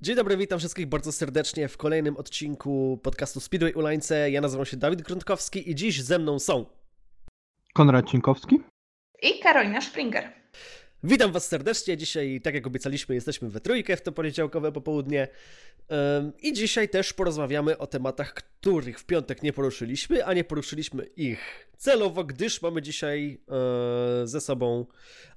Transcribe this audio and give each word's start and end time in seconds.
Dzień 0.00 0.16
dobry, 0.16 0.36
witam 0.36 0.58
wszystkich 0.58 0.86
bardzo 0.86 1.12
serdecznie 1.12 1.68
w 1.68 1.76
kolejnym 1.76 2.16
odcinku 2.16 3.00
podcastu 3.02 3.40
Speedway 3.40 3.72
Ulańce. 3.72 4.30
Ja 4.30 4.40
nazywam 4.40 4.66
się 4.66 4.76
Dawid 4.76 5.02
Gruntkowski 5.02 5.70
i 5.70 5.74
dziś 5.74 6.02
ze 6.02 6.18
mną 6.18 6.38
są 6.38 6.66
Konrad 7.74 8.10
Cinkowski 8.10 8.60
i 9.22 9.38
Karolina 9.38 9.80
Springer. 9.80 10.32
Witam 11.04 11.32
Was 11.32 11.48
serdecznie. 11.48 11.96
Dzisiaj, 11.96 12.40
tak 12.40 12.54
jak 12.54 12.66
obiecaliśmy, 12.66 13.14
jesteśmy 13.14 13.50
we 13.50 13.60
trójkę 13.60 13.96
w 13.96 14.02
to 14.02 14.12
poniedziałkowe 14.12 14.72
popołudnie. 14.72 15.28
I 16.42 16.52
dzisiaj 16.52 16.88
też 16.88 17.12
porozmawiamy 17.12 17.78
o 17.78 17.86
tematach, 17.86 18.34
których 18.66 19.00
w 19.00 19.04
piątek 19.04 19.42
nie 19.42 19.52
poruszyliśmy, 19.52 20.24
a 20.24 20.34
nie 20.34 20.44
poruszyliśmy 20.44 21.04
ich 21.04 21.68
celowo, 21.76 22.24
gdyż 22.24 22.62
mamy 22.62 22.82
dzisiaj 22.82 23.40
e, 23.48 24.26
ze 24.26 24.40
sobą 24.40 24.86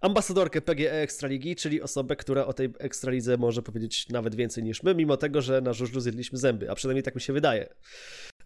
ambasadorkę 0.02 0.62
PGE 0.62 1.02
Ekstraligi, 1.02 1.56
czyli 1.56 1.82
osobę, 1.82 2.16
która 2.16 2.46
o 2.46 2.54
tej 2.54 2.70
Ekstralidze 2.80 3.38
może 3.38 3.62
powiedzieć 3.62 4.10
nawet 4.10 4.36
więcej 4.36 4.64
niż 4.64 4.84
my, 4.84 4.96
mimo 4.96 5.18
tego, 5.18 5.42
że 5.42 5.62
na 5.62 5.74
żużlu 5.74 6.02
zjedliśmy 6.02 6.38
zęby, 6.38 6.72
a 6.72 6.76
przynajmniej 6.76 7.04
tak 7.04 7.16
mi 7.16 7.22
się 7.22 7.34
wydaje. 7.34 7.70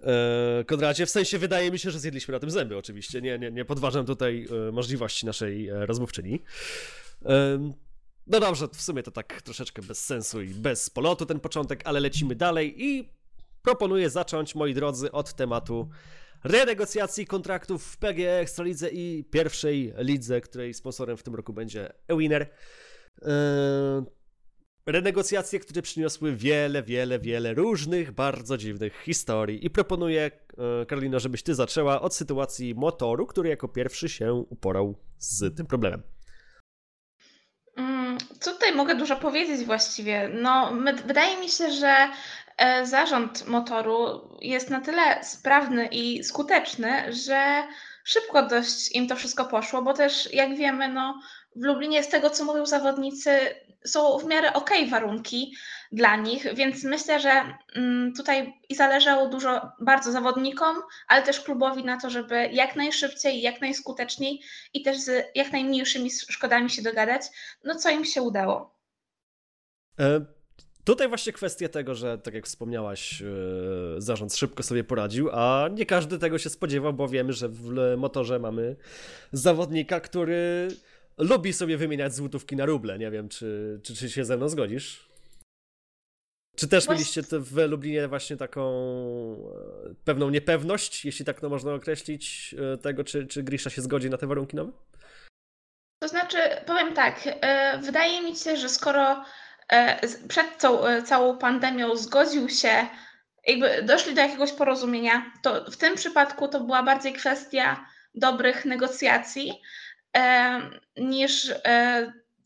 E, 0.04 0.64
Konradzie, 0.68 1.06
w 1.06 1.10
sensie 1.10 1.38
wydaje 1.38 1.72
mi 1.72 1.80
się, 1.80 1.92
że 1.92 2.00
zjedliśmy 2.00 2.32
na 2.32 2.40
tym 2.40 2.50
zęby 2.50 2.78
oczywiście, 2.78 3.22
nie, 3.22 3.40
nie, 3.40 3.52
nie 3.52 3.66
podważam 3.66 4.06
tutaj 4.06 4.48
e, 4.68 4.72
możliwości 4.72 5.26
naszej 5.26 5.70
rozmówczyni. 5.72 6.40
No 8.28 8.40
dobrze, 8.40 8.68
w 8.74 8.82
sumie 8.82 9.04
to 9.04 9.12
tak 9.12 9.42
troszeczkę 9.42 9.82
bez 9.82 10.06
sensu 10.06 10.42
i 10.42 10.48
bez 10.48 10.90
polotu 10.90 11.26
ten 11.26 11.40
początek, 11.40 11.82
ale 11.86 12.00
lecimy 12.00 12.36
dalej 12.36 12.84
i 12.84 13.10
proponuję 13.64 14.10
zacząć, 14.10 14.56
moi 14.56 14.74
drodzy, 14.74 15.12
od 15.12 15.34
tematu 15.34 15.90
renegocjacji 16.44 17.28
kontraktów 17.28 17.84
w 17.86 17.98
PGE 17.98 18.40
Ekstralidze 18.40 18.90
i 18.90 19.24
pierwszej 19.32 19.94
lidze, 19.98 20.42
której 20.42 20.74
sponsorem 20.74 21.18
w 21.18 21.24
tym 21.24 21.36
roku 21.36 21.54
będzie 21.54 21.94
Ewiner. 22.08 22.50
Renegocjacje, 24.86 25.60
które 25.60 25.82
przyniosły 25.82 26.36
wiele, 26.36 26.84
wiele, 26.84 27.20
wiele 27.20 27.54
różnych, 27.54 28.12
bardzo 28.12 28.58
dziwnych 28.58 29.02
historii. 29.02 29.66
I 29.66 29.70
proponuję, 29.70 30.32
e, 30.82 30.86
Karolina, 30.86 31.20
żebyś 31.20 31.44
ty 31.44 31.56
zaczęła 31.56 32.02
od 32.02 32.16
sytuacji 32.16 32.76
motoru, 32.76 33.28
który 33.28 33.50
jako 33.50 33.68
pierwszy 33.68 34.10
się 34.10 34.34
uporał 34.34 34.96
z 35.18 35.58
tym 35.58 35.66
problemem. 35.66 36.04
Co 38.40 38.52
tutaj 38.52 38.76
mogę 38.76 38.96
dużo 38.96 39.16
powiedzieć 39.16 39.66
właściwie? 39.66 40.30
No, 40.42 40.74
wydaje 41.06 41.40
mi 41.40 41.50
się, 41.50 41.72
że 41.72 41.88
e, 41.88 42.10
zarząd 42.84 43.48
motoru 43.48 44.30
jest 44.42 44.70
na 44.70 44.82
tyle 44.82 45.24
sprawny 45.24 45.88
i 45.92 46.24
skuteczny, 46.24 47.14
że 47.14 47.64
szybko 48.04 48.48
dość 48.48 48.96
im 48.96 49.08
to 49.08 49.16
wszystko 49.16 49.46
poszło, 49.46 49.82
bo 49.82 49.94
też 49.94 50.34
jak 50.34 50.56
wiemy, 50.56 50.88
no, 50.88 51.22
w 51.56 51.64
Lublinie 51.64 52.04
z 52.04 52.10
tego, 52.10 52.30
co 52.30 52.46
mówią 52.46 52.66
zawodnicy, 52.66 53.40
są 53.86 54.18
w 54.18 54.26
miarę 54.26 54.54
ok 54.54 54.70
warunki 54.90 55.56
dla 55.92 56.16
nich, 56.16 56.56
więc 56.56 56.84
myślę, 56.84 57.20
że 57.20 57.58
mm, 57.76 58.14
tutaj 58.14 58.54
i 58.70 58.76
zależało 58.76 59.28
dużo 59.28 59.72
bardzo 59.80 60.12
zawodnikom, 60.12 60.76
ale 61.08 61.22
też 61.22 61.40
klubowi 61.40 61.84
na 61.84 62.00
to, 62.00 62.10
żeby 62.10 62.50
jak 62.52 62.76
najszybciej, 62.76 63.42
jak 63.42 63.62
najskuteczniej 63.62 64.42
i 64.74 64.82
też 64.82 65.00
z 65.00 65.26
jak 65.36 65.52
najmniejszymi 65.52 66.12
szkodami 66.12 66.70
się 66.70 66.82
dogadać, 66.82 67.22
no 67.64 67.76
co 67.76 67.90
im 67.90 68.06
się 68.06 68.22
udało. 68.22 68.76
E, 70.00 70.26
tutaj 70.84 71.08
właśnie 71.08 71.34
kwestia 71.34 71.70
tego, 71.70 71.96
że 71.96 72.18
tak 72.18 72.34
jak 72.34 72.46
wspomniałaś, 72.46 73.22
e, 73.22 73.26
zarząd 73.98 74.36
szybko 74.36 74.64
sobie 74.64 74.84
poradził, 74.84 75.30
a 75.32 75.70
nie 75.72 75.86
każdy 75.86 76.20
tego 76.20 76.38
się 76.38 76.50
spodziewał, 76.50 76.94
bo 76.94 77.08
wiemy, 77.08 77.34
że 77.34 77.50
w 77.50 77.96
motorze 77.98 78.40
mamy 78.40 78.76
zawodnika, 79.32 80.00
który 80.00 80.68
lubi 81.18 81.54
sobie 81.54 81.78
wymieniać 81.78 82.16
złotówki 82.16 82.56
na 82.56 82.66
ruble. 82.66 83.00
Nie 83.00 83.12
wiem, 83.12 83.30
czy, 83.30 83.80
czy, 83.84 83.96
czy 83.96 84.10
się 84.10 84.26
ze 84.26 84.38
mną 84.38 84.50
zgodzisz? 84.50 85.10
Czy 86.56 86.68
też 86.68 86.90
mieliście 86.90 87.22
w 87.22 87.58
Lublinie 87.58 88.08
właśnie 88.08 88.38
taką 88.38 88.72
e, 89.90 89.96
pewną 90.06 90.30
niepewność, 90.30 91.06
jeśli 91.06 91.26
tak 91.26 91.42
to 91.42 91.50
można 91.50 91.74
określić, 91.74 92.56
e, 92.74 92.78
tego, 92.78 93.04
czy, 93.04 93.28
czy 93.28 93.44
Grisza 93.44 93.70
się 93.70 93.82
zgodzi 93.82 94.10
na 94.10 94.18
te 94.18 94.28
warunki 94.28 94.56
nowe? 94.56 94.72
To 96.00 96.08
znaczy, 96.08 96.38
powiem 96.66 96.94
tak, 96.94 97.24
wydaje 97.82 98.22
mi 98.22 98.36
się, 98.36 98.58
że 98.58 98.70
skoro 98.70 99.24
przed 100.28 100.58
tą 100.58 100.82
całą 101.06 101.38
pandemią 101.38 101.96
zgodził 101.96 102.50
się, 102.50 102.88
jakby 103.48 103.84
doszli 103.84 104.16
do 104.16 104.22
jakiegoś 104.22 104.52
porozumienia, 104.52 105.32
to 105.42 105.72
w 105.72 105.78
tym 105.78 105.96
przypadku 105.96 106.48
to 106.48 106.60
była 106.60 106.84
bardziej 106.84 107.14
kwestia 107.14 107.86
dobrych 108.16 108.66
negocjacji 108.66 109.62
niż 110.98 111.52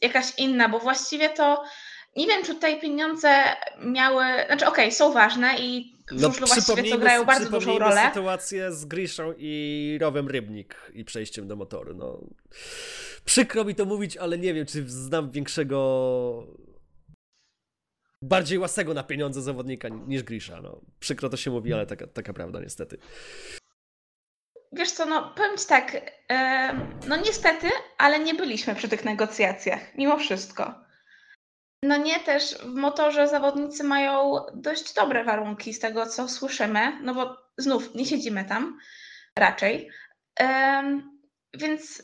jakaś 0.01 0.25
inna, 0.37 0.69
bo 0.69 0.79
właściwie 0.79 1.29
to 1.29 1.63
nie 2.15 2.27
wiem, 2.27 2.43
czy 2.43 2.53
tutaj 2.53 2.81
pieniądze 2.81 3.43
miały, 3.85 4.23
znaczy 4.47 4.67
okej, 4.67 4.85
okay, 4.85 4.91
są 4.91 5.13
ważne 5.13 5.57
i 5.59 5.97
no, 6.11 6.29
właściwie 6.29 6.91
to 6.91 6.97
grają 6.97 7.25
bardzo 7.25 7.49
dużą 7.49 7.79
rolę. 7.79 8.09
sytuację 8.13 8.71
z 8.71 8.85
Griszą 8.85 9.33
i 9.37 9.97
Rowem 10.01 10.27
Rybnik 10.27 10.75
i 10.93 11.05
przejściem 11.05 11.47
do 11.47 11.55
motoru. 11.55 11.93
No, 11.93 12.19
przykro 13.25 13.65
mi 13.65 13.75
to 13.75 13.85
mówić, 13.85 14.17
ale 14.17 14.37
nie 14.37 14.53
wiem, 14.53 14.65
czy 14.65 14.83
znam 14.87 15.31
większego 15.31 16.47
bardziej 18.21 18.59
łasego 18.59 18.93
na 18.93 19.03
pieniądze 19.03 19.41
zawodnika 19.41 19.87
niż 19.89 20.23
Grisza. 20.23 20.61
No, 20.61 20.81
przykro 20.99 21.29
to 21.29 21.37
się 21.37 21.51
mówi, 21.51 21.73
ale 21.73 21.85
taka, 21.85 22.07
taka 22.07 22.33
prawda 22.33 22.59
niestety. 22.59 22.97
Wiesz 24.71 24.91
co, 24.91 25.05
no 25.05 25.33
powiem 25.35 25.57
ci 25.57 25.67
tak, 25.67 25.97
no 27.07 27.15
niestety, 27.15 27.67
ale 27.97 28.19
nie 28.19 28.33
byliśmy 28.33 28.75
przy 28.75 28.89
tych 28.89 29.05
negocjacjach, 29.05 29.95
mimo 29.95 30.17
wszystko. 30.17 30.87
No 31.83 31.97
nie, 31.97 32.19
też 32.19 32.57
w 32.57 32.73
motorze 32.73 33.27
zawodnicy 33.27 33.83
mają 33.83 34.35
dość 34.53 34.93
dobre 34.93 35.23
warunki 35.23 35.73
z 35.73 35.79
tego, 35.79 36.05
co 36.05 36.29
słyszymy, 36.29 36.99
no 37.03 37.13
bo 37.13 37.37
znów 37.57 37.95
nie 37.95 38.05
siedzimy 38.05 38.45
tam 38.45 38.79
raczej. 39.39 39.91
więc 41.53 42.03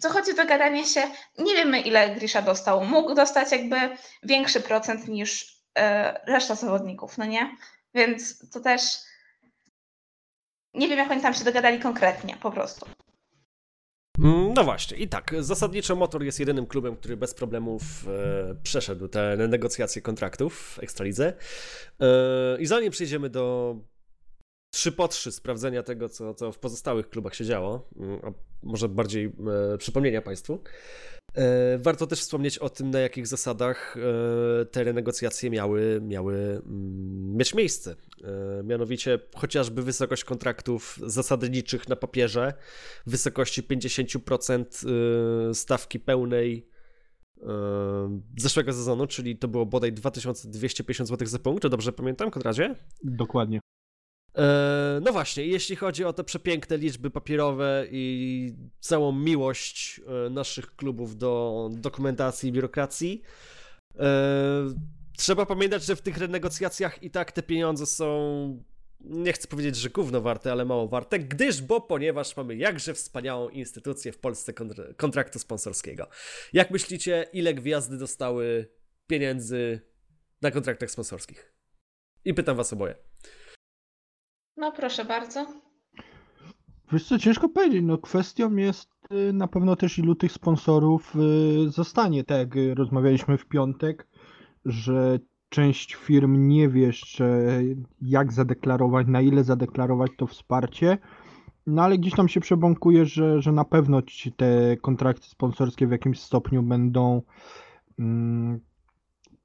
co 0.00 0.10
chodzi 0.10 0.30
o 0.30 0.34
dogadanie 0.34 0.86
się, 0.86 1.02
nie 1.38 1.54
wiemy 1.54 1.80
ile 1.80 2.14
Grisza 2.14 2.42
dostał. 2.42 2.84
Mógł 2.84 3.14
dostać 3.14 3.52
jakby 3.52 3.76
większy 4.22 4.60
procent 4.60 5.08
niż 5.08 5.56
e, 5.78 6.20
reszta 6.26 6.54
zawodników, 6.54 7.18
no 7.18 7.24
nie? 7.24 7.56
Więc 7.94 8.50
to 8.50 8.60
też 8.60 8.82
nie 10.74 10.88
wiem, 10.88 10.98
jak 10.98 11.10
oni 11.10 11.22
tam 11.22 11.34
się 11.34 11.44
dogadali 11.44 11.80
konkretnie, 11.80 12.36
po 12.42 12.50
prostu. 12.50 12.86
Mm, 14.18 14.54
no 14.54 14.64
właśnie, 14.64 14.96
i 14.96 15.08
tak, 15.08 15.34
zasadniczo 15.38 15.96
Motor 15.96 16.22
jest 16.22 16.40
jedynym 16.40 16.66
klubem, 16.66 16.96
który 16.96 17.16
bez 17.16 17.34
problemów 17.34 17.82
e, 18.08 18.54
przeszedł 18.62 19.08
te 19.08 19.36
negocjacje 19.36 20.02
kontraktów 20.02 20.58
w 20.58 20.78
Ekstralidze. 20.78 21.32
E, 22.00 22.60
I 22.60 22.66
zanim 22.66 22.90
przejdziemy 22.90 23.30
do 23.30 23.76
trzy 24.74 24.92
po 24.92 25.08
trzy 25.08 25.32
sprawdzenia 25.32 25.82
tego, 25.82 26.08
co, 26.08 26.34
co 26.34 26.52
w 26.52 26.58
pozostałych 26.58 27.10
klubach 27.10 27.34
się 27.34 27.44
działo, 27.44 27.88
mm, 27.96 28.20
a 28.24 28.32
może 28.62 28.88
bardziej 28.88 29.32
e, 29.74 29.78
przypomnienia 29.78 30.22
Państwu, 30.22 30.58
E, 31.34 31.78
warto 31.78 32.06
też 32.06 32.20
wspomnieć 32.20 32.58
o 32.58 32.70
tym, 32.70 32.90
na 32.90 33.00
jakich 33.00 33.26
zasadach 33.26 33.96
e, 33.96 34.64
te 34.64 34.84
renegocjacje 34.84 35.50
miały, 35.50 36.00
miały 36.02 36.34
mm, 36.34 37.36
mieć 37.36 37.54
miejsce. 37.54 37.96
E, 38.24 38.62
mianowicie 38.64 39.18
chociażby 39.36 39.82
wysokość 39.82 40.24
kontraktów 40.24 40.98
zasadniczych 41.06 41.88
na 41.88 41.96
papierze 41.96 42.54
wysokości 43.06 43.62
50% 43.62 44.64
stawki 45.54 46.00
pełnej 46.00 46.72
zeszłego 48.38 48.72
sezonu, 48.72 49.06
czyli 49.06 49.36
to 49.36 49.48
było 49.48 49.66
bodaj 49.66 49.92
2250 49.92 51.08
zł 51.08 51.28
za 51.28 51.38
punkt, 51.38 51.62
czy 51.62 51.68
dobrze 51.68 51.92
pamiętam, 51.92 52.30
Konradzie? 52.30 52.74
Dokładnie. 53.04 53.60
E, 54.38 55.00
no 55.02 55.12
właśnie, 55.12 55.46
jeśli 55.46 55.76
chodzi 55.76 56.04
o 56.04 56.12
te 56.12 56.24
przepiękne 56.24 56.78
liczby 56.78 57.10
papierowe 57.10 57.86
i 57.90 58.54
całą 58.80 59.12
miłość 59.12 60.00
e, 60.26 60.30
naszych 60.30 60.76
klubów 60.76 61.16
do 61.16 61.68
dokumentacji 61.72 62.48
i 62.48 62.52
biurokracji, 62.52 63.22
e, 63.98 64.74
trzeba 65.16 65.46
pamiętać, 65.46 65.84
że 65.84 65.96
w 65.96 66.02
tych 66.02 66.18
renegocjacjach 66.18 67.02
i 67.02 67.10
tak 67.10 67.32
te 67.32 67.42
pieniądze 67.42 67.86
są, 67.86 68.62
nie 69.00 69.32
chcę 69.32 69.48
powiedzieć, 69.48 69.76
że 69.76 69.90
gówno 69.90 70.20
warte, 70.20 70.52
ale 70.52 70.64
mało 70.64 70.88
warte, 70.88 71.18
gdyż, 71.18 71.62
bo 71.62 71.80
ponieważ 71.80 72.36
mamy 72.36 72.56
jakże 72.56 72.94
wspaniałą 72.94 73.48
instytucję 73.48 74.12
w 74.12 74.18
Polsce 74.18 74.52
kontraktu 74.96 75.38
sponsorskiego. 75.38 76.08
Jak 76.52 76.70
myślicie, 76.70 77.26
ile 77.32 77.54
gwiazdy 77.54 77.98
dostały 77.98 78.68
pieniędzy 79.06 79.80
na 80.42 80.50
kontraktach 80.50 80.90
sponsorskich? 80.90 81.52
I 82.24 82.34
pytam 82.34 82.56
was 82.56 82.72
oboje. 82.72 83.11
No 84.56 84.72
proszę 84.72 85.04
bardzo. 85.04 85.46
Wiesz 86.92 87.04
co, 87.04 87.18
ciężko 87.18 87.48
powiedzieć. 87.48 87.82
No, 87.84 87.98
kwestią 87.98 88.56
jest 88.56 88.90
y, 89.12 89.32
na 89.32 89.48
pewno 89.48 89.76
też 89.76 89.98
ilu 89.98 90.14
tych 90.14 90.32
sponsorów 90.32 91.16
y, 91.66 91.70
zostanie. 91.70 92.24
Tak 92.24 92.38
jak 92.38 92.78
rozmawialiśmy 92.78 93.38
w 93.38 93.46
piątek, 93.46 94.06
że 94.64 95.18
część 95.48 95.94
firm 95.94 96.48
nie 96.48 96.68
wie 96.68 96.82
jeszcze 96.82 97.46
jak 98.02 98.32
zadeklarować, 98.32 99.06
na 99.06 99.20
ile 99.20 99.44
zadeklarować 99.44 100.10
to 100.16 100.26
wsparcie. 100.26 100.98
No 101.66 101.82
ale 101.82 101.98
gdzieś 101.98 102.14
tam 102.14 102.28
się 102.28 102.40
przebąkuje, 102.40 103.06
że, 103.06 103.42
że 103.42 103.52
na 103.52 103.64
pewno 103.64 104.02
te 104.36 104.76
kontrakty 104.76 105.26
sponsorskie 105.26 105.86
w 105.86 105.90
jakimś 105.90 106.20
stopniu 106.20 106.62
będą 106.62 107.22
mm, 107.98 108.60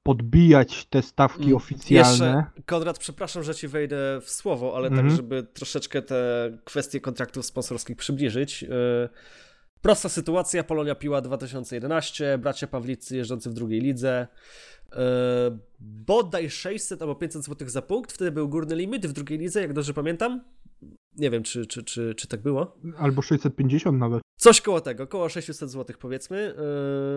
podbijać 0.08 0.86
te 0.86 1.02
stawki 1.02 1.42
Mm, 1.44 1.56
oficjalne. 1.56 2.26
Jeszcze, 2.26 2.62
Konrad, 2.66 2.98
przepraszam, 2.98 3.42
że 3.42 3.54
ci 3.54 3.68
wejdę 3.68 4.20
w 4.22 4.30
słowo, 4.30 4.76
ale 4.76 4.88
Mhm. 4.88 5.08
tak, 5.08 5.16
żeby 5.16 5.42
troszeczkę 5.42 6.02
te 6.02 6.50
kwestie 6.64 7.00
kontraktów 7.00 7.46
sponsorskich 7.46 7.96
przybliżyć. 7.96 8.62
Yy, 8.62 8.68
Prosta 9.82 10.08
sytuacja, 10.08 10.64
Polonia 10.64 10.94
Piła 10.94 11.20
2011, 11.20 12.38
bracia 12.38 12.66
Pawlicy 12.66 13.16
jeżdżący 13.16 13.50
w 13.50 13.52
drugiej 13.52 13.80
lidze. 13.80 14.26
Yy, 14.92 14.98
bodaj 15.80 16.50
600 16.50 17.02
albo 17.02 17.14
500 17.14 17.44
zł 17.44 17.68
za 17.68 17.82
punkt, 17.82 18.12
wtedy 18.12 18.30
był 18.32 18.48
górny 18.48 18.76
limit 18.76 19.06
w 19.06 19.12
drugiej 19.12 19.38
lidze, 19.38 19.60
jak 19.60 19.72
dobrze 19.72 19.94
pamiętam. 19.94 20.40
Nie 21.16 21.30
wiem, 21.30 21.42
czy, 21.42 21.66
czy, 21.66 21.82
czy, 21.84 22.14
czy 22.14 22.28
tak 22.28 22.42
było. 22.42 22.76
Albo 22.98 23.22
650 23.22 23.98
nawet. 23.98 24.20
Coś 24.38 24.60
koło 24.60 24.80
tego, 24.80 25.06
koło 25.06 25.28
600 25.28 25.70
zł 25.70 25.96
powiedzmy. 26.00 26.54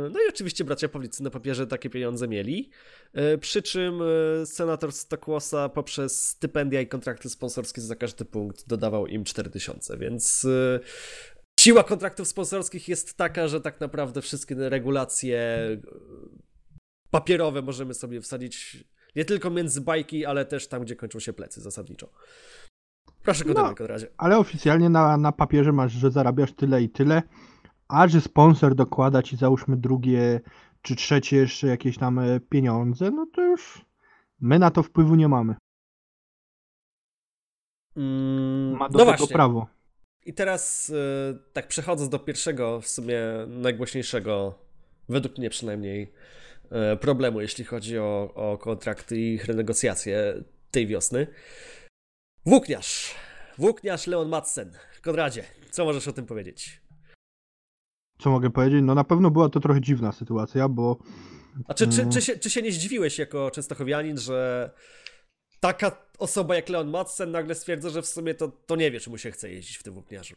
Yy, 0.03 0.09
No 0.09 0.19
i 0.19 0.29
oczywiście 0.29 0.63
bracia 0.63 0.89
Pawlicy 0.89 1.23
na 1.23 1.29
papierze 1.29 1.67
takie 1.67 1.89
pieniądze 1.89 2.27
mieli. 2.27 2.69
Yy, 3.13 3.37
Przy 3.37 3.61
czym 3.61 3.99
yy, 4.39 4.45
senator 4.45 4.91
Stokłosa 4.91 5.69
poprzez 5.69 6.27
stypendia 6.27 6.81
i 6.81 6.87
kontrakty 6.87 7.29
sponsorskie 7.29 7.81
za 7.81 7.95
każdy 7.95 8.25
punkt 8.25 8.67
dodawał 8.67 9.07
im 9.07 9.23
4000, 9.23 9.97
więc 9.97 10.47
siła 11.59 11.83
kontraktów 11.83 12.27
sponsorskich 12.27 12.87
jest 12.87 13.17
taka, 13.17 13.47
że 13.47 13.61
tak 13.61 13.81
naprawdę 13.81 14.21
wszystkie 14.21 14.55
regulacje 14.69 15.57
papierowe 17.11 17.61
możemy 17.61 17.93
sobie 17.93 18.21
wsadzić 18.21 18.85
nie 19.15 19.25
tylko 19.25 19.49
między 19.49 19.81
bajki, 19.81 20.25
ale 20.25 20.45
też 20.45 20.67
tam, 20.67 20.83
gdzie 20.83 20.95
kończą 20.95 21.19
się 21.19 21.33
plecy 21.33 21.61
zasadniczo. 21.61 22.09
Proszę 23.23 23.43
kontynuuj, 23.43 23.69
No. 23.69 23.75
Konradzie. 23.75 24.07
Ale 24.17 24.37
oficjalnie 24.37 24.89
na, 24.89 25.17
na 25.17 25.31
papierze 25.31 25.71
masz, 25.71 25.91
że 25.91 26.11
zarabiasz 26.11 26.53
tyle 26.53 26.83
i 26.83 26.89
tyle, 26.89 27.23
a 27.87 28.07
że 28.07 28.21
sponsor 28.21 28.75
dokłada 28.75 29.23
ci 29.23 29.37
załóżmy 29.37 29.77
drugie 29.77 30.39
czy 30.81 30.95
trzecie 30.95 31.37
jeszcze 31.37 31.67
jakieś 31.67 31.97
tam 31.97 32.19
e, 32.19 32.39
pieniądze, 32.39 33.11
no 33.11 33.27
to 33.35 33.41
już 33.41 33.85
my 34.41 34.59
na 34.59 34.71
to 34.71 34.83
wpływu 34.83 35.15
nie 35.15 35.27
mamy. 35.27 35.55
Mm, 37.97 38.77
Ma 38.77 38.89
do 38.89 38.99
no 38.99 39.05
tego 39.05 39.17
właśnie. 39.17 39.33
prawo. 39.33 39.67
I 40.25 40.33
teraz, 40.33 40.89
y, 40.89 40.93
tak 41.53 41.67
przechodząc 41.67 42.09
do 42.09 42.19
pierwszego, 42.19 42.81
w 42.81 42.87
sumie 42.87 43.21
najgłośniejszego, 43.47 44.59
według 45.09 45.37
mnie 45.37 45.49
przynajmniej, 45.49 46.13
y, 46.93 46.97
problemu, 46.97 47.41
jeśli 47.41 47.63
chodzi 47.63 47.99
o, 47.99 48.31
o 48.35 48.57
kontrakty 48.57 49.17
i 49.17 49.33
ich 49.33 49.45
renegocjacje 49.45 50.43
tej 50.71 50.87
wiosny. 50.87 51.27
Włókniarz. 52.45 53.15
Włókniarz 53.57 54.07
Leon 54.07 54.29
Madsen. 54.29 54.71
Konradzie, 55.01 55.43
co 55.71 55.85
możesz 55.85 56.07
o 56.07 56.13
tym 56.13 56.25
powiedzieć? 56.25 56.81
Co 58.19 58.31
mogę 58.31 58.49
powiedzieć? 58.49 58.81
No 58.83 58.95
na 58.95 59.03
pewno 59.03 59.31
była 59.31 59.49
to 59.49 59.59
trochę 59.59 59.81
dziwna 59.81 60.11
sytuacja, 60.11 60.69
bo 60.69 60.97
A 61.67 61.73
czy, 61.73 61.87
czy, 61.87 62.01
Mm. 62.01 62.13
czy, 62.13 62.21
się, 62.21 62.37
czy 62.37 62.49
się 62.49 62.61
nie 62.61 62.71
zdziwiłeś 62.71 63.19
jako 63.19 63.51
częstochowianin, 63.51 64.17
że 64.17 64.71
taka 65.59 65.91
osoba 66.19 66.55
jak 66.55 66.69
Leon 66.69 66.89
Madsen 66.89 67.31
nagle 67.31 67.55
stwierdza, 67.55 67.89
że 67.89 68.01
w 68.01 68.07
sumie 68.07 68.33
to, 68.35 68.47
to 68.47 68.75
nie 68.75 68.91
wie, 68.91 68.99
czy 68.99 69.09
mu 69.09 69.17
się 69.17 69.31
chce 69.31 69.51
jeździć 69.51 69.77
w 69.77 69.83
tym 69.83 69.93
włókniarzu? 69.93 70.35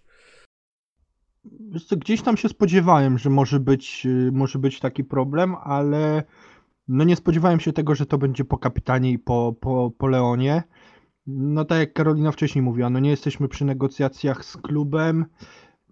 Gdzieś 1.97 2.23
tam 2.23 2.37
się 2.37 2.49
spodziewałem, 2.49 3.19
że 3.19 3.31
może 3.31 3.61
być, 3.61 4.07
y, 4.07 4.31
może 4.33 4.59
być 4.59 4.81
taki 4.81 5.05
problem, 5.05 5.55
ale 5.55 6.23
no 6.89 7.05
nie 7.05 7.17
spodziewałem 7.17 7.61
się 7.61 7.73
tego, 7.73 7.95
że 7.95 8.07
to 8.07 8.19
będzie 8.19 8.45
po 8.45 8.59
kapitanie 8.59 9.11
i 9.11 9.19
po, 9.19 9.55
po, 9.61 9.91
po 9.99 10.07
Leonie. 10.07 10.63
No 11.27 11.65
tak 11.65 11.79
jak 11.79 11.93
Karolina 11.93 12.33
wcześniej 12.33 12.63
mówiła, 12.63 12.91
no 12.91 12.99
nie 12.99 13.11
jesteśmy 13.11 13.49
przy 13.49 13.65
negocjacjach 13.65 14.45
z 14.45 14.57
klubem, 14.57 15.27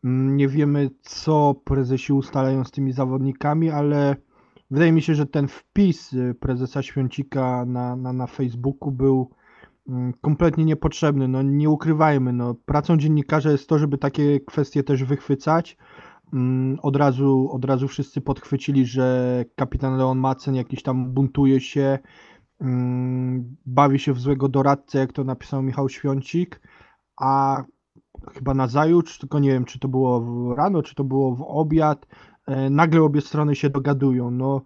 mm, 0.05 0.37
nie 0.37 0.49
wiemy 0.49 0.90
co 1.00 1.55
prezesi 1.64 2.12
ustalają 2.12 2.64
z 2.64 2.70
tymi 2.70 2.93
zawodnikami, 2.93 3.70
ale 3.70 4.17
wydaje 4.70 4.93
mi 4.93 5.02
się, 5.02 5.14
że 5.14 5.26
ten 5.26 5.49
wpis 5.49 6.12
y, 6.12 6.34
prezesa 6.40 6.82
Świącika 6.82 7.64
na, 7.64 7.96
na, 7.96 8.12
na 8.12 8.26
Facebooku 8.26 8.90
był 8.90 9.31
mm, 9.88 10.12
kompletnie 10.20 10.64
niepotrzebny. 10.64 11.29
No 11.29 11.43
nie 11.43 11.70
ukrywajmy, 11.70 12.32
no 12.32 12.55
pracą 12.55 12.96
dziennikarza 12.96 13.50
jest 13.50 13.69
to, 13.69 13.78
żeby 13.78 13.99
takie 13.99 14.40
kwestie 14.40 14.82
też 14.82 15.05
wychwycać. 15.05 15.76
Mm, 16.32 16.78
Od 16.82 16.96
razu, 16.96 17.49
od 17.52 17.64
razu 17.64 17.88
wszyscy 17.88 18.20
podchwycili, 18.20 18.87
że 18.87 19.44
kapitan 19.56 19.96
Leon 19.96 20.19
Madsen 20.19 20.55
jakiś 20.55 20.82
tam 20.82 21.12
buntuje 21.12 21.61
się, 21.61 21.99
bawi 23.67 23.99
się 23.99 24.12
w 24.12 24.20
złego 24.20 24.49
doradcę, 24.49 24.99
jak 24.99 25.12
to 25.12 25.25
napisał 25.25 25.62
Michał 25.62 25.88
Świącik, 25.88 26.61
a 27.17 27.62
chyba 28.35 28.55
nazajutrz, 28.55 29.19
tylko 29.19 29.38
nie 29.38 29.49
wiem, 29.49 29.64
czy 29.64 29.79
to 29.79 29.88
było 29.88 30.55
rano, 30.55 30.82
czy 30.82 30.94
to 30.94 31.05
było 31.05 31.35
w 31.35 31.43
obiad, 31.43 32.06
e, 32.47 32.70
nagle 32.70 33.03
obie 33.03 33.20
strony 33.20 33.56
się 33.56 33.70
dogadują. 33.70 34.31
No 34.31 34.62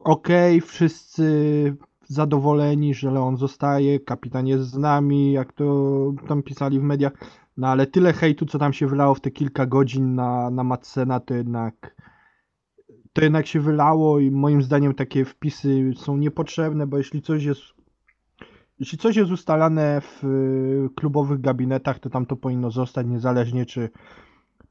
okej, 0.00 0.60
wszyscy 0.60 1.76
zadowoleni, 2.08 2.94
że 2.94 3.10
Leon 3.10 3.36
zostaje, 3.36 4.00
kapitan 4.00 4.46
jest 4.46 4.64
z 4.64 4.78
nami, 4.78 5.32
jak 5.32 5.52
to 5.52 6.12
tam 6.28 6.42
pisali 6.42 6.80
w 6.80 6.82
mediach, 6.82 7.12
no 7.56 7.68
ale 7.68 7.86
tyle 7.86 8.12
hejtu, 8.12 8.46
co 8.46 8.58
tam 8.58 8.72
się 8.72 8.86
wylało 8.86 9.14
w 9.14 9.20
te 9.20 9.30
kilka 9.30 9.66
godzin 9.66 10.14
na, 10.14 10.50
na 10.50 10.64
Madsena, 10.64 11.20
to 11.20 11.34
jednak 11.34 11.95
to 13.16 13.24
jednak 13.24 13.46
się 13.46 13.60
wylało 13.60 14.20
i 14.20 14.30
moim 14.30 14.62
zdaniem 14.62 14.94
takie 14.94 15.24
wpisy 15.24 15.92
są 15.96 16.16
niepotrzebne, 16.16 16.86
bo 16.86 16.98
jeśli 16.98 17.22
coś 17.22 17.44
jest 17.44 17.62
jeśli 18.78 18.98
coś 18.98 19.16
jest 19.16 19.30
ustalane 19.30 20.00
w 20.00 20.24
y, 20.24 20.94
klubowych 20.94 21.40
gabinetach, 21.40 21.98
to 21.98 22.10
tam 22.10 22.26
to 22.26 22.36
powinno 22.36 22.70
zostać 22.70 23.06
niezależnie 23.06 23.66
czy, 23.66 23.90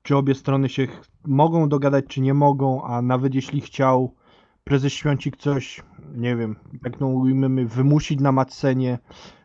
czy 0.02 0.16
obie 0.16 0.36
strony 0.36 0.70
się 0.70 0.88
mogą 1.24 1.70
dogadać, 1.70 2.06
czy 2.08 2.22
nie 2.22 2.34
mogą, 2.34 2.84
a 2.84 3.02
nawet 3.02 3.36
jeśli 3.36 3.62
chciał 3.62 4.16
prezes 4.64 4.94
Świącik 4.94 5.38
coś, 5.38 5.84
nie 6.16 6.36
wiem, 6.36 6.56
jak 6.84 7.00
no 7.00 7.08
ujmiemy, 7.08 7.66
wymusić 7.66 8.20
na 8.20 8.32
Madsenie, 8.32 9.00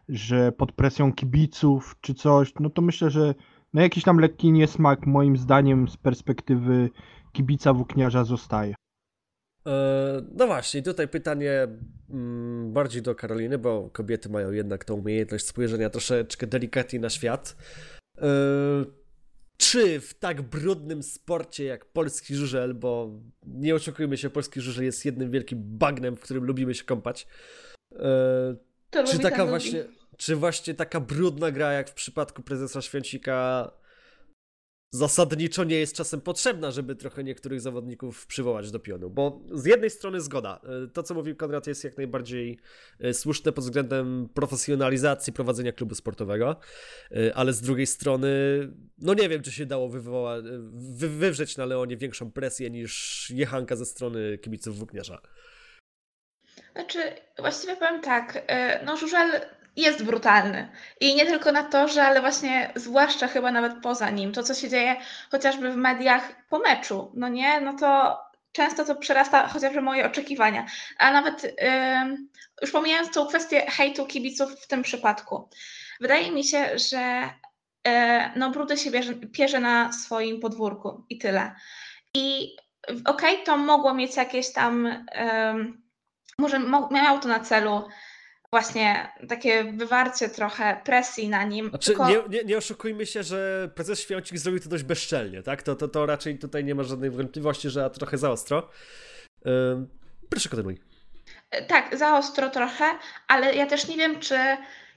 że 0.09 0.53
pod 0.53 0.73
presją 0.73 1.13
kibiców 1.13 1.97
czy 2.01 2.15
coś, 2.15 2.53
no 2.61 2.71
to 2.71 2.83
myślę, 2.83 3.11
że 3.11 3.35
no 3.75 3.81
jakiś 3.81 4.05
tam 4.05 4.19
lekki 4.19 4.53
niesmak 4.53 5.07
moim 5.07 5.37
zdaniem 5.37 5.89
z 5.89 5.97
perspektywy 5.97 6.91
kibica 7.33 7.73
włókniarza 7.73 8.25
zostaje. 8.25 8.75
E, 9.67 10.23
No 10.35 10.47
właśnie, 10.47 10.83
tutaj 10.83 11.09
pytanie 11.09 11.69
mm, 12.11 12.73
bardziej 12.73 13.03
do 13.03 13.15
Karoliny, 13.15 13.59
bo 13.59 13.91
kobiety 13.93 14.29
mają 14.29 14.53
jednak 14.53 14.85
tą 14.85 14.95
umiejętność 14.95 15.47
spojrzenia 15.47 15.91
troszeczkę 15.91 16.47
delikatniej 16.47 17.01
na 17.01 17.11
świat. 17.11 17.57
E, 18.19 18.27
Czy 19.57 20.01
w 20.01 20.15
tak 20.15 20.43
brudnym 20.43 21.03
sporcie 21.03 21.65
jak 21.65 21.85
polski 21.85 22.35
żużel, 22.35 22.75
bo 22.75 23.11
nie 23.47 23.75
oszukujmy 23.75 24.17
się, 24.17 24.31
polski 24.31 24.61
żużel 24.61 24.85
jest 24.85 25.05
jednym 25.05 25.31
wielkim 25.31 25.59
bagnem, 25.63 26.17
w 26.17 26.21
którym 26.21 26.45
lubimy 26.45 26.75
się 26.75 26.85
kąpać. 26.85 27.27
e, 27.93 28.57
To 28.91 29.05
Czy 29.05 29.19
taka 29.19 29.31
ten 29.31 29.39
lubi. 29.39 29.51
właśnie, 29.51 29.85
czy 30.17 30.37
właśnie 30.37 30.75
taka 30.75 31.01
brudna 31.01 31.51
gra 31.51 31.73
jak 31.73 31.91
w 31.91 31.95
przypadku 31.95 32.43
prezesa 32.43 32.83
Święcika 32.83 33.71
zasadniczo 34.91 35.65
nie 35.65 35.77
jest 35.77 35.97
czasem 35.97 36.21
potrzebna, 36.21 36.71
żeby 36.71 36.97
trochę 36.97 37.25
niektórych 37.25 37.61
zawodników 37.61 38.27
przywołać 38.27 38.71
do 38.71 38.81
pionu. 38.81 39.11
Bo 39.11 39.41
z 39.53 39.65
jednej 39.65 39.91
strony 39.91 40.21
zgoda. 40.21 40.61
Y, 40.85 40.89
To, 40.89 41.03
co 41.03 41.15
mówił 41.15 41.37
Konrad, 41.37 41.67
jest 41.67 41.85
jak 41.85 41.97
najbardziej 41.97 42.59
y, 43.05 43.15
słuszne 43.15 43.53
pod 43.53 43.65
względem 43.65 44.29
profesjonalizacji 44.35 45.33
prowadzenia 45.33 45.73
klubu 45.73 45.95
sportowego, 45.95 46.57
y, 47.13 47.35
ale 47.35 47.53
z 47.53 47.61
drugiej 47.61 47.87
strony, 47.87 48.29
no 48.99 49.15
nie 49.15 49.29
wiem, 49.29 49.43
czy 49.43 49.53
się 49.53 49.67
dało 49.67 49.89
wywoła, 49.89 50.37
wy, 50.73 51.09
wywrzeć 51.09 51.57
na 51.57 51.65
Leonie 51.65 51.97
większą 51.97 52.33
presję 52.33 52.71
niż 52.71 53.27
jechanka 53.35 53.77
ze 53.77 53.87
strony 53.87 54.39
kibiców 54.39 54.79
włókniarza. 54.79 55.21
Znaczy, 56.75 56.99
właściwie 57.39 57.77
powiem 57.77 58.03
tak, 58.03 58.47
no 58.85 58.97
żużel 58.97 59.31
jest 59.77 60.05
brutalny. 60.05 60.69
I 61.01 61.15
nie 61.15 61.27
tylko 61.27 61.53
na 61.53 61.63
torze, 61.63 62.03
ale 62.03 62.21
właśnie 62.21 62.73
zwłaszcza 62.75 63.29
chyba 63.29 63.53
nawet 63.53 63.73
poza 63.83 64.11
nim. 64.11 64.33
To, 64.33 64.43
co 64.43 64.55
się 64.55 64.69
dzieje 64.69 64.97
chociażby 65.31 65.73
w 65.73 65.77
mediach 65.77 66.47
po 66.49 66.59
meczu, 66.59 67.13
no 67.15 67.29
nie, 67.29 67.61
no 67.61 67.73
to 67.75 68.19
często 68.53 68.85
to 68.85 68.95
przerasta 68.95 69.49
chociażby 69.49 69.83
moje 69.83 70.07
oczekiwania. 70.07 70.67
A 70.99 71.13
nawet 71.13 71.45
ym, 71.45 72.29
już 72.63 72.71
pomijając 72.71 73.11
tą 73.11 73.27
kwestię 73.27 73.61
hejtu 73.61 74.07
kibiców 74.07 74.53
w 74.53 74.67
tym 74.67 74.83
przypadku. 74.83 75.49
Wydaje 76.01 76.31
mi 76.31 76.45
się, 76.45 76.79
że 76.79 77.31
y, 77.89 77.91
no 78.37 78.51
brudy 78.51 78.77
się 78.77 78.91
bierze, 78.91 79.15
pierze 79.15 79.61
na 79.61 79.93
swoim 79.93 80.41
podwórku 80.41 81.05
i 81.09 81.19
tyle. 81.19 81.55
I 82.15 82.57
okej, 83.07 83.43
to 83.45 83.57
mogło 83.57 83.95
mieć 83.95 84.17
jakieś 84.17 84.53
tam 84.53 84.87
ym, 84.87 85.83
może 86.39 86.59
mo- 86.59 86.89
miało 86.91 87.19
to 87.19 87.29
na 87.29 87.41
celu 87.41 87.89
właśnie 88.51 89.13
takie 89.29 89.65
wywarcie 89.73 90.29
trochę 90.29 90.81
presji 90.85 91.29
na 91.29 91.45
nim. 91.45 91.69
Znaczy, 91.69 91.87
tylko- 91.87 92.09
nie, 92.09 92.19
nie, 92.29 92.45
nie 92.45 92.57
oszukujmy 92.59 93.07
się, 93.07 93.23
że 93.23 93.71
prezes 93.75 94.01
Świącik 94.01 94.39
zrobił 94.39 94.61
to 94.61 94.69
dość 94.69 94.85
bezczelnie, 94.85 95.43
tak? 95.43 95.63
To, 95.63 95.77
to, 95.77 95.89
to 95.89 96.07
raczej 96.07 96.39
tutaj 96.39 96.65
nie 96.65 96.75
ma 96.75 96.83
żadnej 96.83 97.11
wątpliwości, 97.11 97.71
że 97.71 97.91
trochę 97.91 98.19
za 98.19 98.31
ostro. 98.31 98.69
Ym, 99.47 99.89
proszę 100.31 100.49
kontynuuj. 100.49 100.81
Tak, 101.69 101.99
za 101.99 102.19
ostro 102.19 102.51
trochę, 102.51 102.85
ale 103.29 103.55
ja 103.55 103.67
też 103.67 103.89
nie 103.89 103.97
wiem, 103.97 104.21
czy 104.21 104.35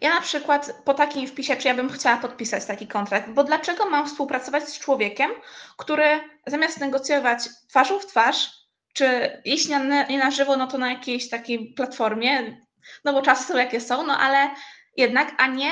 ja 0.01 0.09
na 0.15 0.21
przykład 0.21 0.81
po 0.85 0.93
takim 0.93 1.27
wpisie, 1.27 1.55
czy 1.55 1.67
ja 1.67 1.75
bym 1.75 1.89
chciała 1.89 2.17
podpisać 2.17 2.65
taki 2.65 2.87
kontrakt, 2.87 3.29
bo 3.29 3.43
dlaczego 3.43 3.89
mam 3.89 4.07
współpracować 4.07 4.69
z 4.69 4.79
człowiekiem, 4.79 5.31
który 5.77 6.05
zamiast 6.47 6.79
negocjować 6.79 7.39
twarzą 7.69 7.99
w 7.99 8.05
twarz, 8.05 8.51
czy 8.93 9.05
jeśli 9.45 9.71
nie 10.09 10.19
na 10.19 10.31
żywo, 10.31 10.57
no 10.57 10.67
to 10.67 10.77
na 10.77 10.89
jakiejś 10.93 11.29
takiej 11.29 11.73
platformie, 11.73 12.57
no 13.05 13.13
bo 13.13 13.21
czasy 13.21 13.43
są 13.43 13.57
jakie 13.57 13.81
są, 13.81 14.07
no 14.07 14.17
ale 14.17 14.49
jednak, 14.97 15.35
a 15.37 15.47
nie 15.47 15.71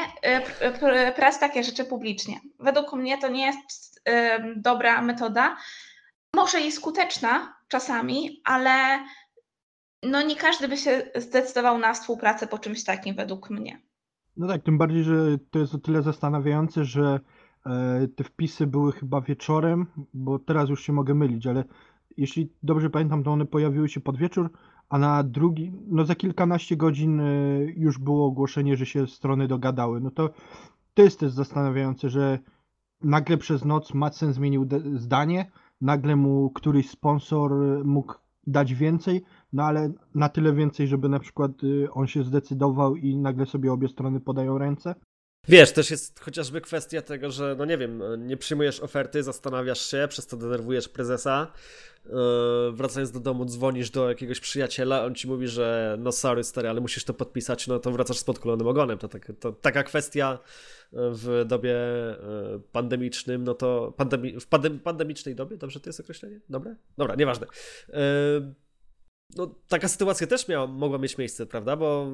prać 1.16 1.38
takie 1.38 1.64
rzeczy 1.64 1.86
publicznie. 1.86 2.40
Według 2.60 2.94
mnie 2.94 3.18
to 3.18 3.28
nie 3.28 3.46
jest 3.46 4.02
dobra 4.56 5.02
metoda. 5.02 5.58
Może 6.36 6.62
i 6.62 6.72
skuteczna 6.72 7.54
czasami, 7.68 8.42
ale 8.46 9.00
no 10.04 10.22
nie 10.22 10.36
każdy 10.36 10.68
by 10.68 10.78
się 10.78 11.12
zdecydował 11.16 11.78
na 11.78 11.94
współpracę 11.94 12.48
po 12.48 12.60
czymś 12.60 12.84
takim, 12.84 13.16
według 13.16 13.50
mnie. 13.50 13.82
No 14.38 14.48
tak, 14.48 14.64
tym 14.64 14.78
bardziej, 14.78 15.04
że 15.04 15.38
to 15.52 15.60
jest 15.60 15.76
o 15.76 15.78
tyle 15.78 16.02
zastanawiające, 16.02 16.86
że 16.86 17.20
e, 17.66 18.08
te 18.16 18.24
wpisy 18.24 18.68
były 18.68 18.92
chyba 18.92 19.22
wieczorem, 19.22 19.88
bo 20.14 20.40
teraz 20.40 20.70
już 20.70 20.84
się 20.86 20.94
mogę 20.94 21.14
mylić, 21.14 21.48
ale 21.48 21.64
jeśli 22.18 22.54
dobrze 22.64 22.90
pamiętam, 22.90 23.24
to 23.24 23.32
one 23.32 23.46
pojawiły 23.46 23.90
się 23.90 24.00
pod 24.00 24.18
wieczór, 24.18 24.52
a 24.92 24.98
na 24.98 25.24
drugi, 25.24 25.72
no 25.88 26.06
za 26.06 26.16
kilkanaście 26.16 26.78
godzin 26.78 27.20
e, 27.20 27.24
już 27.76 27.98
było 27.98 28.26
ogłoszenie, 28.26 28.78
że 28.78 28.86
się 28.86 29.08
strony 29.08 29.48
dogadały. 29.48 30.02
No 30.02 30.12
to 30.12 30.30
to 30.94 31.04
jest 31.04 31.20
też 31.20 31.32
zastanawiające, 31.32 32.10
że 32.10 32.40
nagle 33.04 33.38
przez 33.38 33.66
noc 33.66 33.94
Madsen 33.94 34.34
zmienił 34.34 34.68
zdanie, 34.96 35.52
nagle 35.82 36.16
mu 36.16 36.50
któryś 36.50 36.90
sponsor 36.90 37.52
mógł 37.86 38.14
dać 38.48 38.74
więcej, 38.74 39.24
no 39.54 39.64
ale 39.64 39.92
na 40.16 40.30
tyle 40.30 40.54
więcej, 40.54 40.88
żeby 40.88 41.10
na 41.10 41.20
przykład 41.20 41.64
y, 41.64 41.92
on 41.92 42.08
się 42.08 42.24
zdecydował 42.24 42.96
i 42.96 43.18
nagle 43.18 43.46
sobie 43.46 43.74
obie 43.74 43.88
strony 43.88 44.20
podają 44.20 44.58
ręce. 44.58 44.96
Wiesz, 45.48 45.72
też 45.72 45.92
jest 45.92 46.20
chociażby 46.20 46.62
kwestia 46.62 47.02
tego, 47.02 47.32
że 47.32 47.56
no 47.58 47.66
nie 47.66 47.78
wiem, 47.78 48.04
nie 48.18 48.38
przyjmujesz 48.38 48.80
oferty, 48.80 49.24
zastanawiasz 49.24 49.92
się, 49.92 50.08
przez 50.10 50.28
to 50.28 50.38
denerwujesz 50.38 50.90
prezesa, 50.90 51.52
yy, 52.06 52.12
wracając 52.72 53.12
do 53.12 53.20
domu 53.20 53.46
dzwonisz 53.46 53.90
do 53.90 54.10
jakiegoś 54.10 54.40
przyjaciela, 54.40 55.06
on 55.06 55.16
ci 55.16 55.28
mówi, 55.28 55.48
że 55.48 55.96
no 56.00 56.12
sorry 56.12 56.44
stary, 56.44 56.70
ale 56.70 56.82
musisz 56.82 57.04
to 57.04 57.14
podpisać, 57.14 57.68
no 57.68 57.80
to 57.80 57.92
wracasz 57.92 58.18
z 58.18 58.24
podkulonym 58.24 58.68
ogonem. 58.68 58.98
To, 58.98 59.08
tak, 59.08 59.32
to 59.40 59.52
taka 59.52 59.84
kwestia 59.84 60.40
w 60.92 61.46
dobie 61.48 61.76
yy, 62.52 62.62
pandemicznym, 62.72 63.44
no 63.44 63.54
to 63.54 63.94
pandemi 63.98 64.40
w 64.40 64.48
pandem 64.48 64.80
pandemicznej 64.80 65.36
dobie, 65.36 65.58
dobrze 65.58 65.80
to 65.80 65.90
jest 65.90 66.00
określenie? 66.00 66.40
Dobre? 66.50 66.76
Dobra, 66.98 67.16
nieważne. 67.16 67.48
Yy, 67.90 67.96
no, 69.36 69.56
taka 69.68 69.88
sytuacja 69.88 70.28
też 70.28 70.48
miała, 70.48 70.68
mogła 70.68 70.98
mieć 70.98 71.18
miejsce, 71.18 71.46
prawda? 71.46 71.76
Bo 71.76 72.12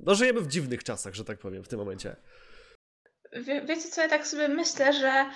no, 0.00 0.14
żyjemy 0.14 0.40
w 0.40 0.46
dziwnych 0.46 0.84
czasach, 0.84 1.14
że 1.14 1.24
tak 1.24 1.38
powiem, 1.38 1.64
w 1.64 1.68
tym 1.68 1.78
momencie. 1.78 2.16
Wie, 3.32 3.62
wiecie 3.62 3.88
co, 3.88 4.02
ja 4.02 4.08
tak 4.08 4.26
sobie 4.26 4.48
myślę, 4.48 4.92
że 4.92 5.26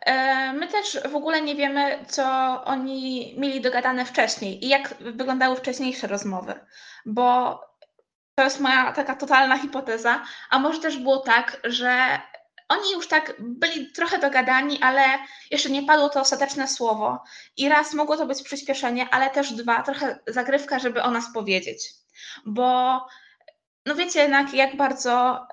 e, 0.00 0.52
my 0.52 0.68
też 0.68 0.98
w 1.10 1.16
ogóle 1.16 1.40
nie 1.40 1.54
wiemy, 1.54 2.04
co 2.08 2.24
oni 2.64 3.34
mieli 3.38 3.60
dogadane 3.60 4.04
wcześniej 4.04 4.64
i 4.64 4.68
jak 4.68 4.94
wyglądały 5.00 5.56
wcześniejsze 5.56 6.06
rozmowy, 6.06 6.54
bo 7.06 7.60
to 8.34 8.44
jest 8.44 8.60
moja 8.60 8.92
taka 8.92 9.14
totalna 9.16 9.58
hipoteza, 9.58 10.24
a 10.50 10.58
może 10.58 10.80
też 10.80 10.96
było 10.96 11.18
tak, 11.18 11.60
że 11.64 12.20
oni 12.68 12.92
już 12.92 13.08
tak 13.08 13.34
byli 13.38 13.92
trochę 13.92 14.18
dogadani, 14.18 14.78
ale 14.82 15.02
jeszcze 15.50 15.70
nie 15.70 15.82
padło 15.82 16.08
to 16.08 16.20
ostateczne 16.20 16.68
słowo. 16.68 17.22
I 17.56 17.68
raz 17.68 17.94
mogło 17.94 18.16
to 18.16 18.26
być 18.26 18.42
przyspieszenie, 18.42 19.08
ale 19.10 19.30
też 19.30 19.52
dwa, 19.52 19.82
trochę 19.82 20.18
zagrywka, 20.26 20.78
żeby 20.78 21.02
o 21.02 21.10
nas 21.10 21.32
powiedzieć. 21.34 21.90
Bo 22.46 23.00
no 23.86 23.94
wiecie 23.94 24.20
jednak, 24.20 24.54
jak 24.54 24.76
bardzo 24.76 25.46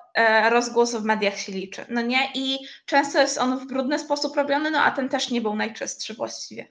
rozgłos 0.50 0.94
w 0.94 1.04
mediach 1.04 1.38
się 1.38 1.52
liczy, 1.52 1.84
no 1.88 2.02
nie? 2.02 2.32
I 2.34 2.58
często 2.86 3.18
jest 3.18 3.38
on 3.38 3.58
w 3.58 3.66
brudny 3.66 3.98
sposób 3.98 4.36
robiony, 4.36 4.70
no 4.70 4.78
a 4.78 4.90
ten 4.90 5.08
też 5.08 5.30
nie 5.30 5.40
był 5.40 5.56
najczystszy 5.56 6.14
właściwie. 6.14 6.66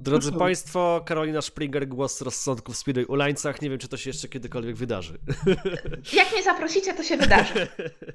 Drodzy 0.00 0.32
Państwo, 0.32 1.02
Karolina 1.06 1.42
Springer, 1.42 1.88
głos 1.88 2.20
rozsądku 2.20 2.72
w 2.72 2.76
Speedway 2.76 3.04
Ulańcach. 3.04 3.62
Nie 3.62 3.70
wiem, 3.70 3.78
czy 3.78 3.88
to 3.88 3.96
się 3.96 4.10
jeszcze 4.10 4.28
kiedykolwiek 4.28 4.76
wydarzy. 4.76 5.18
Jak 6.12 6.32
mnie 6.32 6.42
zaprosicie, 6.42 6.94
to 6.94 7.02
się 7.02 7.16
wydarzy. 7.16 7.68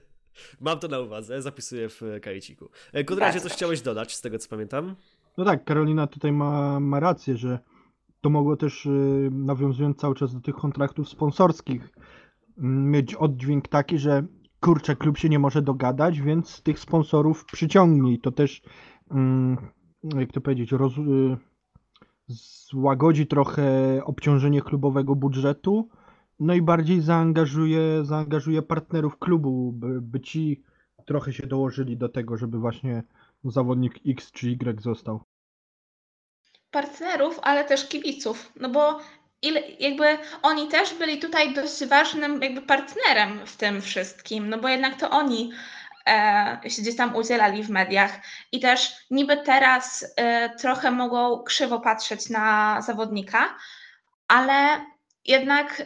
Mam 0.62 0.79
to 0.79 0.88
na 0.88 1.00
uwadze, 1.00 1.41
zapisuję 1.41 1.89
w 1.89 2.01
kajeciku. 2.22 2.69
E, 2.93 3.03
Konradzie, 3.03 3.41
coś 3.41 3.51
chciałeś 3.51 3.81
dodać, 3.81 4.15
z 4.15 4.22
tego 4.22 4.39
co 4.39 4.50
pamiętam? 4.50 4.96
No 5.38 5.46
tak, 5.46 5.63
Karolina 5.63 6.08
tutaj 6.08 6.31
ma, 6.31 6.79
ma 6.79 7.00
rację, 7.00 7.38
że 7.38 7.60
to 8.22 8.29
mogło 8.29 8.58
też, 8.58 8.86
y, 8.86 9.29
nawiązując 9.31 9.98
cały 9.98 10.15
czas 10.15 10.34
do 10.34 10.41
tych 10.41 10.55
kontraktów 10.55 11.10
sponsorskich, 11.10 11.89
mieć 12.62 13.16
oddźwięk 13.16 13.68
taki, 13.68 13.98
że 13.98 14.24
kurczę, 14.60 14.96
klub 14.96 15.18
się 15.18 15.30
nie 15.30 15.39
może 15.39 15.62
dogadać, 15.62 16.22
więc 16.22 16.62
tych 16.62 16.80
sponsorów 16.80 17.46
przyciągnij. 17.46 18.20
To 18.20 18.32
też, 18.32 18.62
mm, 19.12 19.58
jak 20.04 20.32
to 20.32 20.42
powiedzieć, 20.42 20.72
roz, 20.72 20.98
y, 20.98 21.38
złagodzi 22.28 23.28
trochę 23.28 23.66
obciążenie 24.06 24.62
klubowego 24.62 25.16
budżetu, 25.16 25.89
no 26.39 26.54
i 26.54 26.62
bardziej 26.62 27.01
zaangażuje, 27.01 28.06
zaangażuje 28.06 28.62
partnerów 28.62 29.18
klubu, 29.18 29.72
by, 29.72 30.01
by 30.01 30.20
ci 30.20 30.63
trochę 31.06 31.34
się 31.34 31.48
dołożyli 31.48 31.98
do 31.98 32.10
tego, 32.10 32.38
żeby 32.38 32.60
właśnie 32.60 33.04
zawodnik 33.44 34.00
X 34.08 34.32
czy 34.32 34.50
Y 34.50 34.82
został. 34.82 35.22
Partnerów, 36.72 37.39
ale 37.44 37.66
też 37.66 37.89
kibiców, 37.89 38.51
no 38.60 38.70
bo 38.70 39.00
ile, 39.41 39.62
jakby 39.79 40.17
oni 40.41 40.67
też 40.67 40.93
byli 40.93 41.19
tutaj 41.19 41.53
dość 41.53 41.86
ważnym 41.86 42.41
jakby 42.41 42.62
partnerem 42.62 43.46
w 43.46 43.58
tym 43.58 43.81
wszystkim, 43.81 44.50
no 44.50 44.58
bo 44.58 44.67
jednak 44.67 45.00
to 45.00 45.10
oni 45.10 45.51
e, 46.08 46.60
się 46.67 46.81
gdzieś 46.81 46.96
tam 46.96 47.15
udzielali 47.15 47.63
w 47.63 47.69
mediach 47.69 48.19
i 48.51 48.60
też 48.60 48.91
niby 49.12 49.38
teraz 49.38 50.13
e, 50.15 50.50
trochę 50.50 50.91
mogą 50.91 51.43
krzywo 51.43 51.79
patrzeć 51.79 52.29
na 52.29 52.77
zawodnika, 52.81 53.58
ale 54.27 54.86
jednak 55.25 55.84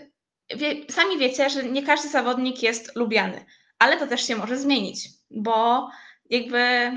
wie, 0.56 0.76
sami 0.90 1.18
wiecie, 1.18 1.50
że 1.50 1.64
nie 1.64 1.84
każdy 1.84 2.10
zawodnik 2.10 2.64
jest 2.64 2.96
lubiany, 2.96 3.46
ale 3.80 3.98
to 3.98 4.08
też 4.08 4.28
się 4.28 4.36
może 4.36 4.58
zmienić, 4.58 5.10
bo 5.32 5.90
jakby 6.30 6.92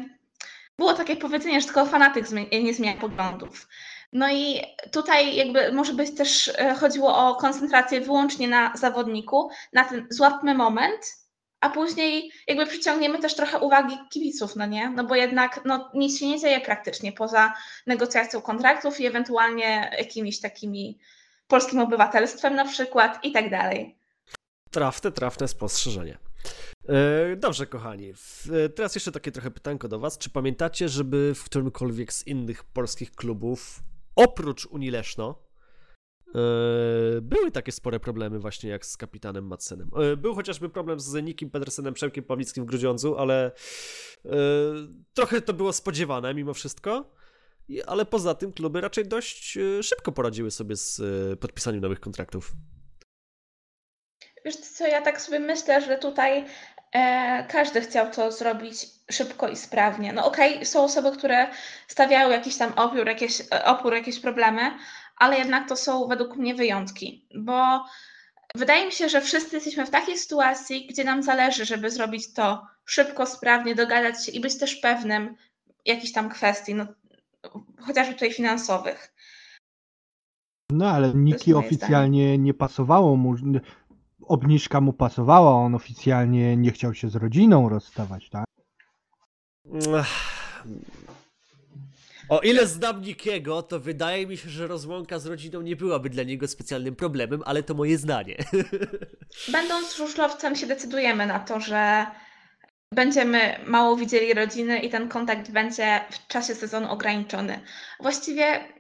było 0.78 0.94
takie 0.94 1.16
powiedzenie, 1.16 1.60
że 1.60 1.66
tylko 1.66 1.86
fanatyk 1.86 2.26
nie 2.62 2.74
zmienia 2.74 3.00
poglądów. 3.00 3.68
No 4.16 4.32
i 4.32 4.62
tutaj 4.90 5.36
jakby 5.36 5.72
może 5.72 5.92
być 5.92 6.16
też 6.16 6.48
e, 6.58 6.74
chodziło 6.74 7.16
o 7.16 7.34
koncentrację 7.34 8.00
wyłącznie 8.00 8.48
na 8.48 8.76
zawodniku, 8.76 9.50
na 9.72 9.84
ten 9.84 10.06
złapmy 10.10 10.54
moment, 10.54 11.16
a 11.60 11.70
później 11.70 12.30
jakby 12.48 12.66
przyciągniemy 12.66 13.18
też 13.18 13.34
trochę 13.34 13.58
uwagi 13.58 13.96
kibiców, 14.10 14.56
no 14.56 14.66
nie? 14.66 14.90
No 14.90 15.04
bo 15.04 15.14
jednak 15.14 15.60
no, 15.64 15.90
nic 15.94 16.18
się 16.18 16.28
nie 16.28 16.40
dzieje 16.40 16.60
praktycznie 16.60 17.12
poza 17.12 17.54
negocjacją 17.86 18.40
kontraktów 18.40 19.00
i 19.00 19.06
ewentualnie 19.06 19.90
jakimiś 19.98 20.40
takimi 20.40 20.98
polskim 21.48 21.80
obywatelstwem 21.80 22.54
na 22.54 22.64
przykład 22.64 23.24
i 23.24 23.32
tak 23.32 23.50
dalej. 23.50 23.98
Trafne, 24.70 25.12
trafne 25.12 25.48
spostrzeżenie. 25.48 26.18
E, 26.88 27.36
dobrze, 27.36 27.66
kochani. 27.66 28.12
Teraz 28.76 28.94
jeszcze 28.94 29.12
takie 29.12 29.32
trochę 29.32 29.50
pytanko 29.50 29.88
do 29.88 29.98
Was. 29.98 30.18
Czy 30.18 30.30
pamiętacie, 30.30 30.88
żeby 30.88 31.32
w 31.34 31.44
którymkolwiek 31.44 32.12
z 32.12 32.26
innych 32.26 32.64
polskich 32.64 33.12
klubów 33.12 33.85
oprócz 34.16 34.66
Unileszno 34.66 35.42
e, 36.34 36.40
były 37.20 37.50
takie 37.50 37.72
spore 37.72 38.00
problemy 38.00 38.38
właśnie 38.38 38.70
jak 38.70 38.86
z 38.86 38.96
kapitanem 38.96 39.46
Madsenem. 39.46 39.90
E, 39.96 40.16
był 40.16 40.34
chociażby 40.34 40.68
problem 40.68 41.00
z 41.00 41.24
Nikim 41.24 41.50
Pedersenem, 41.50 41.94
Przemkiem 41.94 42.24
Pawlickim 42.24 42.64
w 42.64 42.66
Grudziądzu, 42.66 43.18
ale 43.18 43.52
e, 44.24 44.30
trochę 45.14 45.40
to 45.40 45.52
było 45.52 45.72
spodziewane 45.72 46.34
mimo 46.34 46.54
wszystko. 46.54 47.16
Ale 47.86 48.04
poza 48.04 48.34
tym 48.34 48.52
kluby 48.52 48.80
raczej 48.80 49.08
dość 49.08 49.58
szybko 49.82 50.12
poradziły 50.12 50.50
sobie 50.50 50.76
z 50.76 51.00
podpisaniem 51.40 51.80
nowych 51.80 52.00
kontraktów. 52.00 52.52
Wiesz 54.44 54.56
co, 54.56 54.86
ja 54.86 55.02
tak 55.02 55.20
sobie 55.20 55.40
myślę, 55.40 55.80
że 55.80 55.98
tutaj 55.98 56.46
każdy 57.48 57.80
chciał 57.80 58.10
to 58.10 58.32
zrobić 58.32 58.86
szybko 59.10 59.48
i 59.48 59.56
sprawnie. 59.56 60.12
No 60.12 60.26
okej, 60.26 60.54
okay, 60.54 60.66
są 60.66 60.84
osoby, 60.84 61.12
które 61.12 61.46
stawiały 61.88 62.32
jakiś 62.32 62.56
tam 62.56 62.72
opór 62.76 63.06
jakieś, 63.06 63.40
e, 63.40 63.64
opór, 63.64 63.94
jakieś 63.94 64.20
problemy, 64.20 64.60
ale 65.16 65.38
jednak 65.38 65.68
to 65.68 65.76
są 65.76 66.08
według 66.08 66.36
mnie 66.36 66.54
wyjątki, 66.54 67.28
bo 67.34 67.84
wydaje 68.54 68.86
mi 68.86 68.92
się, 68.92 69.08
że 69.08 69.20
wszyscy 69.20 69.56
jesteśmy 69.56 69.86
w 69.86 69.90
takiej 69.90 70.18
sytuacji, 70.18 70.86
gdzie 70.86 71.04
nam 71.04 71.22
zależy, 71.22 71.64
żeby 71.64 71.90
zrobić 71.90 72.32
to 72.32 72.66
szybko, 72.84 73.26
sprawnie, 73.26 73.74
dogadać 73.74 74.26
się 74.26 74.32
i 74.32 74.40
być 74.40 74.58
też 74.58 74.76
pewnym 74.76 75.36
jakichś 75.84 76.12
tam 76.12 76.28
kwestii, 76.28 76.74
no, 76.74 76.86
chociażby 77.80 78.14
tutaj 78.14 78.32
finansowych. 78.32 79.12
No 80.70 80.90
ale 80.90 81.14
Niki 81.14 81.54
oficjalnie 81.54 82.22
zdanie. 82.22 82.38
nie 82.38 82.54
pasowało 82.54 83.16
mu, 83.16 83.34
obniżka 84.22 84.80
mu 84.80 84.92
pasowała, 84.92 85.50
on 85.50 85.74
oficjalnie 85.74 86.56
nie 86.56 86.72
chciał 86.72 86.94
się 86.94 87.08
z 87.08 87.16
rodziną 87.16 87.68
rozstawać, 87.68 88.30
tak? 88.30 88.44
O 92.28 92.40
ile 92.40 92.66
znam 92.66 93.02
Nikiego, 93.02 93.62
to 93.62 93.80
wydaje 93.80 94.26
mi 94.26 94.36
się, 94.36 94.48
że 94.48 94.66
rozłąka 94.66 95.18
z 95.18 95.26
rodziną 95.26 95.60
nie 95.60 95.76
byłaby 95.76 96.10
dla 96.10 96.22
niego 96.22 96.48
specjalnym 96.48 96.96
problemem, 96.96 97.42
ale 97.44 97.62
to 97.62 97.74
moje 97.74 97.98
zdanie. 97.98 98.36
Będąc 99.52 99.96
żużlowcem 99.96 100.56
się 100.56 100.66
decydujemy 100.66 101.26
na 101.26 101.38
to, 101.38 101.60
że 101.60 102.06
będziemy 102.92 103.60
mało 103.66 103.96
widzieli 103.96 104.34
rodziny 104.34 104.78
i 104.78 104.90
ten 104.90 105.08
kontakt 105.08 105.50
będzie 105.50 106.00
w 106.10 106.26
czasie 106.26 106.54
sezonu 106.54 106.90
ograniczony. 106.90 107.60
Właściwie 108.00 108.75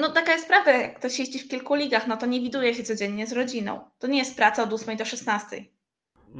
No 0.00 0.08
taka 0.12 0.32
jest 0.32 0.48
prawda, 0.48 0.72
jak 0.72 0.98
ktoś 0.98 1.18
jeździ 1.18 1.38
w 1.38 1.48
kilku 1.48 1.74
ligach, 1.74 2.06
no 2.06 2.16
to 2.16 2.26
nie 2.26 2.40
widuje 2.40 2.74
się 2.74 2.82
codziennie 2.82 3.26
z 3.26 3.32
rodziną. 3.32 3.80
To 3.98 4.06
nie 4.06 4.18
jest 4.18 4.36
praca 4.36 4.62
od 4.62 4.72
8 4.72 4.96
do 4.96 5.04
16. 5.04 5.64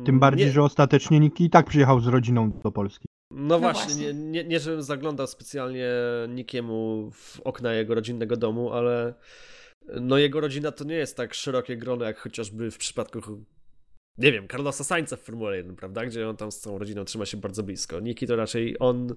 Tym 0.04 0.20
bardziej, 0.20 0.46
Nie- 0.46 0.52
że 0.52 0.62
ostatecznie 0.62 1.20
Niki 1.20 1.44
i 1.44 1.50
tak 1.50 1.66
przyjechał 1.66 2.00
z 2.00 2.06
rodziną 2.06 2.50
do 2.64 2.72
Polski. 2.72 3.06
No, 3.30 3.58
właśnie, 3.60 3.84
właśnie. 3.94 4.14
Nie, 4.14 4.30
nie, 4.30 4.44
nie 4.44 4.60
żebym 4.60 4.82
zaglądał 4.82 5.26
specjalnie 5.26 5.88
nikiemu 6.28 7.10
w 7.12 7.40
okna 7.40 7.72
jego 7.72 7.94
rodzinnego 7.94 8.36
domu, 8.36 8.72
ale 8.72 9.14
no 10.00 10.18
jego 10.18 10.40
rodzina 10.40 10.72
to 10.72 10.84
nie 10.84 10.94
jest 10.94 11.16
tak 11.16 11.34
szerokie 11.34 11.76
grono, 11.76 12.04
jak 12.04 12.18
chociażby 12.18 12.70
w 12.70 12.78
przypadku, 12.78 13.20
nie 14.18 14.32
wiem, 14.32 14.48
Carlosa 14.48 14.84
Sainza 14.84 15.16
w 15.16 15.20
Formule 15.20 15.56
1, 15.56 15.76
prawda? 15.76 16.06
Gdzie 16.06 16.28
on 16.28 16.36
tam 16.36 16.52
z 16.52 16.58
całą 16.58 16.78
rodziną 16.78 17.04
trzyma 17.04 17.26
się 17.26 17.36
bardzo 17.36 17.62
blisko. 17.62 18.00
Niki 18.00 18.26
to 18.26 18.36
raczej 18.36 18.76
on, 18.78 19.14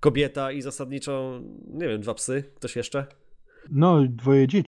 kobieta 0.00 0.52
i 0.52 0.62
zasadniczo, 0.62 1.40
nie 1.66 1.88
wiem, 1.88 2.00
dwa 2.00 2.14
psy, 2.14 2.44
ktoś 2.56 2.76
jeszcze? 2.76 3.06
No, 3.70 4.04
dwoje 4.08 4.48
dzieci. 4.48 4.68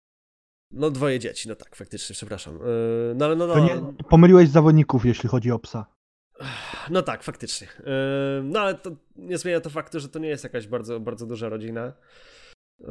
No 0.70 0.90
dwoje 0.90 1.18
dzieci, 1.18 1.48
no 1.48 1.54
tak, 1.54 1.76
faktycznie, 1.76 2.14
przepraszam. 2.14 2.54
Yy, 2.54 3.14
No 3.14 3.24
ale 3.24 3.36
no, 3.36 3.46
no, 3.46 3.58
nie, 3.64 3.92
pomyliłeś 4.08 4.48
zawodników, 4.48 5.06
jeśli 5.06 5.28
chodzi 5.28 5.50
o 5.50 5.58
psa. 5.58 5.86
No 6.90 7.02
tak, 7.02 7.22
faktycznie. 7.22 7.68
Yy, 7.78 7.84
No 8.44 8.60
ale 8.60 8.74
to 8.74 8.90
nie 9.16 9.38
zmienia 9.38 9.60
to 9.60 9.70
faktu, 9.70 10.00
że 10.00 10.08
to 10.08 10.18
nie 10.18 10.28
jest 10.28 10.44
jakaś 10.44 10.66
bardzo, 10.66 11.00
bardzo 11.00 11.26
duża 11.26 11.48
rodzina. 11.48 11.92
Yy, 12.80 12.86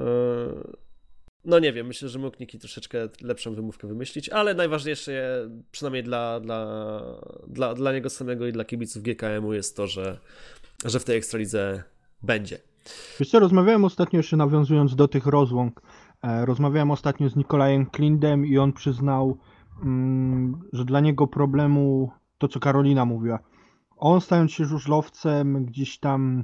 No 1.45 1.59
nie 1.59 1.73
wiem, 1.73 1.87
myślę, 1.87 2.09
że 2.09 2.19
mógł 2.19 2.37
Niki 2.39 2.59
troszeczkę 2.59 3.09
lepszą 3.21 3.55
wymówkę 3.55 3.87
wymyślić, 3.87 4.29
ale 4.29 4.53
najważniejsze, 4.53 5.49
przynajmniej 5.71 6.03
dla, 6.03 6.39
dla, 6.39 7.01
dla, 7.47 7.73
dla 7.73 7.93
niego 7.93 8.09
samego 8.09 8.47
i 8.47 8.51
dla 8.51 8.65
kibiców 8.65 9.03
GKM-u 9.03 9.53
jest 9.53 9.77
to, 9.77 9.87
że, 9.87 10.19
że 10.85 10.99
w 10.99 11.03
tej 11.03 11.17
Ekstralidze 11.17 11.83
będzie. 12.21 12.59
Wiesz 13.19 13.29
co, 13.29 13.39
rozmawiałem 13.39 13.85
ostatnio, 13.85 14.17
jeszcze 14.17 14.37
nawiązując 14.37 14.95
do 14.95 15.07
tych 15.07 15.25
rozłąk, 15.25 15.81
e, 16.23 16.45
rozmawiałem 16.45 16.91
ostatnio 16.91 17.29
z 17.29 17.35
Nikolajem 17.35 17.85
Klindem 17.85 18.45
i 18.45 18.57
on 18.57 18.73
przyznał, 18.73 19.37
mm, 19.83 20.61
że 20.73 20.85
dla 20.85 20.99
niego 20.99 21.27
problemu, 21.27 22.11
to 22.37 22.47
co 22.47 22.59
Karolina 22.59 23.05
mówiła, 23.05 23.39
on 23.97 24.21
stając 24.21 24.51
się 24.51 24.65
żużlowcem, 24.65 25.65
gdzieś 25.65 25.99
tam 25.99 26.43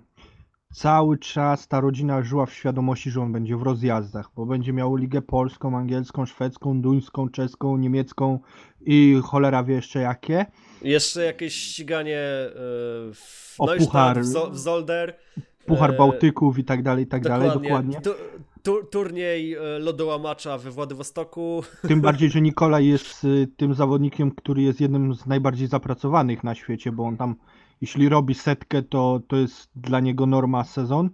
cały 0.73 1.17
czas 1.17 1.67
ta 1.67 1.79
rodzina 1.79 2.21
żyła 2.21 2.45
w 2.45 2.53
świadomości, 2.53 3.11
że 3.11 3.21
on 3.21 3.31
będzie 3.31 3.57
w 3.57 3.61
rozjazdach, 3.61 4.29
bo 4.35 4.45
będzie 4.45 4.73
miał 4.73 4.95
ligę 4.95 5.21
polską, 5.21 5.77
angielską, 5.77 6.25
szwedzką, 6.25 6.81
duńską, 6.81 7.29
czeską, 7.29 7.77
niemiecką 7.77 8.39
i 8.81 9.19
cholera 9.23 9.63
wie 9.63 9.75
jeszcze 9.75 9.99
jakie. 9.99 10.45
Jeszcze 10.81 11.25
jakieś 11.25 11.53
ściganie 11.53 12.21
yy, 12.45 13.13
w 13.13 13.55
O 13.59 13.65
Neustadt, 13.65 13.87
puchar. 13.87 14.21
w, 14.21 14.25
Zo- 14.25 14.51
w 14.51 14.57
Zolder. 14.57 15.15
Puchar 15.69 15.91
E, 15.91 15.97
Bałtyków 15.97 16.59
i 16.59 16.63
tak 16.63 16.83
dalej, 16.83 17.03
i 17.03 17.07
tak 17.07 17.23
dalej, 17.23 17.51
dokładnie. 17.53 18.01
Tu, 18.01 18.09
tu, 18.63 18.85
turniej 18.85 19.53
e, 19.53 19.79
lodołamacza 19.79 20.57
we 20.57 20.71
Władywostoku. 20.71 21.63
Tym 21.87 22.01
bardziej, 22.01 22.29
że 22.29 22.41
Nikolaj 22.41 22.87
jest 22.87 23.23
y, 23.23 23.47
tym 23.57 23.73
zawodnikiem, 23.73 24.31
który 24.31 24.61
jest 24.61 24.81
jednym 24.81 25.13
z 25.15 25.25
najbardziej 25.25 25.67
zapracowanych 25.67 26.43
na 26.43 26.55
świecie, 26.55 26.91
bo 26.91 27.03
on 27.03 27.17
tam, 27.17 27.35
jeśli 27.81 28.09
robi 28.09 28.33
setkę, 28.33 28.83
to, 28.83 29.21
to 29.27 29.35
jest 29.35 29.69
dla 29.75 29.99
niego 29.99 30.25
norma 30.25 30.63
sezon, 30.63 31.09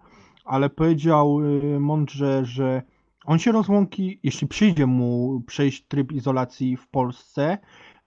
ale 0.46 0.70
powiedział 0.70 1.40
mądrze, 1.80 2.46
że 2.46 2.82
on 3.26 3.40
się 3.40 3.52
rozłąki, 3.52 4.20
jeśli 4.24 4.48
przyjdzie 4.48 4.86
mu 4.86 5.42
przejść 5.48 5.88
tryb 5.88 6.12
izolacji 6.12 6.78
w 6.78 6.88
Polsce, 6.88 7.58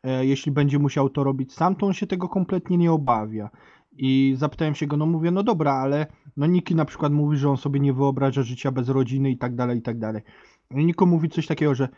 e, 0.02 0.26
jeśli 0.26 0.52
będzie 0.52 0.78
musiał 0.78 1.08
to 1.10 1.24
robić 1.24 1.54
sam, 1.54 1.76
to 1.76 1.86
on 1.86 1.92
się 1.92 2.06
tego 2.06 2.28
kompletnie 2.28 2.78
nie 2.78 2.92
obawia. 2.92 3.50
I 3.92 4.34
zapytałem 4.36 4.74
się 4.74 4.86
go, 4.86 4.96
no 4.96 5.06
mówię, 5.06 5.30
no 5.30 5.42
dobra, 5.42 5.72
ale 5.72 6.06
no 6.38 6.46
Niki 6.46 6.74
na 6.74 6.84
przykład 6.84 7.12
mówi, 7.12 7.36
że 7.36 7.50
on 7.50 7.56
sobie 7.56 7.80
nie 7.80 7.92
wyobraża 7.92 8.42
życia 8.42 8.72
bez 8.72 8.88
rodziny 8.88 9.30
i 9.30 9.38
tak 9.38 9.54
dalej, 9.54 9.78
i 9.78 9.82
tak 9.82 9.98
dalej. 9.98 10.22
I 10.70 10.84
Niko 10.84 11.06
mówi 11.06 11.28
coś 11.28 11.46
takiego, 11.46 11.74
że 11.74 11.88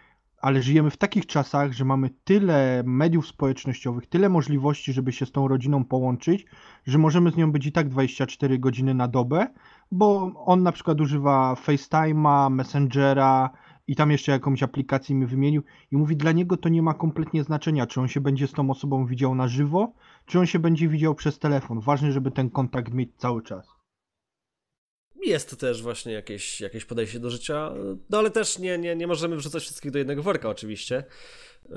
ale 0.40 0.62
żyjemy 0.62 0.90
w 0.90 0.96
takich 0.96 1.26
czasach, 1.26 1.72
że 1.72 1.84
mamy 1.84 2.10
tyle 2.24 2.82
mediów 2.86 3.26
społecznościowych, 3.26 4.06
tyle 4.06 4.28
możliwości, 4.28 4.92
żeby 4.92 5.12
się 5.12 5.26
z 5.26 5.32
tą 5.32 5.48
rodziną 5.48 5.84
połączyć, 5.84 6.46
że 6.86 6.98
możemy 6.98 7.30
z 7.30 7.36
nią 7.36 7.52
być 7.52 7.66
i 7.66 7.72
tak 7.72 7.88
24 7.88 8.58
godziny 8.58 8.94
na 8.94 9.08
dobę, 9.08 9.46
bo 9.92 10.32
on 10.46 10.62
na 10.62 10.72
przykład 10.72 11.00
używa 11.00 11.54
FaceTime'a, 11.54 12.50
Messengera 12.50 13.50
i 13.86 13.96
tam 13.96 14.10
jeszcze 14.10 14.32
jakąś 14.32 14.62
aplikację 14.62 15.16
mi 15.16 15.26
wymienił 15.26 15.62
i 15.92 15.96
mówi, 15.96 16.16
dla 16.16 16.32
niego 16.32 16.56
to 16.56 16.68
nie 16.68 16.82
ma 16.82 16.94
kompletnie 16.94 17.44
znaczenia, 17.44 17.86
czy 17.86 18.00
on 18.00 18.08
się 18.08 18.20
będzie 18.20 18.46
z 18.46 18.52
tą 18.52 18.70
osobą 18.70 19.06
widział 19.06 19.34
na 19.34 19.48
żywo, 19.48 19.92
czy 20.26 20.38
on 20.38 20.46
się 20.46 20.58
będzie 20.58 20.88
widział 20.88 21.14
przez 21.14 21.38
telefon. 21.38 21.80
Ważne, 21.80 22.12
żeby 22.12 22.30
ten 22.30 22.50
kontakt 22.50 22.94
mieć 22.94 23.10
cały 23.16 23.42
czas. 23.42 23.79
Jest 25.26 25.50
to 25.50 25.56
też 25.56 25.82
właśnie 25.82 26.12
jakieś, 26.12 26.60
jakieś 26.60 26.84
podejście 26.84 27.20
do 27.20 27.30
życia, 27.30 27.72
no 28.10 28.18
ale 28.18 28.30
też 28.30 28.58
nie, 28.58 28.78
nie, 28.78 28.96
nie 28.96 29.06
możemy 29.06 29.36
wrzucać 29.36 29.62
wszystkich 29.62 29.90
do 29.90 29.98
jednego 29.98 30.22
worka 30.22 30.48
oczywiście. 30.48 31.04
Yy, 31.70 31.76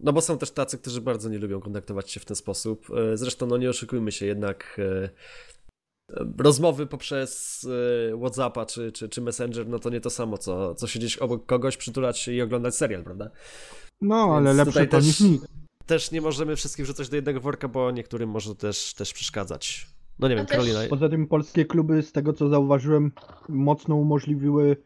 No 0.00 0.12
bo 0.12 0.20
są 0.20 0.38
też 0.38 0.50
tacy, 0.50 0.78
którzy 0.78 1.00
bardzo 1.00 1.28
nie 1.28 1.38
lubią 1.38 1.60
kontaktować 1.60 2.10
się 2.10 2.20
w 2.20 2.24
ten 2.24 2.36
sposób. 2.36 2.88
Yy, 2.88 3.16
Zresztą 3.16 3.46
no 3.46 3.56
nie 3.56 3.70
oszukujmy 3.70 4.12
się, 4.12 4.26
jednak 4.26 4.74
yy, 4.78 5.10
rozmowy 6.38 6.86
poprzez 6.86 7.66
Whatsappa 8.20 8.66
czy, 8.66 8.92
czy, 8.92 9.08
czy 9.08 9.20
Messenger, 9.20 9.68
no 9.68 9.78
to 9.78 9.90
nie 9.90 10.00
to 10.00 10.10
samo, 10.10 10.38
co, 10.38 10.74
co 10.74 10.86
siedzieć 10.86 11.18
obok 11.18 11.46
kogoś, 11.46 11.76
przytulać 11.76 12.18
się 12.18 12.32
i 12.32 12.42
oglądać 12.42 12.76
serial, 12.76 13.04
prawda? 13.04 13.30
No, 14.00 14.36
ale 14.36 14.54
Więc 14.54 14.58
lepsze 14.66 14.86
to 14.86 14.90
też- 14.90 15.06
niż 15.06 15.20
nic. 15.20 15.42
Też 15.86 16.10
nie 16.10 16.20
możemy 16.20 16.56
wszystkich 16.56 16.84
wrzucać 16.84 17.08
do 17.08 17.16
jednego 17.16 17.40
worka, 17.40 17.68
bo 17.68 17.90
niektórym 17.90 18.30
może 18.30 18.54
też, 18.54 18.94
też 18.94 19.12
przeszkadzać. 19.12 19.86
No 20.18 20.28
nie 20.28 20.34
No 20.34 20.38
wiem, 20.40 20.46
też- 20.46 20.56
Karolina, 20.56 20.80
Poza 20.90 21.08
tym 21.08 21.26
polskie 21.26 21.64
kluby, 21.64 22.02
z 22.02 22.12
tego 22.12 22.32
co 22.32 22.48
zauważyłem, 22.48 23.12
mocno 23.48 23.94
umożliwiły 23.96 24.76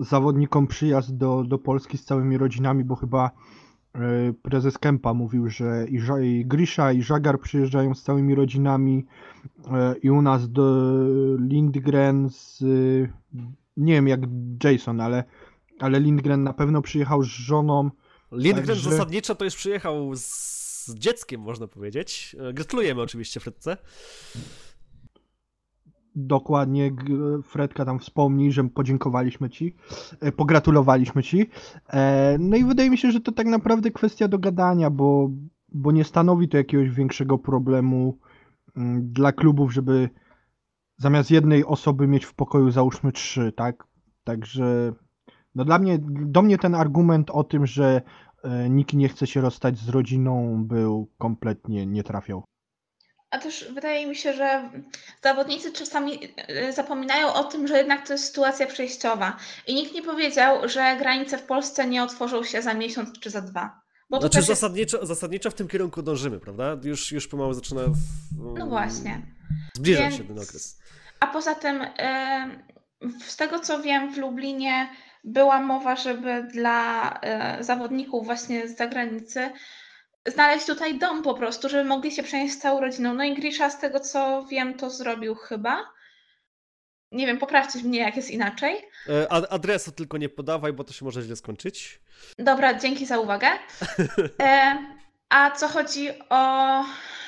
zawodnikom 0.00 0.66
przyjazd 0.66 1.16
do, 1.16 1.44
do 1.44 1.58
Polski 1.58 1.98
z 1.98 2.04
całymi 2.04 2.38
rodzinami, 2.38 2.84
bo 2.84 2.96
chyba 2.96 3.30
e, 3.94 3.98
prezes 4.42 4.78
Kępa 4.78 5.14
mówił, 5.14 5.48
że 5.50 5.86
i, 5.88 6.00
Ża- 6.00 6.22
i 6.24 6.46
Grisza 6.46 6.92
i 6.92 7.02
Żagar 7.02 7.40
przyjeżdżają 7.40 7.94
z 7.94 8.02
całymi 8.02 8.34
rodzinami 8.34 9.06
e, 9.72 9.94
i 10.02 10.10
u 10.10 10.22
nas 10.22 10.50
do 10.52 10.92
Lindgren 11.38 12.28
z, 12.30 12.58
nie 13.76 13.92
wiem 13.92 14.08
jak 14.08 14.20
Jason, 14.64 15.00
ale, 15.00 15.24
ale 15.78 16.00
Lindgren 16.00 16.42
na 16.42 16.52
pewno 16.52 16.82
przyjechał 16.82 17.22
z 17.22 17.26
żoną. 17.26 17.90
Lindgren 18.32 18.66
Także- 18.66 18.90
zasadniczo 18.90 19.34
to 19.34 19.44
już 19.44 19.56
przyjechał 19.56 20.10
z 20.16 20.94
dzieckiem, 20.94 21.40
można 21.40 21.66
powiedzieć. 21.68 22.36
E, 22.40 22.52
Gratulujemy 22.52 23.02
oczywiście 23.02 23.40
Fredce. 23.40 23.76
Dokładnie, 26.18 26.90
Fredka 27.42 27.84
tam 27.84 27.98
wspomni, 27.98 28.52
że 28.52 28.64
podziękowaliśmy 28.64 29.50
ci, 29.50 29.74
e, 30.20 30.32
pogratulowaliśmy 30.32 31.22
ci. 31.22 31.50
E, 31.88 32.36
No 32.38 32.56
i 32.56 32.64
wydaje 32.64 32.90
mi 32.90 32.98
się, 32.98 33.10
że 33.10 33.20
to 33.20 33.32
tak 33.32 33.46
naprawdę 33.46 33.90
kwestia 33.90 34.28
dogadania, 34.28 34.90
bo, 34.90 35.30
bo 35.72 35.92
nie 35.92 36.04
stanowi 36.04 36.48
to 36.48 36.56
jakiegoś 36.56 36.90
większego 36.90 37.38
problemu 37.38 38.18
mm, 38.76 39.12
dla 39.12 39.32
klubów, 39.32 39.72
żeby 39.72 40.10
zamiast 40.96 41.30
jednej 41.30 41.64
osoby 41.64 42.08
mieć 42.08 42.24
w 42.24 42.34
pokoju 42.34 42.70
załóżmy 42.70 43.12
trzy, 43.12 43.52
tak? 43.52 43.86
Także 44.24 44.92
no 45.54 45.64
dla 45.64 45.78
mnie, 45.78 45.98
do 46.08 46.42
mnie 46.42 46.58
ten 46.58 46.74
argument 46.74 47.30
o 47.30 47.44
tym, 47.44 47.66
że 47.66 48.02
e, 48.42 48.70
nikt 48.70 48.92
nie 48.92 49.08
chce 49.08 49.26
się 49.26 49.40
rozstać 49.40 49.78
z 49.78 49.88
rodziną 49.88 50.64
był 50.64 51.08
kompletnie 51.18 51.86
nie 51.86 52.02
trafiał. 52.02 52.44
A 53.36 53.38
też 53.38 53.66
wydaje 53.74 54.06
mi 54.06 54.16
się, 54.16 54.32
że 54.32 54.70
zawodnicy 55.22 55.72
czasami 55.72 56.18
e, 56.36 56.72
zapominają 56.72 57.32
o 57.32 57.44
tym, 57.44 57.68
że 57.68 57.78
jednak 57.78 58.06
to 58.06 58.12
jest 58.12 58.24
sytuacja 58.24 58.66
przejściowa. 58.66 59.36
I 59.66 59.74
nikt 59.74 59.94
nie 59.94 60.02
powiedział, 60.02 60.68
że 60.68 60.96
granice 60.98 61.38
w 61.38 61.42
Polsce 61.42 61.86
nie 61.86 62.02
otworzą 62.02 62.44
się 62.44 62.62
za 62.62 62.74
miesiąc 62.74 63.18
czy 63.20 63.30
za 63.30 63.40
dwa. 63.40 63.80
Bo 64.10 64.20
Znaczy 64.20 64.38
jest... 64.38 64.48
zasadniczo, 64.48 65.06
zasadniczo 65.06 65.50
w 65.50 65.54
tym 65.54 65.68
kierunku 65.68 66.02
dążymy, 66.02 66.40
prawda? 66.40 66.76
Już, 66.84 67.12
już 67.12 67.28
pomału 67.28 67.52
zaczyna... 67.52 67.80
W, 67.82 68.58
No 68.58 68.66
właśnie. 68.66 69.22
Zbliża 69.74 70.00
Więc- 70.00 70.16
się 70.16 70.24
ten 70.24 70.38
okres. 70.38 70.78
A 71.20 71.26
poza 71.26 71.54
tym, 71.54 71.82
e, 71.98 72.50
z 73.26 73.36
tego 73.36 73.60
co 73.60 73.82
wiem, 73.82 74.12
w 74.14 74.18
Lublinie 74.18 74.88
była 75.24 75.60
mowa, 75.60 75.96
żeby 75.96 76.48
dla 76.52 77.12
e, 77.20 77.64
zawodników 77.64 78.24
właśnie 78.26 78.68
z 78.68 78.76
zagranicy 78.76 79.50
znaleźć 80.26 80.66
tutaj 80.66 80.98
dom 80.98 81.22
po 81.22 81.34
prostu, 81.34 81.68
żeby 81.68 81.84
mogli 81.84 82.12
się 82.12 82.22
przenieść 82.22 82.54
z 82.54 82.58
całą 82.58 82.80
rodziną. 82.80 83.14
No 83.14 83.24
i 83.24 83.34
Grisza, 83.34 83.70
z 83.70 83.80
tego 83.80 84.00
co 84.00 84.46
wiem, 84.50 84.74
to 84.74 84.90
zrobił 84.90 85.34
chyba. 85.34 85.84
Nie 87.12 87.26
wiem, 87.26 87.38
poprawcie 87.38 87.78
mnie, 87.78 87.98
jak 87.98 88.16
jest 88.16 88.30
inaczej. 88.30 88.76
E, 89.08 89.32
ad- 89.32 89.52
Adresu 89.52 89.92
tylko 89.92 90.18
nie 90.18 90.28
podawaj, 90.28 90.72
bo 90.72 90.84
to 90.84 90.92
się 90.92 91.04
może 91.04 91.22
źle 91.22 91.36
skończyć. 91.36 92.00
Dobra, 92.38 92.74
dzięki 92.74 93.06
za 93.06 93.18
uwagę. 93.18 93.46
E, 94.40 94.76
a 95.28 95.50
co 95.50 95.68
chodzi 95.68 96.08
o 96.30 96.84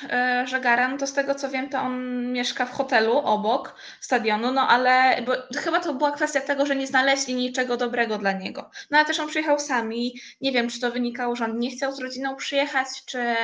e, 0.09 0.47
Żagaran, 0.47 0.97
to 0.97 1.07
z 1.07 1.13
tego 1.13 1.35
co 1.35 1.49
wiem, 1.49 1.69
to 1.69 1.79
on 1.79 2.25
mieszka 2.31 2.65
w 2.65 2.71
hotelu 2.71 3.17
obok 3.17 3.75
stadionu, 4.01 4.51
no 4.51 4.61
ale 4.67 5.21
bo 5.25 5.59
chyba 5.59 5.79
to 5.79 5.93
była 5.93 6.11
kwestia 6.11 6.41
tego, 6.41 6.65
że 6.65 6.75
nie 6.75 6.87
znaleźli 6.87 7.35
niczego 7.35 7.77
dobrego 7.77 8.17
dla 8.17 8.31
niego. 8.31 8.69
No 8.91 8.97
ale 8.97 9.07
też 9.07 9.19
on 9.19 9.27
przyjechał 9.27 9.59
sam 9.59 9.93
i 9.93 10.19
nie 10.41 10.51
wiem, 10.51 10.69
czy 10.69 10.79
to 10.79 10.91
wynikało, 10.91 11.35
że 11.35 11.45
on 11.45 11.59
nie 11.59 11.71
chciał 11.71 11.91
z 11.91 11.99
rodziną 11.99 12.35
przyjechać, 12.35 12.87
czy, 13.05 13.35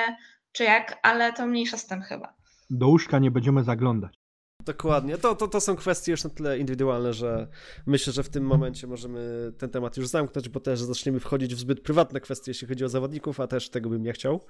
czy 0.52 0.64
jak, 0.64 1.00
ale 1.04 1.34
to 1.34 1.46
mniejsza 1.46 1.78
z 1.78 1.88
tym 1.88 2.02
chyba. 2.02 2.34
Do 2.70 2.88
łóżka 2.88 3.20
nie 3.20 3.32
będziemy 3.32 3.64
zaglądać. 3.64 4.25
Dokładnie. 4.66 5.18
To, 5.18 5.36
to, 5.36 5.48
to 5.48 5.62
są 5.62 5.76
kwestie 5.76 6.12
już 6.12 6.24
na 6.24 6.30
tyle 6.30 6.60
indywidualne, 6.60 7.14
że 7.14 7.48
myślę, 7.86 8.14
że 8.14 8.24
w 8.24 8.30
tym 8.30 8.44
momencie 8.44 8.88
możemy 8.88 9.52
ten 9.58 9.70
temat 9.70 9.98
już 9.98 10.08
zamknąć, 10.08 10.50
bo 10.50 10.60
też 10.60 10.80
zaczniemy 10.80 11.20
wchodzić 11.20 11.56
w 11.56 11.60
zbyt 11.60 11.82
prywatne 11.82 12.20
kwestie, 12.20 12.52
jeśli 12.52 12.68
chodzi 12.68 12.86
o 12.86 12.90
zawodników, 12.90 13.40
a 13.40 13.48
też 13.48 13.70
tego 13.70 13.90
bym 13.90 14.04
nie 14.04 14.14
chciał. 14.14 14.46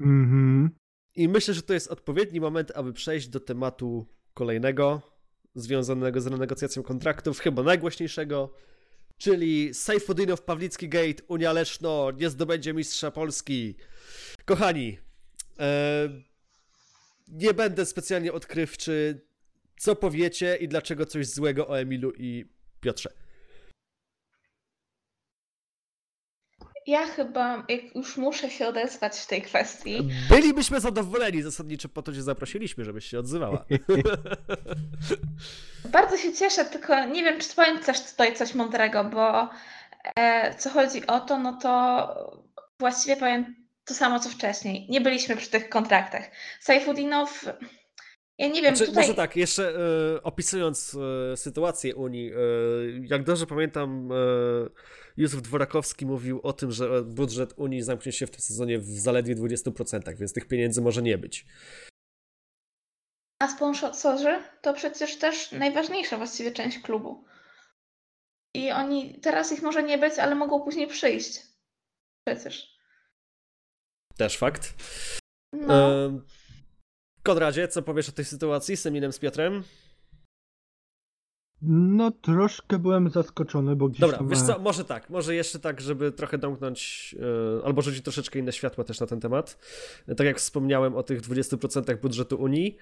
Mhm. 0.00 0.70
I 1.16 1.28
myślę, 1.28 1.54
że 1.54 1.62
to 1.62 1.74
jest 1.74 1.88
odpowiedni 1.88 2.40
moment, 2.40 2.72
aby 2.74 2.92
przejść 2.92 3.28
do 3.28 3.40
tematu 3.40 4.06
kolejnego, 4.34 5.02
związanego 5.54 6.20
z 6.20 6.26
renegocjacją 6.26 6.82
kontraktów, 6.82 7.38
chyba 7.38 7.62
najgłośniejszego, 7.62 8.52
czyli 9.18 9.74
Sejfudinow 9.74 10.42
Pawlicki 10.42 10.88
Gate, 10.88 11.22
Unia 11.28 11.52
Leszno 11.52 12.10
nie 12.10 12.30
zdobędzie 12.30 12.74
mistrza 12.74 13.10
Polski. 13.10 13.76
Kochani, 14.44 14.98
e, 15.58 16.08
nie 17.28 17.54
będę 17.54 17.86
specjalnie 17.86 18.32
odkrywczy, 18.32 19.26
co 19.78 19.96
powiecie 19.96 20.56
i 20.56 20.68
dlaczego 20.68 21.06
coś 21.06 21.26
złego 21.26 21.68
o 21.68 21.80
Emilu 21.80 22.12
i 22.18 22.44
Piotrze. 22.80 23.10
Ja 26.86 27.06
chyba, 27.06 27.64
jak 27.68 27.94
już 27.94 28.16
muszę 28.16 28.50
się 28.50 28.68
odezwać 28.68 29.18
w 29.18 29.26
tej 29.26 29.42
kwestii. 29.42 30.08
Bylibyśmy 30.28 30.80
zadowoleni 30.80 31.42
zasadniczo 31.42 31.88
po 31.88 32.02
to, 32.02 32.12
że 32.12 32.22
zaprosiliśmy, 32.22 32.84
żebyś 32.84 33.06
się 33.06 33.18
odzywała. 33.18 33.64
Bardzo 35.92 36.16
się 36.16 36.32
cieszę, 36.32 36.64
tylko 36.64 37.04
nie 37.04 37.24
wiem, 37.24 37.40
czy 37.40 37.54
powiem 37.56 37.78
też 37.78 38.10
tutaj 38.10 38.36
coś 38.36 38.54
mądrego, 38.54 39.04
bo 39.04 39.50
e, 40.16 40.54
co 40.54 40.70
chodzi 40.70 41.06
o 41.06 41.20
to, 41.20 41.38
no 41.38 41.58
to 41.62 42.42
właściwie 42.78 43.16
powiem 43.16 43.65
to 43.86 43.94
samo, 43.94 44.20
co 44.20 44.28
wcześniej. 44.28 44.86
Nie 44.90 45.00
byliśmy 45.00 45.36
przy 45.36 45.50
tych 45.50 45.68
kontraktach. 45.68 46.30
Sajfudinow, 46.60 47.44
ja 48.38 48.48
nie 48.48 48.62
wiem, 48.62 48.76
znaczy, 48.76 48.90
tutaj... 48.90 49.04
Może 49.04 49.14
tak, 49.14 49.36
jeszcze 49.36 49.74
e, 50.16 50.22
opisując 50.22 50.96
e, 51.32 51.36
sytuację 51.36 51.96
Unii, 51.96 52.32
e, 52.32 52.36
jak 53.02 53.24
dobrze 53.24 53.46
pamiętam, 53.46 54.08
Józef 55.16 55.42
Dworakowski 55.42 56.06
mówił 56.06 56.40
o 56.42 56.52
tym, 56.52 56.72
że 56.72 57.02
budżet 57.02 57.54
Unii 57.56 57.82
zamknie 57.82 58.12
się 58.12 58.26
w 58.26 58.30
tym 58.30 58.40
sezonie 58.40 58.78
w 58.78 58.86
zaledwie 58.86 59.36
20%, 59.36 60.16
więc 60.16 60.32
tych 60.32 60.48
pieniędzy 60.48 60.82
może 60.82 61.02
nie 61.02 61.18
być. 61.18 61.46
A 63.42 63.48
sponsorzy 63.48 64.42
to 64.62 64.74
przecież 64.74 65.18
też 65.18 65.52
najważniejsza 65.52 66.16
właściwie 66.16 66.52
część 66.52 66.78
klubu. 66.78 67.24
I 68.54 68.70
oni, 68.70 69.20
teraz 69.20 69.52
ich 69.52 69.62
może 69.62 69.82
nie 69.82 69.98
być, 69.98 70.18
ale 70.18 70.34
mogą 70.34 70.60
później 70.60 70.86
przyjść. 70.86 71.42
Przecież. 72.26 72.75
Też 74.16 74.38
fakt. 74.38 74.74
No. 75.52 75.74
E, 75.74 76.20
Konradzie, 77.22 77.68
co 77.68 77.82
powiesz 77.82 78.08
o 78.08 78.12
tej 78.12 78.24
sytuacji 78.24 78.76
z 78.76 78.86
Eminem 78.86 79.12
z 79.12 79.18
Piotrem? 79.18 79.62
No 81.62 82.10
troszkę 82.10 82.78
byłem 82.78 83.10
zaskoczony, 83.10 83.76
bo 83.76 83.88
gdzieś 83.88 84.00
Dobra, 84.00 84.18
tam... 84.18 84.28
wiesz 84.28 84.42
co, 84.42 84.58
może 84.58 84.84
tak, 84.84 85.10
może 85.10 85.34
jeszcze 85.34 85.58
tak, 85.58 85.80
żeby 85.80 86.12
trochę 86.12 86.38
domknąć, 86.38 87.12
yy, 87.18 87.62
albo 87.64 87.82
rzucić 87.82 88.04
troszeczkę 88.04 88.38
inne 88.38 88.52
światło 88.52 88.84
też 88.84 89.00
na 89.00 89.06
ten 89.06 89.20
temat. 89.20 89.58
Tak 90.16 90.26
jak 90.26 90.38
wspomniałem 90.38 90.94
o 90.94 91.02
tych 91.02 91.20
20% 91.20 92.00
budżetu 92.00 92.36
Unii. 92.36 92.76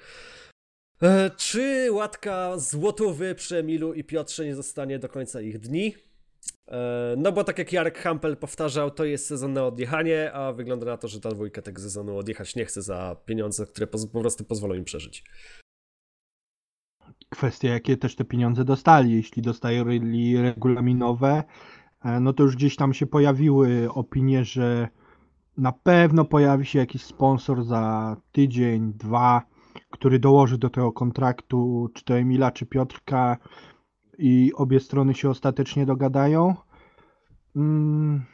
E, 1.02 1.30
czy 1.36 1.92
łatka 1.92 2.58
złotówy 2.58 3.34
przy 3.34 3.56
Emilu 3.56 3.92
i 3.92 4.04
Piotrze 4.04 4.44
nie 4.44 4.54
zostanie 4.54 4.98
do 4.98 5.08
końca 5.08 5.40
ich 5.40 5.58
dni? 5.58 5.94
E, 6.68 7.14
no 7.18 7.32
bo 7.32 7.44
tak 7.44 7.58
jak 7.58 7.72
Jarek 7.72 7.98
Hampel 7.98 8.36
powtarzał, 8.36 8.90
to 8.90 9.04
jest 9.04 9.26
sezon 9.26 9.52
na 9.52 9.64
odjechanie, 9.64 10.32
a 10.32 10.52
wygląda 10.52 10.86
na 10.86 10.96
to, 10.96 11.08
że 11.08 11.20
ta 11.20 11.30
dwójka 11.30 11.62
tego 11.62 11.82
sezonu 11.82 12.18
odjechać 12.18 12.56
nie 12.56 12.64
chce 12.64 12.82
za 12.82 13.16
pieniądze, 13.26 13.66
które 13.66 13.86
po, 13.86 13.98
po 14.12 14.20
prostu 14.20 14.44
pozwolą 14.44 14.74
im 14.74 14.84
przeżyć. 14.84 15.24
Kwestia, 17.28 17.68
jakie 17.68 17.96
też 17.96 18.16
te 18.16 18.24
pieniądze 18.24 18.64
dostali. 18.64 19.12
Jeśli 19.12 19.42
dostali 19.42 19.78
regulaminowe, 20.42 21.44
e, 22.04 22.20
no 22.20 22.32
to 22.32 22.42
już 22.42 22.56
gdzieś 22.56 22.76
tam 22.76 22.94
się 22.94 23.06
pojawiły 23.06 23.88
opinie, 23.92 24.44
że 24.44 24.88
na 25.56 25.72
pewno 25.72 26.24
pojawi 26.24 26.66
się 26.66 26.78
jakiś 26.78 27.02
sponsor 27.02 27.64
za 27.64 28.16
tydzień, 28.32 28.92
dwa, 28.92 29.42
który 29.90 30.18
dołoży 30.18 30.58
do 30.58 30.70
tego 30.70 30.92
kontraktu, 30.92 31.88
czy 31.94 32.04
to 32.04 32.18
Emila, 32.18 32.50
czy 32.50 32.66
Piotrka 32.66 33.36
i 34.18 34.52
obie 34.54 34.80
strony 34.80 35.14
się 35.14 35.30
ostatecznie 35.30 35.86
dogadają. 35.86 36.54
Mm. 37.56 38.24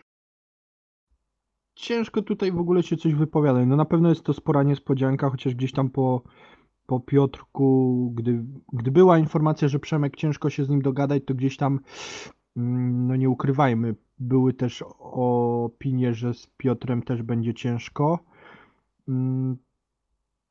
Ciężko 1.74 2.22
tutaj 2.22 2.52
w 2.52 2.58
ogóle 2.58 2.82
się 2.82 2.96
coś 2.96 3.14
wypowiadać. 3.14 3.66
No 3.68 3.76
na 3.76 3.84
pewno 3.84 4.08
jest 4.08 4.22
to 4.24 4.32
spora 4.32 4.62
niespodzianka, 4.62 5.30
chociaż 5.30 5.54
gdzieś 5.54 5.72
tam 5.72 5.90
po, 5.90 6.22
po 6.86 7.00
Piotrku, 7.00 8.12
gdy, 8.14 8.44
gdy 8.72 8.90
była 8.90 9.18
informacja, 9.18 9.68
że 9.68 9.78
Przemek 9.78 10.16
ciężko 10.16 10.50
się 10.50 10.64
z 10.64 10.68
nim 10.68 10.82
dogadać, 10.82 11.22
to 11.26 11.34
gdzieś 11.34 11.56
tam, 11.56 11.80
mm, 12.56 13.06
no 13.06 13.16
nie 13.16 13.30
ukrywajmy, 13.30 13.94
były 14.18 14.52
też 14.54 14.84
opinie, 14.98 16.14
że 16.14 16.34
z 16.34 16.46
Piotrem 16.56 17.02
też 17.02 17.22
będzie 17.22 17.54
ciężko. 17.54 18.18
Mm. 19.08 19.56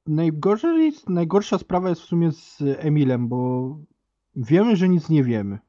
Najgorsza, 0.07 0.73
jest, 0.73 1.09
najgorsza 1.09 1.57
sprawa 1.57 1.89
jest 1.89 2.01
w 2.01 2.05
sumie 2.05 2.31
z 2.31 2.61
Emilem, 2.61 3.27
bo 3.27 3.69
wiemy, 4.35 4.75
że 4.75 4.89
nic 4.89 5.09
nie 5.09 5.23
wiemy. 5.23 5.59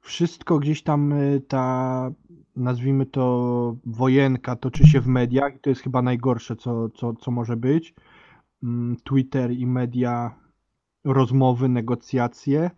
Wszystko 0.00 0.58
gdzieś 0.58 0.82
tam 0.82 1.12
y, 1.12 1.40
ta, 1.48 2.10
nazwijmy 2.56 3.06
to, 3.06 3.76
wojenka 3.86 4.56
toczy 4.56 4.86
się 4.86 5.00
w 5.00 5.06
mediach 5.06 5.56
i 5.56 5.58
to 5.58 5.70
jest 5.70 5.82
chyba 5.82 6.02
najgorsze, 6.02 6.56
co, 6.56 6.88
co, 6.88 7.14
co 7.14 7.30
może 7.30 7.56
być. 7.56 7.94
Mm, 8.62 8.96
Twitter 9.04 9.52
i 9.52 9.66
media, 9.66 10.34
rozmowy, 11.04 11.68
negocjacje. 11.68 12.70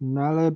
No 0.00 0.20
ale 0.20 0.52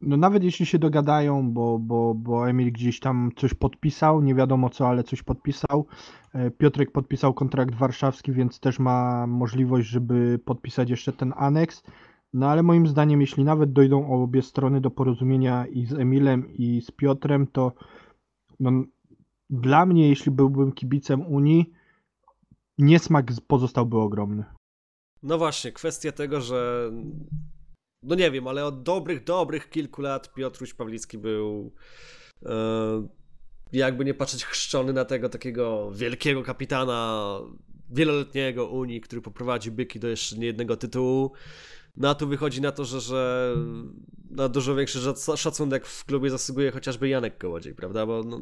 no 0.00 0.16
nawet 0.16 0.44
jeśli 0.44 0.66
się 0.66 0.78
dogadają, 0.78 1.52
bo, 1.52 1.78
bo, 1.78 2.14
bo 2.14 2.48
Emil 2.48 2.72
gdzieś 2.72 3.00
tam 3.00 3.30
coś 3.36 3.54
podpisał, 3.54 4.22
nie 4.22 4.34
wiadomo 4.34 4.70
co, 4.70 4.88
ale 4.88 5.04
coś 5.04 5.22
podpisał. 5.22 5.86
E, 6.32 6.50
Piotrek 6.50 6.92
podpisał 6.92 7.34
kontrakt 7.34 7.74
warszawski, 7.74 8.32
więc 8.32 8.60
też 8.60 8.78
ma 8.78 9.26
możliwość, 9.26 9.88
żeby 9.88 10.38
podpisać 10.44 10.90
jeszcze 10.90 11.12
ten 11.12 11.32
aneks. 11.36 11.82
No 12.34 12.48
ale 12.48 12.62
moim 12.62 12.86
zdaniem, 12.86 13.20
jeśli 13.20 13.44
nawet 13.44 13.72
dojdą 13.72 14.22
obie 14.22 14.42
strony 14.42 14.80
do 14.80 14.90
porozumienia 14.90 15.66
i 15.66 15.86
z 15.86 15.92
Emilem, 15.92 16.54
i 16.54 16.82
z 16.82 16.90
Piotrem, 16.90 17.46
to 17.46 17.72
no, 18.60 18.70
dla 19.50 19.86
mnie, 19.86 20.08
jeśli 20.08 20.32
byłbym 20.32 20.72
kibicem 20.72 21.26
Unii, 21.26 21.72
niesmak 22.78 23.26
pozostałby 23.46 23.98
ogromny. 23.98 24.44
No 25.22 25.38
właśnie, 25.38 25.72
kwestia 25.72 26.12
tego, 26.12 26.40
że 26.40 26.90
no 28.02 28.14
nie 28.14 28.30
wiem, 28.30 28.48
ale 28.48 28.64
od 28.64 28.82
dobrych, 28.82 29.24
dobrych 29.24 29.70
kilku 29.70 30.02
lat 30.02 30.34
Piotruś 30.34 30.74
Pawlicki 30.74 31.18
był 31.18 31.74
e, 32.46 33.08
jakby 33.72 34.04
nie 34.04 34.14
patrzeć 34.14 34.44
chrzczony 34.44 34.92
na 34.92 35.04
tego 35.04 35.28
takiego 35.28 35.90
wielkiego 35.92 36.42
kapitana 36.42 37.38
wieloletniego 37.90 38.68
Unii, 38.68 39.00
który 39.00 39.22
poprowadzi 39.22 39.70
byki 39.70 40.00
do 40.00 40.08
jeszcze 40.08 40.38
niejednego 40.38 40.76
tytułu. 40.76 41.32
No 41.96 42.10
a 42.10 42.14
tu 42.14 42.28
wychodzi 42.28 42.60
na 42.60 42.72
to, 42.72 42.84
że, 42.84 43.00
że 43.00 43.54
na 44.30 44.48
dużo 44.48 44.74
większy 44.74 44.98
szacunek 45.36 45.86
w 45.86 46.04
klubie 46.04 46.30
zasługuje 46.30 46.70
chociażby 46.70 47.08
Janek 47.08 47.38
Kołodziej, 47.38 47.74
prawda? 47.74 48.06
Bo 48.06 48.22
no, 48.22 48.40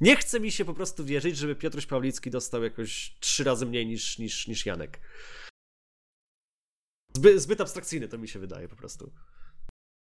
nie 0.00 0.16
chce 0.16 0.40
mi 0.40 0.50
się 0.50 0.64
po 0.64 0.74
prostu 0.74 1.04
wierzyć, 1.04 1.36
żeby 1.36 1.54
Piotruś 1.54 1.86
Pawlicki 1.86 2.30
dostał 2.30 2.62
jakoś 2.62 3.16
trzy 3.20 3.44
razy 3.44 3.66
mniej 3.66 3.86
niż, 3.86 4.18
niż, 4.18 4.48
niż 4.48 4.66
Janek. 4.66 5.00
Zbyt, 7.16 7.40
zbyt 7.42 7.60
abstrakcyjny 7.60 8.08
to 8.08 8.18
mi 8.18 8.28
się 8.28 8.38
wydaje 8.38 8.68
po 8.68 8.76
prostu. 8.76 9.12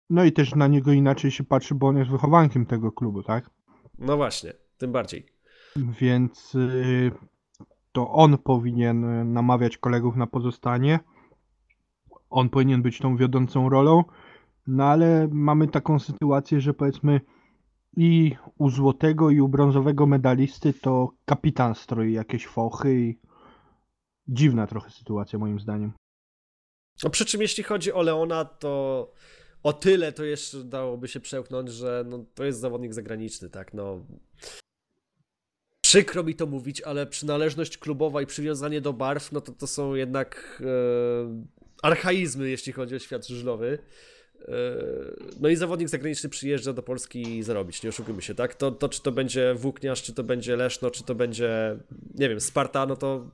No 0.10 0.26
i 0.26 0.32
też 0.32 0.56
na 0.56 0.68
niego 0.68 0.92
inaczej 0.92 1.32
się 1.32 1.44
patrzy, 1.44 1.76
bo 1.76 1.88
on 1.88 1.98
jest 1.98 2.12
wychowankiem 2.12 2.66
tego 2.66 2.92
klubu, 2.92 3.24
tak? 3.24 3.50
No 3.98 4.18
właśnie, 4.18 4.54
tym 4.78 4.92
bardziej. 4.92 5.26
Więc 5.76 6.56
y, 6.56 7.12
to 7.94 8.12
on 8.12 8.38
powinien 8.38 9.34
namawiać 9.34 9.78
kolegów 9.78 10.16
na 10.16 10.28
pozostanie 10.28 11.00
on 12.34 12.50
powinien 12.50 12.82
być 12.82 13.00
tą 13.00 13.18
wiodącą 13.18 13.70
rolą, 13.70 14.04
no 14.68 14.84
ale 14.84 15.28
mamy 15.32 15.68
taką 15.68 16.00
sytuację, 16.00 16.62
że 16.62 16.74
powiedzmy 16.74 17.22
i 17.98 18.36
u 18.58 18.70
złotego 18.70 19.30
i 19.30 19.42
u 19.42 19.48
brązowego 19.48 20.06
medalisty 20.06 20.74
to 20.74 21.10
kapitan 21.26 21.76
stroi 21.76 22.14
jakieś 22.14 22.48
fochy 22.48 22.96
i 22.96 23.20
dziwna 24.28 24.68
trochę 24.68 24.90
sytuacja 24.90 25.40
moim 25.40 25.60
zdaniem. 25.60 25.92
No 27.04 27.10
przy 27.10 27.26
czym 27.26 27.42
jeśli 27.42 27.64
chodzi 27.64 27.94
o 27.94 28.02
Leona, 28.02 28.46
to 28.46 29.12
o 29.64 29.74
tyle 29.74 30.12
to 30.12 30.24
jeszcze 30.24 30.64
dałoby 30.64 31.08
się 31.08 31.20
przełknąć, 31.20 31.70
że 31.70 32.06
no, 32.08 32.26
to 32.34 32.44
jest 32.44 32.60
zawodnik 32.60 32.94
zagraniczny, 32.94 33.50
tak, 33.50 33.74
no. 33.74 34.06
Przykro 35.94 36.24
mi 36.24 36.36
to 36.36 36.46
mówić, 36.46 36.82
ale 36.82 37.08
przynależność 37.08 37.78
klubowa 37.78 38.22
i 38.22 38.26
przywiązanie 38.26 38.82
do 38.82 38.94
barw, 38.94 39.32
no 39.32 39.42
to 39.42 39.52
to 39.52 39.68
są 39.68 39.96
jednak 39.96 40.62
e, 40.66 41.46
archaizmy, 41.84 42.50
jeśli 42.50 42.74
chodzi 42.74 42.96
o 42.96 43.00
świat 43.00 43.28
żużlowy. 43.28 43.80
E, 44.40 44.54
no 45.40 45.50
i 45.50 45.56
zawodnik 45.56 45.90
zagraniczny 45.90 46.30
przyjeżdża 46.30 46.74
do 46.74 46.84
Polski 46.84 47.44
zarobić, 47.44 47.84
nie 47.84 47.90
oszukujmy 47.90 48.22
się, 48.22 48.36
tak? 48.36 48.56
To, 48.56 48.72
to 48.72 48.90
czy 48.90 49.02
to 49.02 49.12
będzie 49.12 49.54
Włókniarz, 49.54 50.04
czy 50.04 50.14
to 50.14 50.24
będzie 50.24 50.56
Leszno, 50.56 50.92
czy 50.92 51.04
to 51.04 51.16
będzie, 51.16 51.80
nie 52.16 52.30
wiem, 52.30 52.42
Sparta, 52.42 52.86
no 52.86 52.96
to 52.96 53.32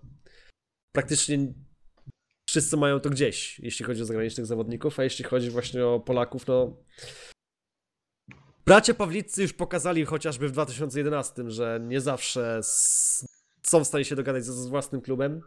praktycznie 0.91 1.53
wszyscy 2.49 2.77
mają 2.77 2.99
to 2.99 3.09
gdzieś, 3.09 3.59
jeśli 3.59 3.85
chodzi 3.85 4.01
o 4.01 4.05
zagranicznych 4.05 4.45
zawodników, 4.45 4.99
a 4.99 5.03
jeśli 5.03 5.25
chodzi 5.25 5.49
właśnie 5.49 5.85
o 5.85 5.99
Polaków, 5.99 6.47
no 6.47 6.77
Bracia 8.65 8.93
Pawlicy 8.93 9.41
już 9.41 9.53
pokazali 9.53 10.05
chociażby 10.05 10.47
w 10.47 10.51
2011, 10.51 11.43
że 11.47 11.79
nie 11.83 12.01
zawsze 12.01 12.59
są 13.63 13.83
w 13.83 13.87
stanie 13.87 14.05
się 14.05 14.15
dogadać 14.15 14.45
z, 14.45 14.49
z 14.49 14.67
własnym 14.67 15.01
klubem. 15.01 15.41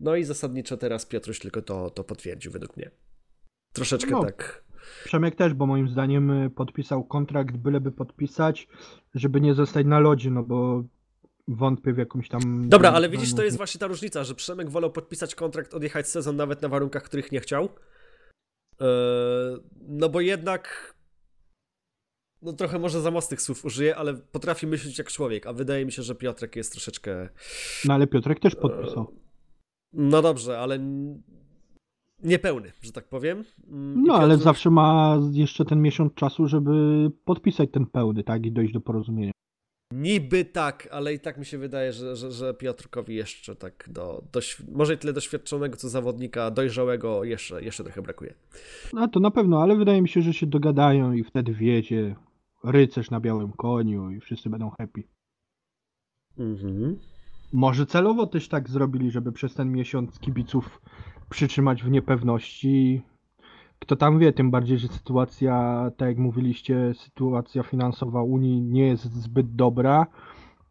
No 0.00 0.16
i 0.16 0.24
zasadniczo 0.24 0.76
teraz 0.76 1.06
Piotruś 1.06 1.38
tylko 1.38 1.62
to, 1.62 1.90
to 1.90 2.04
potwierdził 2.04 2.52
według 2.52 2.76
mnie. 2.76 2.90
Troszeczkę 3.72 4.10
no, 4.10 4.24
tak. 4.24 4.64
Przemek 5.04 5.36
też, 5.36 5.54
bo 5.54 5.66
moim 5.66 5.88
zdaniem 5.88 6.30
y, 6.30 6.50
podpisał 6.50 7.04
kontrakt, 7.04 7.56
byleby 7.56 7.92
podpisać, 7.92 8.68
żeby 9.14 9.40
nie 9.40 9.54
zostać 9.54 9.86
na 9.86 9.98
lodzie, 10.00 10.30
no 10.30 10.42
bo 10.42 10.84
wątpię 11.48 11.92
w 11.92 11.98
jakąś 11.98 12.28
tam... 12.28 12.68
Dobra, 12.68 12.92
ale 12.92 13.08
widzisz, 13.08 13.34
to 13.34 13.44
jest 13.44 13.56
właśnie 13.56 13.78
ta 13.78 13.86
różnica, 13.86 14.24
że 14.24 14.34
Przemek 14.34 14.70
wolał 14.70 14.92
podpisać 14.92 15.34
kontrakt, 15.34 15.74
odjechać 15.74 16.08
sezon 16.08 16.36
nawet 16.36 16.62
na 16.62 16.68
warunkach, 16.68 17.02
których 17.02 17.32
nie 17.32 17.40
chciał. 17.40 17.68
Yy, 18.80 18.86
no 19.88 20.08
bo 20.08 20.20
jednak 20.20 20.94
no 22.42 22.52
trochę 22.52 22.78
może 22.78 23.00
za 23.00 23.10
mocnych 23.10 23.42
słów 23.42 23.64
użyję, 23.64 23.96
ale 23.96 24.14
potrafi 24.14 24.66
myśleć 24.66 24.98
jak 24.98 25.10
człowiek, 25.10 25.46
a 25.46 25.52
wydaje 25.52 25.84
mi 25.84 25.92
się, 25.92 26.02
że 26.02 26.14
Piotrek 26.14 26.56
jest 26.56 26.72
troszeczkę... 26.72 27.28
No 27.84 27.94
ale 27.94 28.06
Piotrek 28.06 28.40
też 28.40 28.54
podpisał. 28.54 29.14
No 29.92 30.22
dobrze, 30.22 30.58
ale 30.58 30.78
niepełny, 32.22 32.72
że 32.82 32.92
tak 32.92 33.08
powiem. 33.08 33.44
Mm, 33.70 34.02
no, 34.02 34.12
Piotr... 34.12 34.22
ale 34.22 34.36
zawsze 34.36 34.70
ma 34.70 35.18
jeszcze 35.32 35.64
ten 35.64 35.82
miesiąc 35.82 36.14
czasu, 36.14 36.48
żeby 36.48 36.72
podpisać 37.24 37.70
ten 37.72 37.86
pełny, 37.86 38.24
tak, 38.24 38.46
i 38.46 38.52
dojść 38.52 38.72
do 38.72 38.80
porozumienia. 38.80 39.32
Niby 39.92 40.44
tak, 40.44 40.88
ale 40.92 41.14
i 41.14 41.20
tak 41.20 41.38
mi 41.38 41.46
się 41.46 41.58
wydaje, 41.58 41.92
że, 41.92 42.16
że, 42.16 42.30
że 42.30 42.54
Piotrkowi 42.54 43.14
jeszcze 43.14 43.56
tak 43.56 43.88
do, 43.90 44.24
do 44.32 44.40
może 44.72 44.96
tyle 44.96 45.12
doświadczonego 45.12 45.76
co 45.76 45.88
zawodnika 45.88 46.50
dojrzałego 46.50 47.24
jeszcze, 47.24 47.62
jeszcze 47.62 47.84
trochę 47.84 48.02
brakuje. 48.02 48.34
No 48.92 49.08
to 49.08 49.20
na 49.20 49.30
pewno, 49.30 49.62
ale 49.62 49.76
wydaje 49.76 50.02
mi 50.02 50.08
się, 50.08 50.22
że 50.22 50.34
się 50.34 50.46
dogadają 50.46 51.12
i 51.12 51.24
wtedy 51.24 51.52
wiecie, 51.52 52.16
rycerz 52.64 53.10
na 53.10 53.20
białym 53.20 53.52
koniu 53.52 54.10
i 54.10 54.20
wszyscy 54.20 54.50
będą 54.50 54.70
happy. 54.70 55.02
Mhm. 56.38 56.98
Może 57.52 57.86
celowo 57.86 58.26
też 58.26 58.48
tak 58.48 58.68
zrobili, 58.68 59.10
żeby 59.10 59.32
przez 59.32 59.54
ten 59.54 59.72
miesiąc 59.72 60.18
kibiców 60.18 60.80
przytrzymać 61.30 61.82
w 61.82 61.90
niepewności. 61.90 63.02
Kto 63.78 63.96
tam 63.96 64.18
wie, 64.18 64.32
tym 64.32 64.50
bardziej, 64.50 64.78
że 64.78 64.88
sytuacja, 64.88 65.84
tak 65.96 66.08
jak 66.08 66.18
mówiliście, 66.18 66.94
sytuacja 66.94 67.62
finansowa 67.62 68.22
Unii 68.22 68.62
nie 68.62 68.86
jest 68.86 69.04
zbyt 69.04 69.54
dobra. 69.54 70.06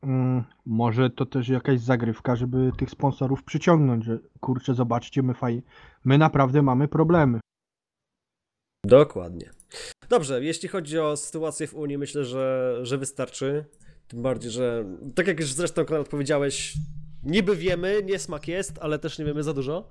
Mm, 0.01 0.43
może 0.65 1.09
to 1.09 1.25
też 1.25 1.49
jakaś 1.49 1.79
zagrywka, 1.79 2.35
żeby 2.35 2.71
tych 2.77 2.89
sponsorów 2.89 3.43
przyciągnąć, 3.43 4.05
że 4.05 4.19
kurczę, 4.39 4.73
zobaczcie, 4.73 5.23
my, 5.23 5.33
faj... 5.33 5.63
my 6.05 6.17
naprawdę 6.17 6.61
mamy 6.61 6.87
problemy. 6.87 7.39
Dokładnie. 8.85 9.56
Dobrze, 10.09 10.43
jeśli 10.43 10.69
chodzi 10.69 10.99
o 10.99 11.17
sytuację 11.17 11.67
w 11.67 11.73
Unii, 11.73 11.97
myślę, 11.97 12.25
że, 12.25 12.77
że 12.81 12.97
wystarczy. 12.97 13.65
Tym 14.07 14.21
bardziej, 14.21 14.51
że 14.51 14.85
tak 15.15 15.27
jak 15.27 15.39
już 15.39 15.53
zresztą 15.53 15.85
odpowiedziałeś, 15.99 16.73
niby 17.23 17.55
wiemy, 17.55 18.01
niesmak 18.05 18.47
jest, 18.47 18.73
ale 18.81 18.99
też 18.99 19.19
nie 19.19 19.25
wiemy 19.25 19.43
za 19.43 19.53
dużo. 19.53 19.89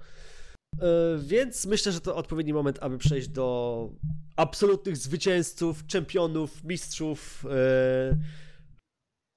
Yy, 0.81 0.89
więc 1.19 1.67
myślę, 1.67 1.93
że 1.93 2.01
to 2.01 2.17
odpowiedni 2.17 2.53
moment, 2.53 2.79
aby 2.81 2.99
przejść 2.99 3.29
do 3.29 3.89
absolutnych 4.37 4.97
zwycięzców, 4.97 5.87
czempionów, 5.87 6.65
mistrzów 6.65 7.45
yy, 7.45 8.19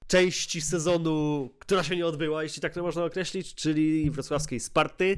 części 0.08 0.62
sezonu, 0.62 1.50
która 1.60 1.84
się 1.84 1.96
nie 1.96 2.06
odbyła, 2.06 2.44
jeśli 2.44 2.62
tak 2.62 2.74
to 2.74 2.84
można 2.84 3.04
określić, 3.04 3.56
czyli 3.56 4.12
wrocławskiej 4.12 4.60
Sparty, 4.60 5.18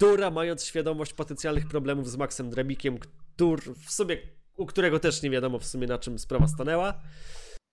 która 0.00 0.30
mając 0.30 0.64
świadomość 0.64 1.12
potencjalnych 1.12 1.68
problemów 1.68 2.10
z 2.10 2.16
Maxem 2.16 2.50
Drebikiem, 2.50 2.98
który 2.98 3.74
w 3.74 3.90
sumie, 3.90 4.16
u 4.56 4.66
którego 4.66 4.98
też 4.98 5.22
nie 5.22 5.30
wiadomo 5.30 5.58
w 5.58 5.66
sumie 5.66 5.86
na 5.86 5.98
czym 5.98 6.18
sprawa 6.18 6.48
stanęła, 6.48 7.00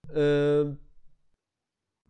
yy, 0.09 0.75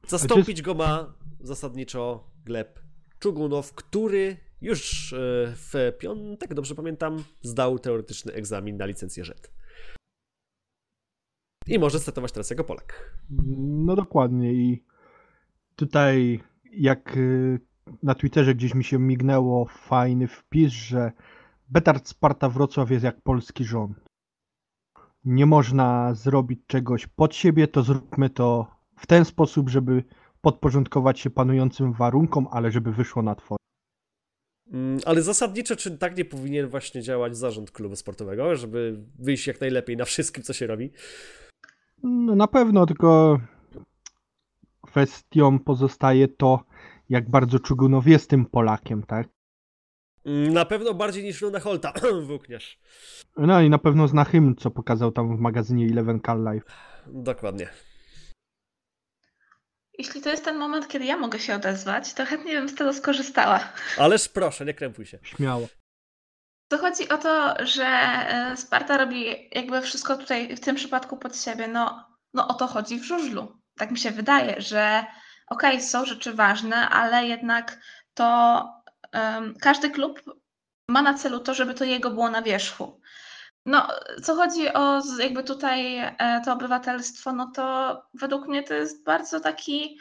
Zastąpić 0.08 0.62
go 0.62 0.74
ma 0.74 1.14
zasadniczo 1.40 2.32
Gleb 2.46 2.80
Czugunow, 3.20 3.74
który 3.74 4.38
już 4.62 5.14
e, 5.14 5.18
w 5.56 5.74
piątek, 6.00 6.54
dobrze 6.54 6.76
pamiętam, 6.76 7.24
zdał 7.42 7.80
teoretyczny 7.80 8.34
egzamin 8.34 8.78
na 8.78 8.86
licencję 8.86 9.24
ŻET. 9.24 9.52
I 11.68 11.80
może 11.80 12.00
startować 12.00 12.32
teraz 12.32 12.50
jako 12.50 12.64
Polak. 12.64 13.18
No 13.86 13.96
dokładnie 13.96 14.54
i 14.54 14.84
tutaj 15.76 16.44
jak 16.72 17.18
e, 17.18 17.60
na 18.04 18.16
Twitterze 18.16 18.56
gdzieś 18.56 18.76
mi 18.76 18.84
się 18.84 19.00
mignęło 19.00 19.66
fajny 19.66 20.28
wpis, 20.28 20.72
że 20.72 21.12
Betard 21.70 22.08
Sparta 22.08 22.50
Wrocław 22.50 22.92
jest 22.92 23.04
jak 23.04 23.22
polski 23.22 23.64
rząd. 23.64 23.98
Nie 25.26 25.46
można 25.46 26.14
zrobić 26.14 26.60
czegoś 26.68 27.08
pod 27.08 27.36
siebie, 27.36 27.68
to 27.68 27.84
zróbmy 27.84 28.30
to 28.30 28.68
w 28.98 29.08
ten 29.08 29.26
sposób, 29.26 29.70
żeby 29.70 30.04
podporządkować 30.42 31.20
się 31.20 31.30
panującym 31.30 31.94
warunkom, 31.94 32.48
ale 32.52 32.72
żeby 32.72 32.92
wyszło 32.92 33.22
na 33.22 33.36
twoje. 33.36 33.58
Mm, 34.72 35.00
ale 35.06 35.22
zasadniczo, 35.22 35.76
czy 35.76 35.98
tak 35.98 36.18
nie 36.18 36.26
powinien 36.26 36.68
właśnie 36.68 37.02
działać 37.02 37.38
zarząd 37.38 37.72
klubu 37.72 37.96
sportowego, 37.96 38.56
żeby 38.56 39.04
wyjść 39.20 39.48
jak 39.48 39.62
najlepiej 39.62 39.98
na 39.98 40.06
wszystkim, 40.06 40.44
co 40.44 40.54
się 40.54 40.68
robi? 40.68 40.92
No 42.04 42.36
na 42.36 42.48
pewno, 42.48 42.86
tylko 42.86 43.40
kwestią 44.82 45.60
pozostaje 45.60 46.28
to, 46.28 46.64
jak 47.10 47.30
bardzo 47.30 47.60
Czugunow 47.60 48.08
jest 48.08 48.30
tym 48.30 48.46
Polakiem, 48.46 49.04
tak? 49.04 49.28
Mm, 50.26 50.54
na 50.54 50.66
pewno 50.66 50.94
bardziej 50.94 51.24
niż 51.24 51.42
Luna 51.42 51.60
Holta, 51.60 51.94
włókniarz. 52.28 52.80
No 53.38 53.62
i 53.62 53.70
na 53.70 53.78
pewno 53.78 54.08
zna 54.08 54.24
hymn, 54.24 54.56
co 54.56 54.72
pokazał 54.72 55.12
tam 55.12 55.38
w 55.38 55.40
magazynie 55.40 55.86
Eleven 55.86 56.22
Call 56.26 56.54
Life. 56.54 56.72
Dokładnie. 57.08 57.70
Jeśli 60.00 60.22
to 60.22 60.30
jest 60.30 60.46
ten 60.46 60.58
moment, 60.58 60.88
kiedy 60.88 61.06
ja 61.06 61.18
mogę 61.18 61.40
się 61.40 61.56
odezwać, 61.56 62.14
to 62.14 62.26
chętnie 62.26 62.54
bym 62.54 62.70
z 62.70 62.76
tego 62.76 62.94
skorzystała. 62.94 63.60
Ależ 63.98 64.30
proszę, 64.30 64.66
nie 64.66 64.74
krępuj 64.74 65.06
się. 65.06 65.20
Śmiało. 65.24 65.68
To 66.68 66.78
chodzi 66.78 67.10
o 67.10 67.18
to, 67.18 67.56
że 67.66 67.86
e, 67.86 68.58
Sparta 68.58 68.98
robi 68.98 69.50
jakby 69.52 69.82
wszystko 69.82 70.18
tutaj 70.18 70.56
w 70.56 70.60
tym 70.60 70.76
przypadku 70.76 71.18
pod 71.18 71.38
siebie. 71.38 71.68
No, 71.68 72.06
no 72.34 72.48
o 72.48 72.54
to 72.54 72.68
chodzi 72.68 73.00
w 73.00 73.04
żużlu. 73.04 73.62
Tak 73.78 73.92
mi 73.92 73.98
się 73.98 74.12
wydaje, 74.12 74.62
że 74.62 75.06
okej, 75.48 75.76
okay, 75.76 75.82
są 75.82 76.06
rzeczy 76.06 76.34
ważne, 76.34 76.90
ale 76.90 77.28
jednak 77.28 77.80
to 78.14 78.64
um, 79.14 79.54
każdy 79.62 79.90
klub 79.90 80.22
ma 80.90 81.02
na 81.02 81.14
celu 81.14 81.40
to, 81.40 81.54
żeby 81.54 81.74
to 81.74 81.86
jego 81.86 82.10
było 82.10 82.30
na 82.30 82.42
wierzchu. 82.42 83.02
No, 83.66 83.88
co 84.24 84.36
chodzi 84.36 84.74
o 84.74 85.02
jakby 85.20 85.44
tutaj 85.44 85.98
e, 85.98 86.42
to 86.46 86.54
obywatelstwo, 86.54 87.34
no 87.34 87.52
to 87.56 87.98
według 88.14 88.48
mnie 88.48 88.64
to 88.64 88.74
jest 88.74 89.04
bardzo 89.04 89.40
taki 89.40 90.00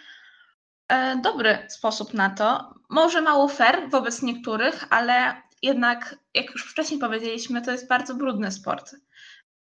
e, 0.88 1.16
dobry 1.16 1.66
sposób 1.68 2.14
na 2.14 2.30
to. 2.30 2.74
Może 2.90 3.22
mało 3.22 3.48
fair 3.48 3.90
wobec 3.90 4.22
niektórych, 4.22 4.85
ale 4.90 5.42
jednak, 5.62 6.16
jak 6.35 6.50
już 6.50 6.72
wcześniej 6.72 7.00
powiedzieliśmy, 7.00 7.62
to 7.62 7.72
jest 7.72 7.88
bardzo 7.88 8.14
brudny 8.14 8.52
sport. 8.52 8.96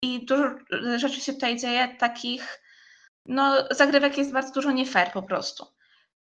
I 0.02 0.26
dużo 0.26 0.44
rzeczy 0.96 1.20
się 1.20 1.32
tutaj 1.32 1.58
dzieje, 1.58 1.96
takich, 1.98 2.60
no, 3.28 3.64
zagrywek 3.70 4.18
jest 4.18 4.32
bardzo 4.32 4.52
dużo 4.52 4.72
nie 4.72 4.86
fair 4.86 5.12
po 5.12 5.22
prostu. 5.22 5.66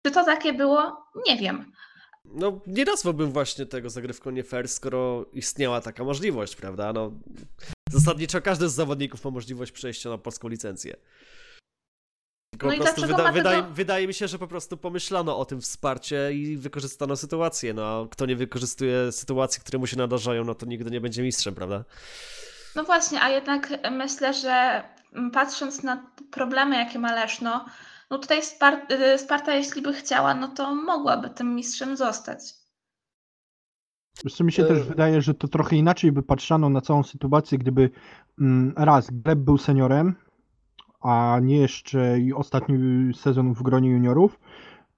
Czy 0.07 0.13
to 0.13 0.25
takie 0.25 0.53
było? 0.53 1.07
Nie 1.29 1.37
wiem. 1.37 1.73
No, 2.25 2.61
nie 2.67 2.85
nazwałbym 2.85 3.33
właśnie 3.33 3.67
tego 3.67 3.91
zagrywką 3.91 4.31
nie 4.31 4.45
fair, 4.45 4.69
skoro 4.69 5.27
istniała 5.33 5.81
taka 5.81 6.05
możliwość, 6.05 6.57
prawda? 6.57 6.93
No, 6.93 7.13
zasadniczo 7.91 8.43
każdy 8.43 8.69
z 8.69 8.75
zawodników 8.75 9.25
ma 9.25 9.31
możliwość 9.31 9.73
przejścia 9.73 10.11
na 10.11 10.19
polską 10.19 10.49
licencję. 10.49 10.97
Tylko 12.51 12.67
no 12.67 12.73
po 12.77 12.83
prostu 12.83 13.07
wyda 13.07 13.33
wydaje, 13.33 13.63
wydaje 13.63 14.07
mi 14.07 14.15
się, 14.15 14.29
że 14.29 14.39
po 14.39 14.47
prostu 14.47 14.77
pomyślano 14.77 15.39
o 15.39 15.45
tym 15.45 15.61
wsparcie 15.61 16.33
i 16.33 16.57
wykorzystano 16.57 17.17
sytuację. 17.17 17.75
No, 17.75 18.09
kto 18.11 18.27
nie 18.27 18.37
wykorzystuje 18.37 19.13
sytuacji, 19.13 19.61
które 19.61 19.79
mu 19.79 19.87
się 19.87 19.97
nadarzają, 19.97 20.45
no 20.45 20.55
to 20.55 20.67
nigdy 20.67 20.91
nie 20.91 21.01
będzie 21.01 21.23
mistrzem, 21.23 21.55
prawda? 21.55 21.85
No 22.75 22.85
właśnie, 22.85 23.23
a 23.23 23.31
jednak 23.31 23.69
myślę, 23.91 24.35
że 24.35 24.83
patrząc 25.33 25.83
na 25.83 26.07
problemy, 26.31 26.77
jakie 26.77 26.99
ma 26.99 27.13
Leszno, 27.13 27.65
no 28.11 28.19
tutaj 28.19 28.39
y, 28.91 29.19
Sparta, 29.19 29.55
jeśli 29.55 29.83
by 29.83 29.93
chciała, 29.93 30.35
no 30.35 30.49
to 30.49 30.75
mogłaby 30.75 31.31
tym 31.31 31.55
mistrzem 31.55 31.97
zostać. 31.97 32.55
Wiesz 34.25 34.41
mi 34.41 34.53
się 34.53 34.65
też 34.65 34.79
e, 34.79 34.85
wydaje, 34.85 35.23
że 35.23 35.35
to 35.35 35.49
trochę 35.49 35.77
inaczej 35.77 36.13
by 36.13 36.23
patrzano 36.23 36.69
na 36.69 36.81
całą 36.81 37.03
sytuację, 37.03 37.59
gdyby 37.59 37.91
mm, 38.41 38.73
raz 38.77 39.11
Gleb 39.11 39.39
był 39.39 39.59
seniorem, 39.59 40.15
a 41.01 41.39
nie 41.43 41.57
jeszcze 41.57 42.21
i 42.21 42.33
ostatni 42.33 42.79
sezon 43.15 43.55
w 43.55 43.63
gronie 43.63 43.91
juniorów, 43.91 44.41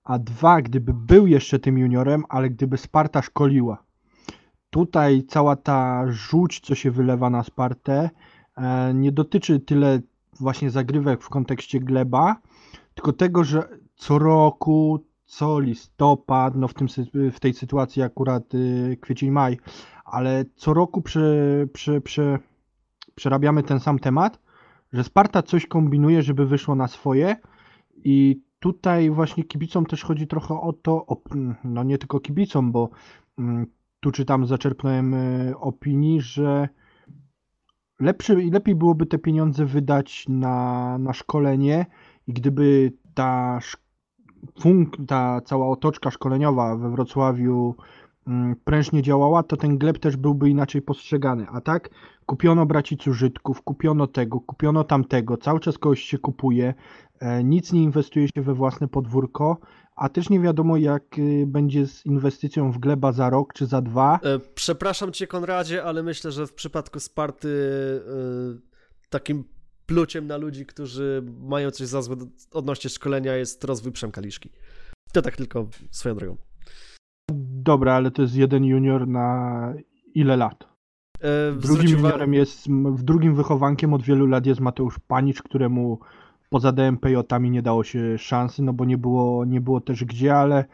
a 0.05 0.19
dwa, 0.19 0.63
gdyby 0.63 0.95
był 0.95 1.27
jeszcze 1.27 1.59
tym 1.59 1.79
juniorem, 1.79 2.25
ale 2.29 2.51
gdyby 2.51 2.79
Sparta 2.79 3.23
szkoliła. 3.23 3.85
Tutaj 4.71 5.23
cała 5.29 5.57
ta 5.57 6.05
żółć, 6.09 6.61
co 6.61 6.75
się 6.75 6.91
wylewa 6.91 7.31
na 7.31 7.43
Spartę, 7.43 8.11
nie 8.95 9.13
dotyczy 9.13 9.61
tyle 9.61 10.01
właśnie 10.41 10.71
zagrywek 10.71 11.23
w 11.23 11.29
kontekście 11.29 11.81
Gleba, 11.81 12.37
tylko 12.95 13.13
tego, 13.13 13.45
że 13.45 13.69
co 13.97 14.19
roku 14.19 15.05
co 15.27 15.61
listopad, 15.61 16.57
no 16.57 16.69
w, 16.69 16.75
tym, 16.75 16.89
w 17.33 17.41
tej 17.41 17.55
sytuacji 17.55 18.03
akurat 18.03 18.55
y, 18.55 18.99
kwiecień, 19.01 19.31
maj, 19.31 19.59
ale 20.05 20.45
co 20.57 20.75
roku 20.75 21.03
prze, 21.03 21.67
przerabiamy 23.15 23.63
ten 23.63 23.81
sam 23.81 23.99
temat, 23.99 24.39
że 24.93 25.05
Sparta 25.05 25.43
coś 25.43 25.67
kombinuje, 25.67 26.23
żeby 26.23 26.47
wyszło 26.47 26.75
na 26.75 26.89
swoje 26.89 27.37
i 27.97 28.41
tutaj 28.59 29.11
właśnie 29.11 29.45
kibicom 29.45 29.87
też 29.87 30.03
chodzi 30.03 30.27
trochę 30.27 30.61
o 30.61 30.73
to, 30.73 31.07
o, 31.07 31.23
no 31.65 31.83
nie 31.83 31.99
tylko 31.99 32.21
kibicom, 32.21 32.73
bo 32.73 32.91
mm, 33.39 33.67
tu 34.01 34.11
czy 34.11 34.25
tam 34.25 34.47
zaczerpnąłem 34.47 35.15
y, 35.15 35.55
opinii, 35.59 36.21
że 36.21 36.69
lepszy, 38.01 38.37
lepiej 38.53 38.75
byłoby 38.75 39.07
te 39.07 39.19
pieniądze 39.19 39.65
wydać 39.65 40.25
na, 40.29 40.99
na 40.99 41.13
szkolenie 41.13 41.87
i 42.27 42.33
gdyby 42.33 42.93
ta, 43.15 43.59
funk, 44.61 44.97
ta 45.07 45.41
cała 45.41 45.69
otoczka 45.69 46.11
szkoleniowa 46.11 46.77
we 46.77 46.91
Wrocławiu 46.91 47.75
mm, 48.27 48.57
prężnie 48.65 49.03
działała, 49.03 49.43
to 49.43 49.57
ten 49.57 49.79
gleb 49.79 49.99
też 49.99 50.17
byłby 50.17 50.51
inaczej 50.51 50.83
postrzegany. 50.83 51.47
A 51.53 51.61
tak 51.61 51.91
kupiono 52.27 52.67
braci 52.67 52.97
użytków, 53.11 53.63
kupiono 53.63 54.07
tego, 54.07 54.41
kupiono 54.41 54.85
tamtego, 54.85 55.37
cały 55.37 55.61
czas 55.61 55.79
kogoś 55.79 56.03
się 56.03 56.19
kupuje, 56.19 56.75
e, 57.21 57.45
nic 57.45 57.73
nie 57.73 57.83
inwestuje 57.83 58.29
się 58.29 58.43
we 58.43 58.55
własne 58.55 58.89
podwórko, 58.89 59.59
a 59.97 60.09
też 60.09 60.31
nie 60.31 60.41
wiadomo 60.41 60.77
jak 60.77 61.19
y, 61.19 61.45
będzie 61.47 61.87
z 61.87 62.07
inwestycją 62.07 62.73
w 62.73 62.79
gleba 62.79 63.13
za 63.13 63.31
rok 63.31 63.53
czy 63.53 63.67
za 63.67 63.83
dwa. 63.83 64.21
E, 64.23 64.39
przepraszam 64.55 65.13
cię 65.13 65.27
Konradzie, 65.27 65.85
ale 65.85 66.03
myślę, 66.03 66.33
że 66.33 66.47
w 66.47 66.55
przypadku 66.55 67.01
Sparty 67.01 67.49
e, 68.07 69.09
takim 69.11 69.45
pluciem 69.87 70.27
na 70.27 70.37
ludzi, 70.37 70.67
którzy 70.67 71.23
mają 71.41 71.71
coś 71.71 71.87
za 71.87 72.03
złe 72.03 72.17
odnośnie 72.53 72.91
szkolenia 72.91 73.37
jest 73.37 73.65
rozwój 73.65 73.93
Przemkaliszki. 73.93 74.51
To 75.13 75.23
tak 75.23 75.37
tylko 75.37 75.67
swoją 75.91 76.15
drogą. 76.15 76.37
Dobra, 77.63 77.95
ale 77.95 78.11
to 78.11 78.23
jest 78.23 78.35
jeden 78.35 78.65
junior 78.65 79.09
na 79.09 79.75
ile 80.15 80.37
lat? 80.37 80.65
E, 81.21 81.53
drugim 81.53 81.91
juniorem 81.91 82.35
jest, 82.35 82.69
w 82.71 83.03
drugim 83.03 83.35
wychowankiem 83.35 83.95
od 83.95 84.03
wielu 84.03 84.27
lat 84.27 84.47
jest 84.47 84.61
Mateusz 84.61 84.99
Panicz, 84.99 85.43
któremu 85.43 85.99
poza 86.55 86.73
DMPJ-ami 86.73 87.51
nie 87.51 87.63
dało 87.63 87.85
się 87.85 88.19
szansy, 88.19 88.63
no 88.63 88.73
bo 88.73 88.85
nie 88.85 88.99
było, 88.99 89.45
nie 89.45 89.61
było 89.61 89.81
też 89.81 90.05
gdzie, 90.05 90.35
ale 90.35 90.65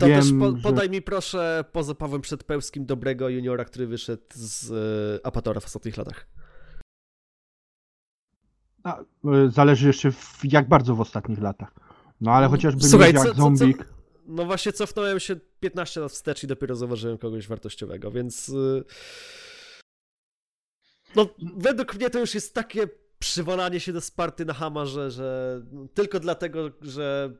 to 0.00 0.06
wiem, 0.06 0.20
też 0.20 0.30
po, 0.38 0.52
podaj 0.62 0.86
że... 0.86 0.90
mi 0.90 1.02
proszę 1.02 1.64
poza 1.72 1.94
Pawłem 1.94 2.20
Przedpełskim 2.20 2.86
dobrego 2.86 3.28
juniora, 3.28 3.64
który 3.64 3.86
wyszedł 3.86 4.22
z 4.30 4.70
y, 4.70 5.24
Apatora 5.24 5.60
w 5.60 5.64
ostatnich 5.64 5.96
latach. 5.96 6.26
A, 8.82 9.00
y, 9.00 9.04
zależy 9.50 9.86
jeszcze 9.86 10.12
w, 10.12 10.40
jak 10.44 10.68
bardzo 10.68 10.94
w 10.94 11.00
ostatnich 11.00 11.40
latach. 11.40 11.74
No 12.20 12.32
ale 12.32 12.48
chociażby 12.48 12.84
Słuchaj, 12.84 13.12
jak 13.12 13.22
co, 13.22 13.34
Zombik. 13.34 13.78
Co, 13.78 13.84
co, 13.84 13.90
no 14.26 14.44
właśnie 14.44 14.72
cofnąłem 14.72 15.20
się 15.20 15.36
15 15.60 16.00
lat 16.00 16.12
wstecz 16.12 16.44
i 16.44 16.46
dopiero 16.46 16.76
zauważyłem 16.76 17.18
kogoś 17.18 17.48
wartościowego, 17.48 18.10
więc... 18.10 18.48
Y, 18.48 18.84
no, 21.16 21.28
według 21.56 21.94
mnie 21.94 22.10
to 22.10 22.18
już 22.18 22.34
jest 22.34 22.54
takie 22.54 22.88
przywalanie 23.26 23.80
się 23.80 23.92
do 23.92 24.00
Sparty 24.00 24.44
na 24.44 24.54
Hama, 24.54 24.86
że, 24.86 25.62
tylko 25.94 26.20
dlatego, 26.20 26.70
że 26.80 27.30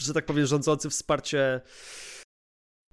że 0.00 0.14
tak 0.14 0.26
powiem, 0.26 0.46
rządzący 0.46 0.90
wsparcie 0.90 1.60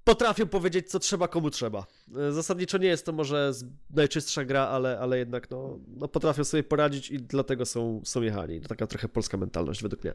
potrafią 0.04 0.46
powiedzieć, 0.46 0.90
co 0.90 0.98
trzeba, 0.98 1.28
komu 1.28 1.50
trzeba. 1.50 1.86
Zasadniczo 2.30 2.78
nie 2.78 2.88
jest 2.88 3.06
to 3.06 3.12
może 3.12 3.52
najczystsza 3.90 4.44
gra, 4.44 4.68
ale, 4.68 4.98
ale 5.00 5.18
jednak 5.18 5.50
no, 5.50 5.78
no 5.88 6.08
potrafią 6.08 6.44
sobie 6.44 6.62
poradzić 6.62 7.10
i 7.10 7.18
dlatego 7.18 7.66
są, 7.66 8.00
są 8.04 8.22
jechani. 8.22 8.60
To 8.60 8.68
taka 8.68 8.86
trochę 8.86 9.08
polska 9.08 9.36
mentalność 9.36 9.82
według 9.82 10.04
mnie. 10.04 10.14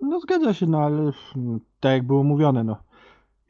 No 0.00 0.20
zgadza 0.20 0.54
się, 0.54 0.66
no 0.66 0.78
ale 0.78 1.12
tak 1.80 1.92
jak 1.92 2.06
było 2.06 2.24
mówione, 2.24 2.64
no. 2.64 2.82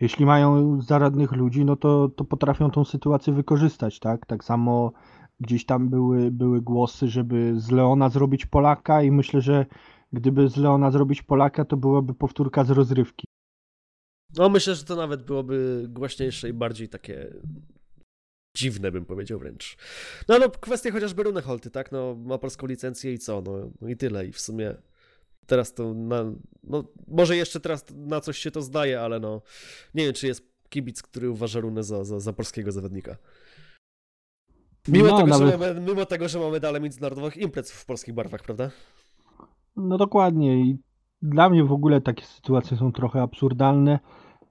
Jeśli 0.01 0.27
mają 0.27 0.81
zaradnych 0.83 1.33
ludzi, 1.33 1.65
no 1.65 1.77
to, 1.77 2.09
to 2.09 2.25
potrafią 2.25 2.71
tą 2.71 2.85
sytuację 2.85 3.33
wykorzystać, 3.33 3.99
tak? 3.99 4.27
Tak 4.27 4.45
samo 4.45 4.93
gdzieś 5.41 5.67
tam 5.67 5.89
były, 5.89 6.31
były 6.31 6.61
głosy, 6.61 7.09
żeby 7.09 7.61
z 7.61 7.71
Leona 7.71 8.09
zrobić 8.09 8.47
Polaka 8.47 9.03
i 9.03 9.11
myślę, 9.11 9.41
że 9.41 9.67
gdyby 10.13 10.49
z 10.49 10.57
Leona 10.57 10.91
zrobić 10.91 11.23
Polaka, 11.23 11.65
to 11.65 11.77
byłaby 11.77 12.15
powtórka 12.15 12.65
z 12.65 12.71
rozrywki. 12.71 13.27
No 14.37 14.49
myślę, 14.49 14.75
że 14.75 14.85
to 14.85 14.97
nawet 14.97 15.23
byłoby 15.23 15.87
głośniejsze 15.89 16.49
i 16.49 16.53
bardziej 16.53 16.89
takie 16.89 17.35
dziwne, 18.57 18.93
bym 18.93 19.05
powiedział 19.05 19.39
wręcz. 19.39 19.77
No 20.29 20.39
no, 20.39 20.51
kwestia 20.51 20.91
chociażby 20.91 21.23
Runeholty, 21.23 21.71
tak? 21.71 21.93
No, 21.93 22.15
ma 22.15 22.39
polską 22.39 22.67
licencję 22.67 23.13
i 23.13 23.19
co? 23.19 23.43
No, 23.43 23.71
no 23.81 23.89
i 23.89 23.97
tyle. 23.97 24.27
I 24.27 24.33
w 24.33 24.41
sumie 24.41 24.75
teraz 25.47 25.75
to 25.75 25.95
na, 25.95 26.25
no, 26.65 26.85
może 27.09 27.37
jeszcze 27.37 27.61
teraz 27.61 27.85
na 27.91 28.21
coś 28.21 28.39
się 28.39 28.51
to 28.51 28.63
zdaje, 28.63 29.01
ale 29.01 29.21
no, 29.21 29.43
nie 29.95 30.05
wiem, 30.05 30.15
czy 30.15 30.27
jest 30.27 30.51
kibic, 30.69 31.03
który 31.03 31.31
uważa 31.31 31.61
Runę 31.61 31.85
za, 31.85 32.05
za, 32.05 32.21
za 32.21 32.33
polskiego 32.33 32.73
zawodnika. 32.73 33.17
Mimo, 34.89 35.09
no, 35.09 35.17
tego, 35.17 35.29
nawet... 35.29 35.51
że 35.51 35.59
mamy, 35.59 35.81
mimo 35.81 36.07
tego, 36.07 36.29
że 36.29 36.39
mamy 36.39 36.61
dalej 36.61 36.83
międzynarodowych 36.83 37.37
imprez 37.37 37.73
w 37.73 37.87
polskich 37.87 38.15
barwach, 38.15 38.43
prawda? 38.43 38.71
No 39.77 39.99
dokładnie 39.99 40.61
i 40.61 40.79
dla 41.23 41.51
mnie 41.51 41.65
w 41.65 41.73
ogóle 41.73 42.01
takie 42.01 42.25
sytuacje 42.25 42.77
są 42.77 42.93
trochę 42.93 43.23
absurdalne, 43.23 43.99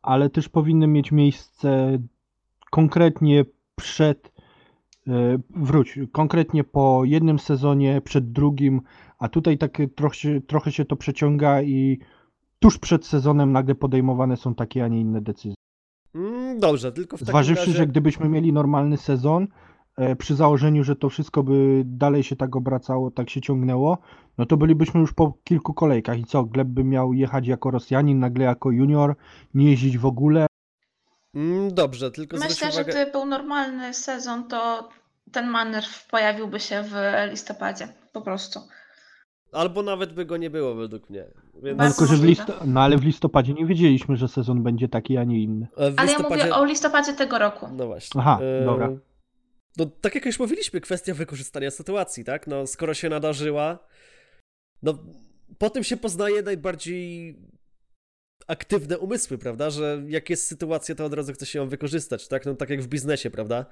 ale 0.02 0.30
też 0.30 0.50
powinny 0.50 0.88
mieć 0.88 1.12
miejsce 1.12 2.00
konkretnie 2.72 3.46
przed, 3.76 4.32
e, 5.08 5.40
wróć, 5.50 6.00
konkretnie 6.12 6.64
po 6.64 7.02
jednym 7.06 7.40
sezonie, 7.40 8.02
przed 8.02 8.32
drugim, 8.32 8.82
a 9.20 9.30
tutaj 9.30 9.58
tak 9.58 9.78
trochę, 9.96 10.42
trochę 10.48 10.72
się 10.72 10.86
to 10.86 10.96
przeciąga 10.96 11.62
i 11.62 12.00
tuż 12.60 12.78
przed 12.78 13.06
sezonem 13.06 13.52
nagle 13.52 13.76
podejmowane 13.76 14.38
są 14.38 14.56
takie, 14.56 14.84
a 14.84 14.88
nie 14.88 15.00
inne 15.00 15.22
decyzje. 15.22 15.56
Mm, 16.16 16.60
dobrze, 16.60 16.92
tylko 16.92 17.18
w 17.18 17.20
takim 17.20 17.32
Zważywszy, 17.32 17.66
razie... 17.66 17.78
że 17.78 17.88
gdybyśmy 17.88 18.30
mieli 18.30 18.54
normalny 18.54 18.98
sezon, 18.98 19.48
przy 20.18 20.36
założeniu, 20.36 20.84
że 20.84 20.96
to 20.96 21.10
wszystko 21.10 21.44
by 21.44 21.82
dalej 21.86 22.24
się 22.24 22.36
tak 22.36 22.56
obracało, 22.56 23.12
tak 23.12 23.30
się 23.30 23.42
ciągnęło, 23.42 23.98
no 24.38 24.46
to 24.46 24.58
bylibyśmy 24.58 25.00
już 25.00 25.14
po 25.14 25.34
kilku 25.44 25.74
kolejkach. 25.74 26.20
I 26.20 26.26
co, 26.26 26.44
Gleb 26.44 26.68
by 26.68 26.84
miał 26.84 27.14
jechać 27.14 27.48
jako 27.48 27.72
Rosjanin, 27.72 28.20
nagle 28.20 28.46
jako 28.46 28.72
junior, 28.72 29.16
nie 29.54 29.70
jeździć 29.70 29.98
w 29.98 30.06
ogóle? 30.06 30.48
Mm, 31.36 31.74
dobrze, 31.74 32.12
tylko 32.12 32.38
Myślę, 32.38 32.72
że 32.72 32.84
gdyby 32.84 33.12
był 33.12 33.26
normalny 33.26 33.94
sezon, 33.94 34.48
to 34.48 34.90
ten 35.32 35.50
manewr 35.50 35.88
pojawiłby 36.12 36.60
się 36.60 36.84
w 36.84 36.94
listopadzie, 37.32 37.88
po 38.14 38.22
prostu. 38.22 38.60
Albo 39.52 39.84
nawet 39.84 40.14
by 40.14 40.26
go 40.26 40.38
nie 40.38 40.50
było 40.50 40.76
według 40.76 41.10
mnie. 41.10 41.26
Więc... 41.64 41.78
No, 41.78 41.88
tylko, 41.88 42.06
że 42.06 42.16
w 42.16 42.24
listo... 42.24 42.54
no 42.66 42.82
ale 42.82 42.98
w 42.98 43.04
listopadzie 43.04 43.54
nie 43.54 43.66
wiedzieliśmy, 43.66 44.18
że 44.18 44.28
sezon 44.28 44.64
będzie 44.64 44.90
taki, 44.90 45.18
a 45.18 45.24
nie 45.24 45.44
inny. 45.44 45.68
Ale 45.78 45.90
listopadzie... 45.90 46.38
ja 46.38 46.46
mówię 46.46 46.56
o 46.56 46.66
listopadzie 46.66 47.14
tego 47.14 47.40
roku. 47.40 47.68
No 47.72 47.88
właśnie. 47.88 48.22
Aha, 48.22 48.40
e... 48.42 48.66
dobra. 48.66 48.90
No, 49.78 49.86
tak 49.86 50.16
jak 50.16 50.26
już 50.26 50.40
mówiliśmy, 50.40 50.82
kwestia 50.82 51.14
wykorzystania 51.14 51.72
sytuacji, 51.72 52.24
tak? 52.24 52.48
No, 52.48 52.68
skoro 52.68 52.94
się 52.94 53.10
nadarzyła, 53.10 53.88
no, 54.84 55.06
po 55.58 55.70
tym 55.70 55.84
się 55.84 55.98
poznaje 55.98 56.42
najbardziej 56.42 57.36
aktywne 58.48 59.00
umysły, 59.00 59.38
prawda? 59.38 59.70
Że 59.70 60.04
jak 60.08 60.30
jest 60.30 60.48
sytuacja, 60.48 60.96
to 60.96 61.06
od 61.06 61.14
razu 61.14 61.34
chce 61.34 61.46
się 61.46 61.60
ją 61.60 61.70
wykorzystać, 61.70 62.28
tak? 62.28 62.46
No, 62.46 62.56
tak 62.56 62.70
jak 62.70 62.82
w 62.82 62.88
biznesie, 62.88 63.30
prawda? 63.30 63.66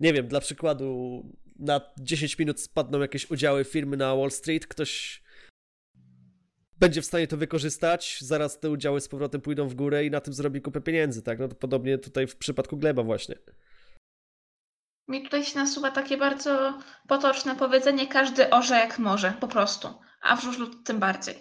Nie 0.00 0.12
wiem, 0.12 0.28
dla 0.28 0.40
przykładu, 0.40 1.22
na 1.58 1.80
10 1.98 2.38
minut 2.38 2.60
spadną 2.60 3.00
jakieś 3.00 3.30
udziały 3.30 3.64
firmy 3.64 3.96
na 3.96 4.16
Wall 4.16 4.30
Street, 4.30 4.66
ktoś 4.66 5.22
będzie 6.80 7.02
w 7.02 7.06
stanie 7.06 7.26
to 7.26 7.36
wykorzystać, 7.36 8.18
zaraz 8.20 8.60
te 8.60 8.70
udziały 8.70 9.00
z 9.00 9.08
powrotem 9.08 9.40
pójdą 9.40 9.68
w 9.68 9.74
górę 9.74 10.04
i 10.04 10.10
na 10.10 10.20
tym 10.20 10.34
zrobi 10.34 10.60
kupę 10.60 10.80
pieniędzy, 10.80 11.22
tak? 11.22 11.38
No 11.38 11.48
to 11.48 11.54
podobnie 11.54 11.98
tutaj 11.98 12.26
w 12.26 12.36
przypadku 12.36 12.76
Gleba 12.76 13.02
właśnie. 13.02 13.34
Mi 15.10 15.22
tutaj 15.22 15.44
się 15.44 15.58
nasuwa 15.58 15.90
takie 15.90 16.16
bardzo 16.16 16.78
potoczne 17.08 17.56
powiedzenie, 17.56 18.06
każdy 18.06 18.50
orze 18.50 18.74
jak 18.74 18.98
może, 18.98 19.32
po 19.40 19.48
prostu. 19.48 19.88
A 20.22 20.36
w 20.36 20.42
żużlu 20.42 20.66
tym 20.74 20.98
bardziej. 20.98 21.34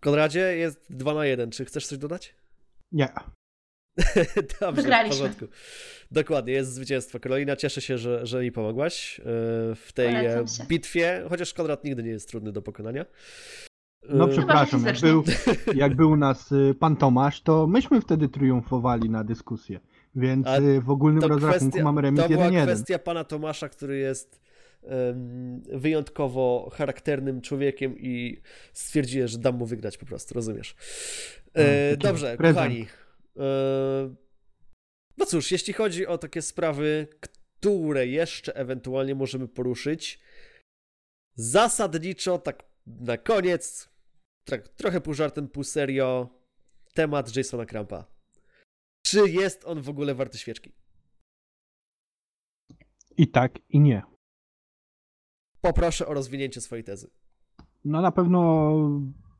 Konradzie, 0.00 0.56
jest 0.56 0.86
2 0.90 1.14
na 1.14 1.26
1. 1.26 1.50
Czy 1.50 1.64
chcesz 1.64 1.86
coś 1.86 1.98
dodać? 1.98 2.34
Nie. 2.92 3.08
Dobrze, 4.60 4.82
Wygraliśmy. 4.82 5.16
w 5.16 5.20
porządku. 5.20 5.56
Dokładnie, 6.10 6.52
jest 6.52 6.74
zwycięstwo. 6.74 7.20
Karolina, 7.20 7.56
cieszę 7.56 7.80
się, 7.80 7.98
że, 7.98 8.26
że 8.26 8.42
mi 8.42 8.52
pomogłaś 8.52 9.20
e, 9.20 9.22
w 9.74 9.90
tej 9.94 10.26
e, 10.26 10.44
bitwie, 10.68 11.24
chociaż 11.28 11.54
Konrad 11.54 11.84
nigdy 11.84 12.02
nie 12.02 12.10
jest 12.10 12.28
trudny 12.28 12.52
do 12.52 12.62
pokonania. 12.62 13.04
No 14.08 14.24
e, 14.24 14.28
przepraszam, 14.28 14.86
jak 14.86 15.00
był, 15.00 15.24
jak 15.74 15.96
był 15.96 16.10
u 16.10 16.16
nas 16.16 16.50
pan 16.80 16.96
Tomasz, 16.96 17.40
to 17.40 17.66
myśmy 17.66 18.00
wtedy 18.00 18.28
triumfowali 18.28 19.10
na 19.10 19.24
dyskusję. 19.24 19.80
Więc 20.14 20.46
A 20.46 20.60
y, 20.60 20.80
w 20.80 20.90
ogólnym 20.90 21.22
rozrachunku 21.24 21.66
kwestia, 21.66 21.84
mamy 21.84 22.00
remis 22.00 22.20
1-1. 22.20 22.28
To 22.28 22.50
była 22.50 22.62
kwestia 22.62 22.98
pana 22.98 23.24
Tomasza, 23.24 23.68
który 23.68 23.98
jest 23.98 24.40
um, 24.82 25.62
wyjątkowo 25.62 26.70
charakternym 26.72 27.40
człowiekiem 27.40 27.98
i 27.98 28.40
stwierdziłem, 28.72 29.28
że 29.28 29.38
dam 29.38 29.56
mu 29.56 29.66
wygrać 29.66 29.98
po 29.98 30.06
prostu, 30.06 30.34
rozumiesz? 30.34 30.74
E, 31.54 31.96
dobrze, 31.96 32.36
prezent. 32.36 32.56
kochani. 32.56 32.86
E, 33.36 34.14
no 35.18 35.26
cóż, 35.26 35.52
jeśli 35.52 35.72
chodzi 35.72 36.06
o 36.06 36.18
takie 36.18 36.42
sprawy, 36.42 37.06
które 37.20 38.06
jeszcze 38.06 38.56
ewentualnie 38.56 39.14
możemy 39.14 39.48
poruszyć, 39.48 40.20
zasadniczo 41.34 42.38
tak 42.38 42.64
na 42.86 43.16
koniec 43.18 43.90
trochę 44.76 45.00
pół 45.00 45.14
żartem, 45.14 45.48
pół 45.48 45.64
serio, 45.64 46.28
temat 46.94 47.36
Jasona 47.36 47.66
Krampa. 47.66 48.19
Czy 49.10 49.30
jest 49.30 49.64
on 49.64 49.82
w 49.82 49.88
ogóle 49.88 50.14
warty 50.14 50.38
świeczki? 50.38 50.72
I 53.16 53.28
tak, 53.28 53.58
i 53.68 53.80
nie. 53.80 54.02
Poproszę 55.60 56.06
o 56.06 56.14
rozwinięcie 56.14 56.60
swojej 56.60 56.84
tezy. 56.84 57.10
No 57.84 58.00
na 58.00 58.12
pewno 58.12 58.72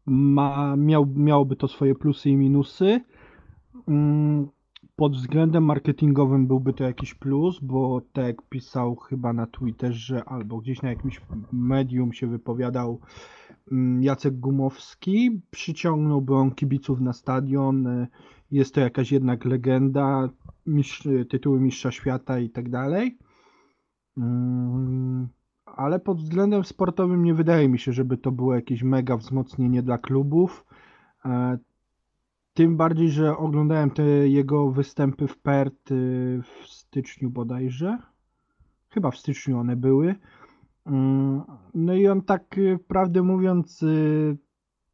ma, 0.06 0.76
miał, 0.76 1.06
miałoby 1.06 1.56
to 1.56 1.68
swoje 1.68 1.94
plusy 1.94 2.30
i 2.30 2.36
minusy. 2.36 3.00
Mm, 3.88 4.48
Pod 4.96 5.16
względem 5.16 5.64
marketingowym 5.64 6.46
byłby 6.46 6.72
to 6.72 6.84
jakiś 6.84 7.14
plus, 7.14 7.58
bo 7.62 8.00
tak 8.12 8.26
jak 8.26 8.48
pisał 8.48 8.96
chyba 8.96 9.32
na 9.32 9.46
Twitterze 9.46 10.24
albo 10.24 10.58
gdzieś 10.58 10.82
na 10.82 10.88
jakimś 10.88 11.20
medium 11.52 12.12
się 12.12 12.26
wypowiadał 12.26 13.00
mm, 13.72 14.02
Jacek 14.02 14.34
Gumowski, 14.40 15.40
przyciągnąłby 15.50 16.34
on 16.34 16.54
kibiców 16.54 17.00
na 17.00 17.12
stadion. 17.12 18.06
Jest 18.50 18.74
to 18.74 18.80
jakaś 18.80 19.12
jednak 19.12 19.44
legenda, 19.44 20.28
mistrz, 20.66 21.08
tytuły 21.28 21.60
mistrza 21.60 21.90
świata 21.90 22.38
i 22.38 22.50
tak 22.50 22.70
dalej. 22.70 23.18
Mm, 24.18 25.28
ale 25.66 26.00
pod 26.00 26.18
względem 26.18 26.64
sportowym 26.64 27.24
nie 27.24 27.34
wydaje 27.34 27.68
mi 27.68 27.78
się, 27.78 27.92
żeby 27.92 28.16
to 28.16 28.32
było 28.32 28.54
jakieś 28.54 28.82
mega 28.82 29.16
wzmocnienie 29.16 29.82
dla 29.82 29.98
klubów. 29.98 30.64
E, 31.24 31.58
Tym 32.54 32.76
bardziej, 32.76 33.10
że 33.10 33.36
oglądałem 33.36 33.90
te 33.90 34.02
jego 34.28 34.70
występy 34.70 35.26
w 35.26 35.38
Perth 35.38 35.92
y, 35.92 36.42
w 36.42 36.66
styczniu 36.66 37.30
bodajże. 37.30 37.98
Chyba 38.90 39.10
w 39.10 39.16
styczniu 39.16 39.58
one 39.58 39.76
były. 39.76 40.14
Mm, 40.86 41.42
No 41.74 41.94
i 41.94 42.08
on 42.08 42.22
tak, 42.22 42.58
y, 42.58 42.78
prawdę 42.88 43.22
mówiąc, 43.22 43.82
y, 43.82 44.36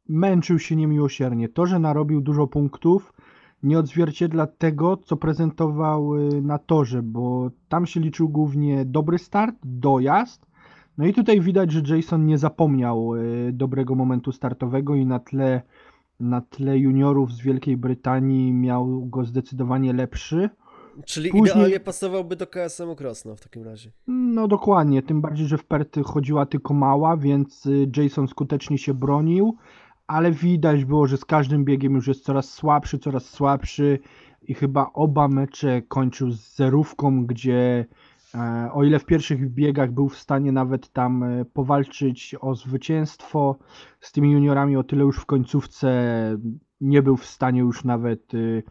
męczył 0.09 0.59
się 0.59 0.75
niemiłosiernie. 0.75 1.49
To, 1.49 1.65
że 1.65 1.79
narobił 1.79 2.21
dużo 2.21 2.47
punktów, 2.47 3.13
nie 3.63 3.79
odzwierciedla 3.79 4.47
tego, 4.47 4.97
co 4.97 5.17
prezentował 5.17 6.15
y, 6.15 6.41
na 6.41 6.57
torze, 6.57 7.01
bo 7.03 7.49
tam 7.69 7.85
się 7.85 7.99
liczył 7.99 8.29
głównie 8.29 8.85
dobry 8.85 9.17
start, 9.17 9.55
dojazd. 9.63 10.47
No 10.97 11.05
i 11.05 11.13
tutaj 11.13 11.41
widać, 11.41 11.71
że 11.71 11.95
Jason 11.95 12.25
nie 12.25 12.37
zapomniał 12.37 13.15
y, 13.15 13.49
dobrego 13.53 13.95
momentu 13.95 14.31
startowego 14.31 14.95
i 14.95 15.05
na 15.05 15.19
tle, 15.19 15.61
na 16.19 16.41
tle 16.41 16.77
juniorów 16.77 17.31
z 17.33 17.41
Wielkiej 17.41 17.77
Brytanii 17.77 18.53
miał 18.53 19.05
go 19.05 19.25
zdecydowanie 19.25 19.93
lepszy. 19.93 20.49
Czyli 21.05 21.29
Później- 21.29 21.51
idealnie 21.55 21.79
pasowałby 21.79 22.35
do 22.35 22.47
KSM 22.47 22.95
Krosno 22.95 23.35
w 23.35 23.41
takim 23.41 23.63
razie. 23.63 23.91
No 24.07 24.47
dokładnie, 24.47 25.01
tym 25.03 25.21
bardziej, 25.21 25.47
że 25.47 25.57
w 25.57 25.65
Perty 25.65 26.03
chodziła 26.03 26.45
tylko 26.45 26.73
mała, 26.73 27.17
więc 27.17 27.65
y, 27.65 27.89
Jason 27.97 28.27
skutecznie 28.27 28.77
się 28.77 28.93
bronił, 28.93 29.55
ale 30.07 30.31
widać 30.31 30.85
było, 30.85 31.07
że 31.07 31.17
z 31.17 31.25
każdym 31.25 31.65
biegiem 31.65 31.93
już 31.93 32.07
jest 32.07 32.23
coraz 32.23 32.49
słabszy, 32.53 32.99
coraz 32.99 33.25
słabszy. 33.29 33.99
I 34.41 34.53
chyba 34.53 34.91
oba 34.93 35.27
mecze 35.27 35.81
kończył 35.81 36.31
z 36.31 36.55
zerówką, 36.55 37.25
gdzie 37.25 37.85
e, 38.35 38.69
o 38.73 38.83
ile 38.83 38.99
w 38.99 39.05
pierwszych 39.05 39.53
biegach 39.53 39.91
był 39.91 40.09
w 40.09 40.17
stanie 40.17 40.51
nawet 40.51 40.89
tam 40.89 41.23
e, 41.23 41.45
powalczyć 41.45 42.35
o 42.41 42.55
zwycięstwo 42.55 43.55
z 43.99 44.11
tymi 44.11 44.31
juniorami, 44.31 44.77
o 44.77 44.83
tyle 44.83 45.03
już 45.03 45.17
w 45.17 45.25
końcówce 45.25 45.87
nie 46.81 47.01
był 47.01 47.17
w 47.17 47.25
stanie 47.25 47.59
już 47.59 47.83
nawet 47.83 48.33
y, 48.33 48.63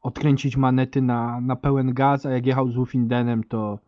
odkręcić 0.00 0.56
manety 0.56 1.02
na, 1.02 1.40
na 1.40 1.56
pełen 1.56 1.94
gaz, 1.94 2.26
a 2.26 2.30
jak 2.30 2.46
jechał 2.46 2.68
z 2.68 2.74
Wolfindenem, 2.74 3.44
to 3.44 3.78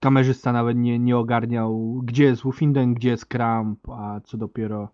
kamerzysta 0.00 0.52
nawet 0.52 0.76
nie, 0.76 0.98
nie 0.98 1.16
ogarniał, 1.16 2.00
gdzie 2.04 2.24
jest 2.24 2.42
Wolfinden, 2.42 2.94
gdzie 2.94 3.08
jest 3.08 3.26
Kramp, 3.26 3.88
a 3.88 4.20
co 4.20 4.38
dopiero, 4.38 4.88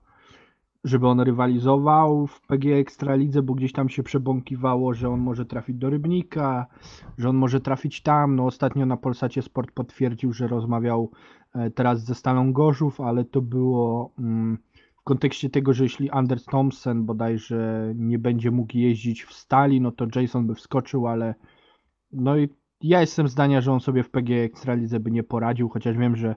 żeby 0.85 1.09
on 1.09 1.21
rywalizował 1.21 2.27
w 2.27 2.41
PG 2.41 2.77
Ekstralidze, 2.77 3.43
bo 3.43 3.55
gdzieś 3.55 3.73
tam 3.73 3.89
się 3.89 4.03
przebąkiwało, 4.03 4.95
że 4.95 5.11
on 5.11 5.21
może 5.21 5.47
trafić 5.47 5.77
do 5.77 5.91
Rybnika, 5.91 6.67
że 7.19 7.29
on 7.29 7.37
może 7.37 7.61
trafić 7.61 8.03
tam. 8.03 8.37
No 8.37 8.47
ostatnio 8.47 8.87
na 8.87 8.97
Polsacie 8.97 9.43
Sport 9.43 9.71
potwierdził, 9.71 10.33
że 10.33 10.49
rozmawiał 10.49 11.11
e, 11.55 11.71
teraz 11.71 12.05
ze 12.05 12.15
Stalą 12.15 12.53
Gorzów, 12.53 13.01
ale 13.01 13.25
to 13.25 13.43
było 13.43 14.13
mm, 14.19 14.59
w 14.97 15.03
kontekście 15.05 15.51
tego, 15.51 15.73
że 15.73 15.85
jeśli 15.85 16.11
Anders 16.11 16.45
Thompson 16.45 17.05
bodajże 17.05 17.93
nie 17.97 18.19
będzie 18.19 18.51
mógł 18.51 18.77
jeździć 18.77 19.25
w 19.25 19.33
Stali, 19.33 19.81
no 19.81 19.93
to 19.93 20.07
Jason 20.15 20.47
by 20.47 20.55
wskoczył, 20.55 21.07
ale 21.07 21.35
no 22.13 22.37
i 22.37 22.49
ja 22.81 23.01
jestem 23.01 23.29
zdania, 23.29 23.61
że 23.61 23.73
on 23.73 23.81
sobie 23.81 24.03
w 24.03 24.11
PG 24.11 24.45
Ekstralidze 24.45 25.01
by 25.01 25.11
nie 25.11 25.23
poradził, 25.23 25.69
chociaż 25.69 25.97
wiem, 25.97 26.17
że 26.17 26.35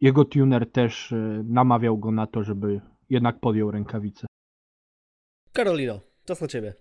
jego 0.00 0.24
tuner 0.24 0.72
też 0.72 1.12
e, 1.12 1.42
namawiał 1.44 1.98
go 1.98 2.10
na 2.10 2.26
to, 2.26 2.42
żeby 2.42 2.80
jednak 3.14 3.40
podjął 3.40 3.70
rękawice. 3.70 4.26
Karolino, 5.52 6.00
czas 6.24 6.40
na 6.40 6.48
ciebie. 6.48 6.74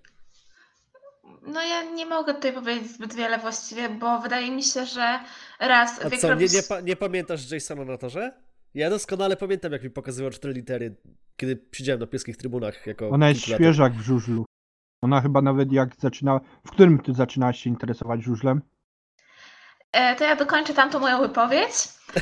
No 1.48 1.62
ja 1.62 1.84
nie 1.84 2.06
mogę 2.06 2.34
tutaj 2.34 2.54
powiedzieć 2.54 2.92
zbyt 2.92 3.14
wiele 3.16 3.38
właściwie, 3.38 3.90
bo 3.90 4.20
wydaje 4.20 4.52
mi 4.52 4.64
się, 4.64 4.86
że 4.86 5.20
raz 5.60 6.06
A 6.06 6.10
wiek 6.10 6.20
co, 6.20 6.28
nie, 6.28 6.34
robić... 6.34 6.54
nie, 6.54 6.64
pa, 6.64 6.82
nie 6.82 6.96
pamiętasz 6.96 7.52
Jasona 7.52 7.86
na 7.86 7.98
torze? 7.98 8.32
Ja 8.74 8.90
doskonale 8.90 9.38
pamiętam, 9.38 9.72
jak 9.72 9.84
mi 9.84 9.90
pokazywał 9.90 10.32
cztery 10.32 10.54
litery, 10.54 10.96
kiedy 11.38 11.66
siedziałem 11.72 12.00
na 12.00 12.08
pieskich 12.08 12.38
trybunach 12.38 12.88
jako 12.88 13.10
Ona 13.10 13.30
jest 13.30 13.42
świeżak 13.42 13.94
w 13.94 14.02
żużlu. 14.02 14.46
Ona 15.02 15.22
chyba 15.22 15.42
nawet 15.42 15.72
jak 15.72 15.90
zaczyna. 16.00 16.40
W 16.68 16.72
którym 16.72 17.00
ty 17.00 17.14
zaczynałaś 17.14 17.60
się 17.60 17.70
interesować 17.70 18.24
żużlem? 18.24 18.62
E, 19.92 20.16
To 20.16 20.24
ja 20.24 20.36
dokończę 20.36 20.74
tamtą 20.74 21.00
moją 21.00 21.22
wypowiedź. 21.22 21.74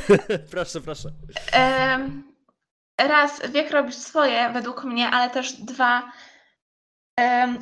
proszę, 0.51 0.81
proszę. 0.81 1.09
Em, 1.51 2.23
Raz, 3.07 3.51
wiek 3.51 3.71
robisz 3.71 3.95
swoje 3.95 4.49
według 4.49 4.83
mnie, 4.83 5.07
ale 5.09 5.29
też 5.29 5.53
dwa, 5.53 6.11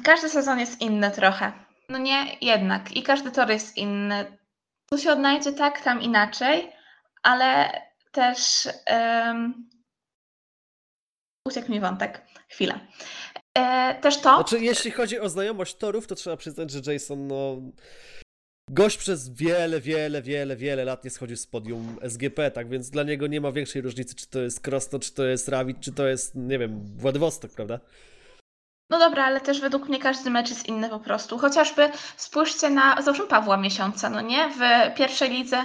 każdy 0.03 0.29
sezon 0.29 0.59
jest 0.59 0.81
inny 0.81 1.11
trochę. 1.11 1.51
No 1.89 1.97
nie, 1.97 2.37
jednak. 2.41 2.91
I 2.91 3.03
każdy 3.03 3.31
tor 3.31 3.49
jest 3.49 3.77
inny. 3.77 4.37
Tu 4.89 4.97
się 4.97 5.11
odnajdzie 5.11 5.53
tak, 5.53 5.81
tam 5.81 6.01
inaczej, 6.01 6.71
ale 7.23 7.71
też 8.11 8.67
em, 8.85 9.69
uciekł 11.45 11.71
mi 11.71 11.79
wątek. 11.79 12.21
Chwilę. 12.49 12.79
E, 13.53 13.95
też 14.01 14.17
to. 14.17 14.35
Znaczy, 14.35 14.59
jeśli 14.59 14.91
chodzi 14.91 15.19
o 15.19 15.29
znajomość 15.29 15.75
torów, 15.75 16.07
to 16.07 16.15
trzeba 16.15 16.37
przyznać, 16.37 16.71
że 16.71 16.93
Jason, 16.93 17.27
no... 17.27 17.55
Gość 18.71 18.97
przez 18.97 19.29
wiele, 19.29 19.81
wiele, 19.81 20.21
wiele, 20.21 20.55
wiele 20.55 20.85
lat 20.85 21.03
nie 21.03 21.09
schodził 21.09 21.37
z 21.37 21.47
podium 21.47 21.97
SGP, 22.01 22.51
tak 22.51 22.69
więc 22.69 22.89
dla 22.89 23.03
niego 23.03 23.27
nie 23.27 23.41
ma 23.41 23.51
większej 23.51 23.81
różnicy, 23.81 24.15
czy 24.15 24.27
to 24.27 24.39
jest 24.39 24.59
Krosno, 24.61 24.99
czy 24.99 25.13
to 25.13 25.25
jest 25.25 25.47
Rawit, 25.47 25.79
czy 25.79 25.91
to 25.91 26.07
jest, 26.07 26.35
nie 26.35 26.59
wiem, 26.59 26.97
Władywostok, 26.97 27.51
prawda? 27.51 27.79
No 28.89 28.99
dobra, 28.99 29.25
ale 29.25 29.41
też 29.41 29.61
według 29.61 29.89
mnie 29.89 29.99
każdy 29.99 30.29
mecz 30.29 30.49
jest 30.49 30.67
inny 30.67 30.89
po 30.89 30.99
prostu. 30.99 31.37
Chociażby 31.37 31.89
spójrzcie 32.17 32.69
na, 32.69 33.01
załóżmy 33.01 33.27
Pawła 33.27 33.57
Miesiąca, 33.57 34.09
no 34.09 34.21
nie? 34.21 34.49
W 34.49 34.97
pierwszej 34.97 35.29
lidze 35.29 35.57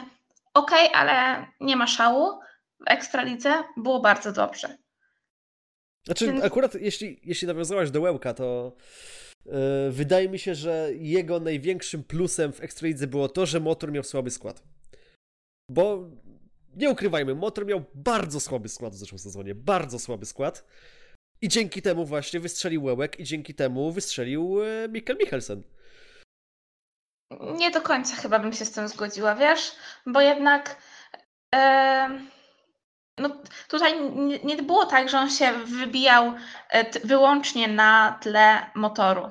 okej, 0.54 0.88
ale 0.94 1.46
nie 1.60 1.76
ma 1.76 1.86
szału. 1.86 2.40
W 2.80 2.90
Ekstralidze 2.90 3.64
było 3.76 4.00
bardzo 4.00 4.32
dobrze. 4.32 4.76
Znaczy, 6.04 6.26
Więc- 6.26 6.44
akurat 6.44 6.74
jeśli, 6.74 7.20
jeśli 7.22 7.48
nawiązałaś 7.48 7.90
do 7.90 8.00
Łełka, 8.00 8.34
to 8.34 8.76
wydaje 9.90 10.28
mi 10.28 10.38
się, 10.38 10.54
że 10.54 10.90
jego 10.94 11.40
największym 11.40 12.04
plusem 12.04 12.52
w 12.52 12.60
Ekstralidze 12.60 13.06
było 13.06 13.28
to, 13.28 13.46
że 13.46 13.60
motor 13.60 13.92
miał 13.92 14.02
słaby 14.02 14.30
skład. 14.30 14.62
Bo 15.70 16.10
nie 16.76 16.90
ukrywajmy, 16.90 17.34
motor 17.34 17.66
miał 17.66 17.84
bardzo 17.94 18.40
słaby 18.40 18.68
skład 18.68 18.92
w 18.92 18.96
zeszłym 18.96 19.18
sezonie, 19.18 19.54
bardzo 19.54 19.98
słaby 19.98 20.26
skład. 20.26 20.64
I 21.40 21.48
dzięki 21.48 21.82
temu 21.82 22.04
właśnie 22.04 22.40
wystrzelił 22.40 22.84
Łełek 22.84 23.20
i 23.20 23.24
dzięki 23.24 23.54
temu 23.54 23.92
wystrzelił 23.92 24.58
yy, 24.58 24.88
Mikkel 24.88 25.16
Michelsen. 25.16 25.62
Nie 27.56 27.70
do 27.70 27.80
końca 27.80 28.16
chyba 28.16 28.38
bym 28.38 28.52
się 28.52 28.64
z 28.64 28.72
tym 28.72 28.88
zgodziła, 28.88 29.34
wiesz? 29.34 29.72
Bo 30.06 30.20
jednak 30.20 30.82
em, 31.50 32.30
no, 33.18 33.30
tutaj 33.68 34.10
nie, 34.10 34.38
nie 34.38 34.62
było 34.62 34.86
tak, 34.86 35.08
że 35.08 35.18
on 35.18 35.30
się 35.30 35.52
wybijał 35.52 36.32
e, 36.70 37.00
wyłącznie 37.06 37.68
na 37.68 38.18
tle 38.22 38.58
motoru. 38.74 39.30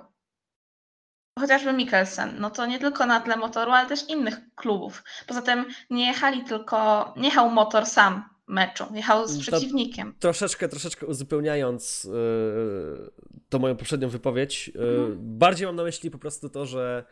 Chociażby 1.40 1.74
Mikkelsen, 1.74 2.36
no 2.40 2.50
to 2.50 2.66
nie 2.66 2.80
tylko 2.80 3.06
na 3.06 3.20
tle 3.22 3.36
motoru, 3.38 3.72
ale 3.72 3.90
też 3.90 4.10
innych 4.10 4.36
klubów. 4.56 5.04
Poza 5.28 5.42
tym 5.42 5.66
nie 5.90 6.08
jechali 6.08 6.44
tylko, 6.44 7.14
nie 7.18 7.26
jechał 7.30 7.50
motor 7.52 7.86
sam 7.86 8.30
meczu, 8.48 8.84
jechał 8.94 9.28
z 9.28 9.36
To- 9.36 9.42
przeciwnikiem. 9.42 10.16
Troszeczkę, 10.20 10.70
troszeczkę 10.70 11.06
uzupełniając 11.06 12.04
yy, 12.04 13.12
tą 13.50 13.60
moją 13.60 13.76
poprzednią 13.76 14.10
wypowiedź, 14.10 14.68
yy, 14.68 14.82
Mhm. 14.82 15.16
bardziej 15.20 15.68
mam 15.68 15.76
na 15.76 15.84
myśli 15.84 16.12
po 16.12 16.18
prostu 16.18 16.50
to, 16.50 16.66
że 16.66 17.04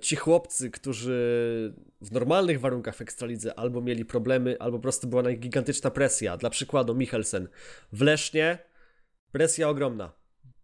ci 0.00 0.16
chłopcy, 0.16 0.70
którzy 0.70 1.74
w 2.00 2.12
normalnych 2.12 2.60
warunkach 2.60 2.96
w 2.96 3.00
Ekstralidze 3.00 3.58
albo 3.58 3.80
mieli 3.80 4.04
problemy, 4.04 4.56
albo 4.60 4.78
po 4.78 4.82
prostu 4.82 5.06
była 5.06 5.22
gigantyczna 5.22 5.90
presja. 5.90 6.36
Dla 6.36 6.50
przykładu 6.50 6.94
Michelsen 6.94 7.48
w 7.92 8.02
Lesznie 8.02 8.58
presja 9.32 9.68
ogromna. 9.68 10.12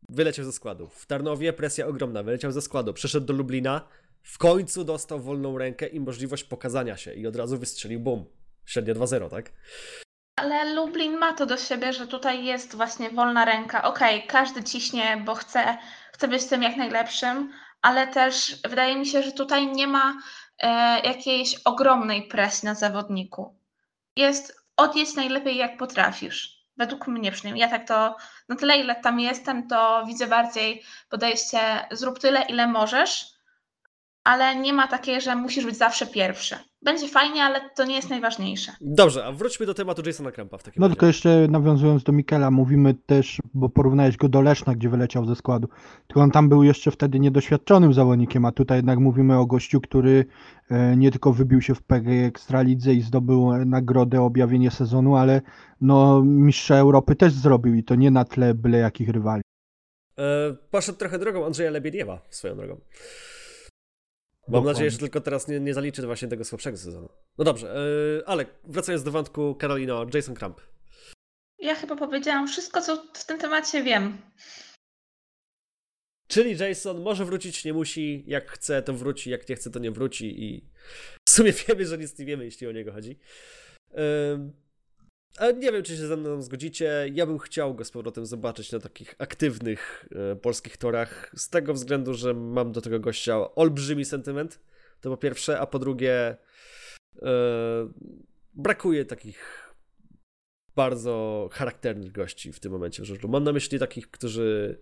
Wyleciał 0.09 0.45
ze 0.45 0.53
składu. 0.53 0.89
W 0.89 1.07
Tarnowie 1.07 1.53
presja 1.53 1.87
ogromna. 1.87 2.23
Wyleciał 2.23 2.53
ze 2.53 2.63
składu. 2.63 2.93
Przeszedł 2.93 3.27
do 3.27 3.33
Lublina. 3.33 3.89
W 4.23 4.39
końcu 4.39 4.85
dostał 4.85 5.21
wolną 5.21 5.59
rękę 5.59 5.87
i 5.87 6.01
możliwość 6.01 6.45
pokazania 6.45 6.97
się. 6.97 7.15
I 7.15 7.27
od 7.27 7.37
razu 7.37 7.59
wystrzelił 7.59 8.01
bum. 8.01 8.25
Średnio 8.67 8.95
2-0, 8.95 9.31
tak? 9.31 9.53
Ale 10.37 10.75
Lublin 10.75 11.19
ma 11.19 11.33
to 11.33 11.47
do 11.47 11.57
siebie, 11.57 11.93
że 11.93 12.07
tutaj 12.07 12.45
jest 12.45 12.77
właśnie 12.77 13.11
wolna 13.11 13.45
ręka. 13.45 13.83
Okej, 13.83 14.17
okay, 14.17 14.29
każdy 14.29 14.65
ciśnie, 14.65 15.23
bo 15.27 15.35
chce, 15.35 15.79
chce 16.13 16.29
być 16.29 16.45
tym 16.45 16.63
jak 16.63 16.77
najlepszym, 16.77 17.53
ale 17.83 18.07
też 18.07 18.57
wydaje 18.69 18.97
mi 18.97 19.07
się, 19.07 19.23
że 19.23 19.33
tutaj 19.33 19.67
nie 19.67 19.87
ma 19.87 20.15
e, 20.59 21.01
jakiejś 21.01 21.55
ogromnej 21.65 22.23
presji 22.29 22.67
na 22.67 22.75
zawodniku. 22.75 23.57
Jest 24.17 24.63
odjedź 24.77 25.15
najlepiej 25.15 25.57
jak 25.57 25.77
potrafisz. 25.77 26.63
Według 26.77 27.07
mnie 27.07 27.33
przynajmniej. 27.33 27.61
Ja 27.61 27.69
tak 27.69 27.89
to, 27.89 28.17
na 28.49 28.57
tyle 28.57 28.77
ile 28.77 28.95
tam 28.95 29.21
jestem, 29.21 29.69
to 29.69 30.05
widzę 30.07 30.27
bardziej 30.27 30.83
podejście 31.09 31.61
zrób 31.91 32.19
tyle, 32.19 32.43
ile 32.43 32.67
możesz, 32.67 33.32
ale 34.25 34.57
nie 34.57 34.73
ma 34.73 34.89
takiej, 34.89 35.21
że 35.21 35.37
musisz 35.37 35.65
być 35.65 35.77
zawsze 35.77 36.07
pierwszy. 36.07 36.57
Będzie 36.85 37.09
fajnie, 37.09 37.43
ale 37.45 37.61
to 37.77 37.85
nie 37.85 37.95
jest 37.95 38.11
najważniejsze. 38.11 38.73
Dobrze, 38.81 39.25
a 39.25 39.33
wróćmy 39.33 39.67
do 39.67 39.75
tematu 39.75 40.03
Jasona 40.07 40.33
Krampa 40.33 40.59
w 40.59 40.63
takim 40.63 40.81
No 40.81 40.87
razie. 40.87 40.95
tylko 40.95 41.07
jeszcze 41.07 41.47
nawiązując 41.51 42.03
do 42.03 42.13
Mikela, 42.13 42.51
mówimy 42.51 42.95
też, 43.07 43.39
bo 43.55 43.69
porównałeś 43.69 44.17
go 44.17 44.29
do 44.29 44.41
Leszna, 44.41 44.75
gdzie 44.75 44.89
wyleciał 44.89 45.27
ze 45.27 45.37
składu. 45.37 45.69
Tylko 46.07 46.21
on 46.21 46.31
tam 46.31 46.49
był 46.49 46.63
jeszcze 46.63 46.91
wtedy 46.91 47.21
niedoświadczonym 47.21 47.93
zawodnikiem, 47.93 48.45
a 48.45 48.53
tutaj 48.53 48.79
jednak 48.79 48.99
mówimy 48.99 49.39
o 49.39 49.47
gościu, 49.47 49.81
który 49.81 50.25
e, 50.71 50.97
nie 50.97 51.11
tylko 51.11 51.33
wybił 51.33 51.61
się 51.61 51.75
w 51.75 51.83
PG 51.83 52.11
Ekstralidze 52.27 52.95
i 52.95 53.01
zdobył 53.01 53.53
nagrodę 53.67 54.23
objawienie 54.23 54.71
sezonu, 54.71 55.17
ale 55.17 55.41
no 55.81 56.23
mistrza 56.25 56.77
Europy 56.77 57.17
też 57.17 57.33
zrobił 57.33 57.75
i 57.75 57.85
to 57.85 57.95
nie 57.95 58.11
na 58.11 58.25
tle 58.25 58.55
byle 58.55 58.79
jakich 58.79 59.09
rywali. 59.09 59.43
E, 60.19 60.23
poszedł 60.71 60.99
trochę 60.99 61.19
drogą 61.19 61.47
Andrzeja 61.47 61.71
Lebiediewa 61.71 62.19
swoją 62.31 62.57
drogą. 62.57 62.81
Mam 64.53 64.61
Dokładnie. 64.61 64.73
nadzieję, 64.73 64.91
że 64.91 64.99
tylko 64.99 65.21
teraz 65.21 65.49
nie, 65.49 65.61
nie 65.61 65.75
zaliczy 65.75 66.07
właśnie 66.07 66.29
tego 66.29 66.45
słabszego 66.45 66.77
sezonu. 66.77 67.09
No 67.39 67.45
dobrze, 67.45 67.67
yy, 68.17 68.27
ale 68.27 68.47
wracając 68.65 69.05
do 69.05 69.11
wątku 69.11 69.55
Karolino, 69.55 70.07
Jason 70.15 70.35
Kramp. 70.35 70.61
Ja 71.59 71.75
chyba 71.75 71.97
powiedziałam 71.97 72.49
wszystko, 72.49 72.81
co 72.81 73.05
w 73.15 73.27
tym 73.27 73.39
temacie 73.39 73.83
wiem. 73.83 74.19
Czyli 76.29 76.57
Jason 76.59 77.03
może 77.03 77.25
wrócić, 77.25 77.65
nie 77.65 77.73
musi, 77.73 78.25
jak 78.27 78.51
chce 78.51 78.83
to 78.83 78.95
wróci, 78.95 79.31
jak 79.31 79.49
nie 79.49 79.57
chce 79.57 79.71
to 79.71 79.79
nie 79.79 79.91
wróci 79.91 80.45
i 80.45 80.71
w 81.29 81.31
sumie 81.31 81.53
wiemy, 81.53 81.87
że 81.87 81.99
nic 81.99 82.19
nie 82.19 82.27
wiemy, 82.27 82.45
jeśli 82.45 82.67
o 82.67 82.73
niego 82.73 82.93
chodzi. 82.93 83.19
Yy, 83.91 83.99
nie 85.41 85.73
wiem, 85.73 85.83
czy 85.83 85.97
się 85.97 86.07
ze 86.07 86.17
mną 86.17 86.43
zgodzicie. 86.43 87.11
Ja 87.13 87.27
bym 87.27 87.39
chciał 87.39 87.75
go 87.75 87.85
z 87.85 87.91
powrotem 87.91 88.27
zobaczyć 88.27 88.73
na 88.73 88.81
takich 88.81 89.15
aktywnych 89.19 90.09
e, 90.33 90.37
polskich 90.37 90.77
torach, 90.77 91.31
z 91.37 91.49
tego 91.49 91.75
względu, 91.75 92.15
że 92.15 92.35
mam 92.35 92.73
do 92.73 92.81
tego 92.81 93.01
gościa 93.01 93.55
olbrzymi 93.55 94.05
sentyment. 94.05 94.61
To 95.01 95.11
po 95.11 95.17
pierwsze, 95.17 95.61
a 95.61 95.67
po 95.67 95.79
drugie, 95.79 96.37
e, 97.23 97.29
brakuje 98.55 99.05
takich 99.05 99.69
bardzo 100.77 101.49
charakternych 101.53 102.13
gości 102.13 102.53
w 102.53 102.61
tym 102.61 102.73
momencie 102.73 103.03
w. 103.03 103.29
Mam 103.29 103.45
na 103.45 103.53
myśli 103.53 103.79
takich, 103.79 104.11
którzy 104.11 104.79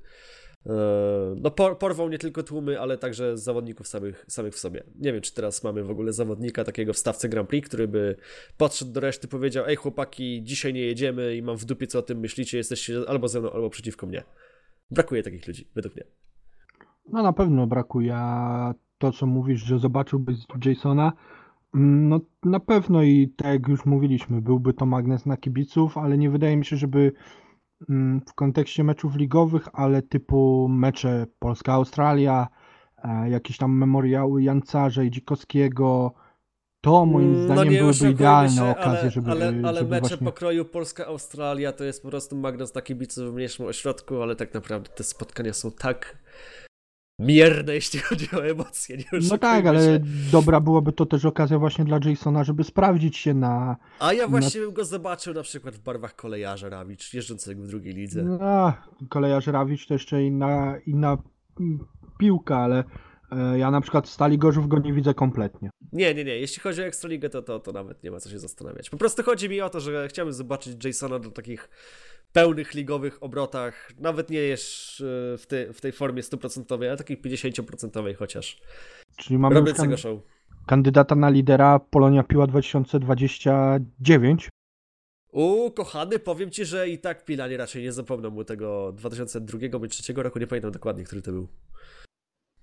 no, 1.36 1.50
por 1.50 1.78
porwą 1.78 2.08
nie 2.08 2.18
tylko 2.18 2.42
tłumy, 2.42 2.80
ale 2.80 2.98
także 2.98 3.38
zawodników 3.38 3.88
samych, 3.88 4.24
samych 4.28 4.54
w 4.54 4.58
sobie. 4.58 4.84
Nie 4.98 5.12
wiem, 5.12 5.22
czy 5.22 5.34
teraz 5.34 5.64
mamy 5.64 5.84
w 5.84 5.90
ogóle 5.90 6.12
zawodnika 6.12 6.64
takiego 6.64 6.92
w 6.92 6.98
stawce 6.98 7.28
Grand 7.28 7.48
Prix, 7.48 7.68
który 7.68 7.88
by 7.88 8.16
podszedł 8.56 8.92
do 8.92 9.00
reszty, 9.00 9.28
powiedział: 9.28 9.64
Ej, 9.66 9.76
chłopaki, 9.76 10.42
dzisiaj 10.42 10.72
nie 10.72 10.80
jedziemy 10.80 11.36
i 11.36 11.42
mam 11.42 11.56
w 11.56 11.64
dupie, 11.64 11.86
co 11.86 11.98
o 11.98 12.02
tym 12.02 12.18
myślicie, 12.18 12.58
jesteście 12.58 12.94
albo 13.08 13.28
ze 13.28 13.40
mną, 13.40 13.52
albo 13.52 13.70
przeciwko 13.70 14.06
mnie. 14.06 14.22
Brakuje 14.90 15.22
takich 15.22 15.46
ludzi, 15.46 15.68
według 15.74 15.96
mnie. 15.96 16.04
No 17.12 17.22
na 17.22 17.32
pewno 17.32 17.66
brakuje. 17.66 18.16
To, 18.98 19.12
co 19.12 19.26
mówisz, 19.26 19.60
że 19.60 19.78
zobaczyłbyś 19.78 20.36
Jasona, 20.64 21.12
mm, 21.74 22.08
no 22.08 22.20
na 22.42 22.60
pewno 22.60 23.02
i 23.02 23.28
tak 23.36 23.46
jak 23.46 23.68
już 23.68 23.86
mówiliśmy, 23.86 24.42
byłby 24.42 24.74
to 24.74 24.86
magnes 24.86 25.26
na 25.26 25.36
kibiców, 25.36 25.98
ale 25.98 26.18
nie 26.18 26.30
wydaje 26.30 26.56
mi 26.56 26.64
się, 26.64 26.76
żeby 26.76 27.12
w 28.28 28.34
kontekście 28.34 28.84
meczów 28.84 29.16
ligowych, 29.16 29.68
ale 29.72 30.02
typu 30.02 30.68
mecze 30.70 31.26
Polska-Australia, 31.38 32.48
e, 33.04 33.30
jakieś 33.30 33.56
tam 33.56 33.72
memoriały 33.72 34.42
Jancarza 34.42 35.02
i 35.02 35.10
Dzikowskiego, 35.10 36.14
to 36.80 37.06
moim 37.06 37.34
Mm, 37.34 37.44
zdaniem 37.44 37.72
nie 37.72 37.78
byłyby 37.78 38.10
idealne 38.10 38.50
się, 38.50 38.70
okazje, 38.70 39.00
ale, 39.00 39.10
żeby, 39.10 39.30
ale, 39.30 39.46
ale 39.64 39.78
żeby 39.78 39.90
mecze 39.90 40.08
właśnie... 40.08 40.26
pokroju 40.26 40.64
Polska-Australia 40.64 41.72
to 41.72 41.84
jest 41.84 42.02
po 42.02 42.08
prostu 42.08 42.36
magnes 42.36 42.74
na 42.74 42.82
kibiców 42.82 43.30
w 43.30 43.34
mniejszym 43.34 43.66
ośrodku, 43.66 44.22
ale 44.22 44.36
tak 44.36 44.54
naprawdę 44.54 44.90
te 44.90 45.04
spotkania 45.04 45.52
są 45.52 45.70
tak 45.70 46.18
mierne, 47.20 47.74
jeśli 47.80 48.00
chodzi 48.00 48.28
o 48.36 48.46
emocje. 48.46 48.96
Nie 48.96 49.04
No 49.30 49.38
tak, 49.38 49.66
ale 49.66 49.80
się. 49.84 50.00
dobra 50.32 50.60
byłaby 50.60 50.92
to 50.92 51.06
też 51.06 51.24
okazja 51.24 51.58
właśnie 51.58 51.84
dla 51.84 51.98
Jasona, 52.04 52.44
żeby 52.44 52.64
sprawdzić 52.64 53.16
się 53.16 53.34
na, 53.34 53.76
A 53.98 54.12
ja 54.12 54.28
właśnie 54.28 54.60
bym 54.60 54.72
go 54.72 54.84
zobaczył 54.84 55.34
na 55.34 55.42
przykład 55.42 55.74
w 55.74 55.80
barwach 55.80 56.16
kolejarza 56.16 56.68
Rawicz, 56.68 57.14
jeżdżącego 57.14 57.62
w 57.62 57.66
drugiej 57.66 57.94
lidze. 57.94 58.22
No, 58.22 58.72
kolejarz 59.08 59.46
Rawicz 59.46 59.86
to 59.86 59.94
jeszcze 59.94 60.24
inna, 60.24 60.78
inna 60.86 61.18
piłka, 62.18 62.58
ale 62.58 62.84
e, 63.32 63.58
ja 63.58 63.70
na 63.70 63.80
przykład 63.80 64.08
Stali 64.08 64.38
Gorzów 64.38 64.68
go 64.68 64.78
nie 64.78 64.92
widzę 64.92 65.14
kompletnie. 65.14 65.70
Nie, 65.92 66.14
nie, 66.14 66.24
nie. 66.24 66.36
Jeśli 66.38 66.62
chodzi 66.62 66.82
o 66.82 66.84
Ekstraligę, 66.84 67.28
to, 67.28 67.42
to, 67.42 67.60
to 67.60 67.72
nawet 67.72 68.04
nie 68.04 68.10
ma 68.10 68.20
co 68.20 68.30
się 68.30 68.38
zastanawiać. 68.38 68.90
Po 68.90 68.96
prostu 68.96 69.22
chodzi 69.22 69.48
mi 69.48 69.60
o 69.60 69.70
to, 69.70 69.80
że 69.80 70.08
chciałbym 70.08 70.32
zobaczyć 70.32 70.84
Jasona 70.84 71.18
do 71.18 71.30
takich 71.30 71.68
pełnych 72.32 72.74
ligowych 72.74 73.22
obrotach, 73.22 73.90
nawet 73.98 74.30
nie 74.30 74.38
jest 74.38 75.00
e, 75.00 75.38
w, 75.38 75.44
te, 75.48 75.72
w 75.72 75.80
tej 75.80 75.92
formie 75.92 76.22
stuprocentowej, 76.22 76.88
ale 76.88 76.98
takiej 76.98 77.22
50% 77.22 78.14
chociaż. 78.16 78.60
Czyli 79.16 79.38
mamy 79.38 79.72
kan- 79.72 79.96
show. 79.96 80.20
kandydata 80.66 81.14
na 81.14 81.30
lidera 81.30 81.78
Polonia 81.78 82.22
Piła 82.22 82.46
2029. 82.46 84.48
U, 85.32 85.70
kochany, 85.70 86.18
powiem 86.18 86.50
ci, 86.50 86.64
że 86.64 86.88
i 86.88 86.98
tak 86.98 87.24
Pilanie 87.24 87.56
raczej 87.56 87.82
nie 87.82 87.92
zapomną 87.92 88.30
mu 88.30 88.44
tego 88.44 88.92
2002 88.92 89.58
bądź 89.58 89.70
2003 89.70 90.12
roku, 90.22 90.38
nie 90.38 90.46
pamiętam 90.46 90.72
dokładnie, 90.72 91.04
który 91.04 91.22
to 91.22 91.32
był. 91.32 91.48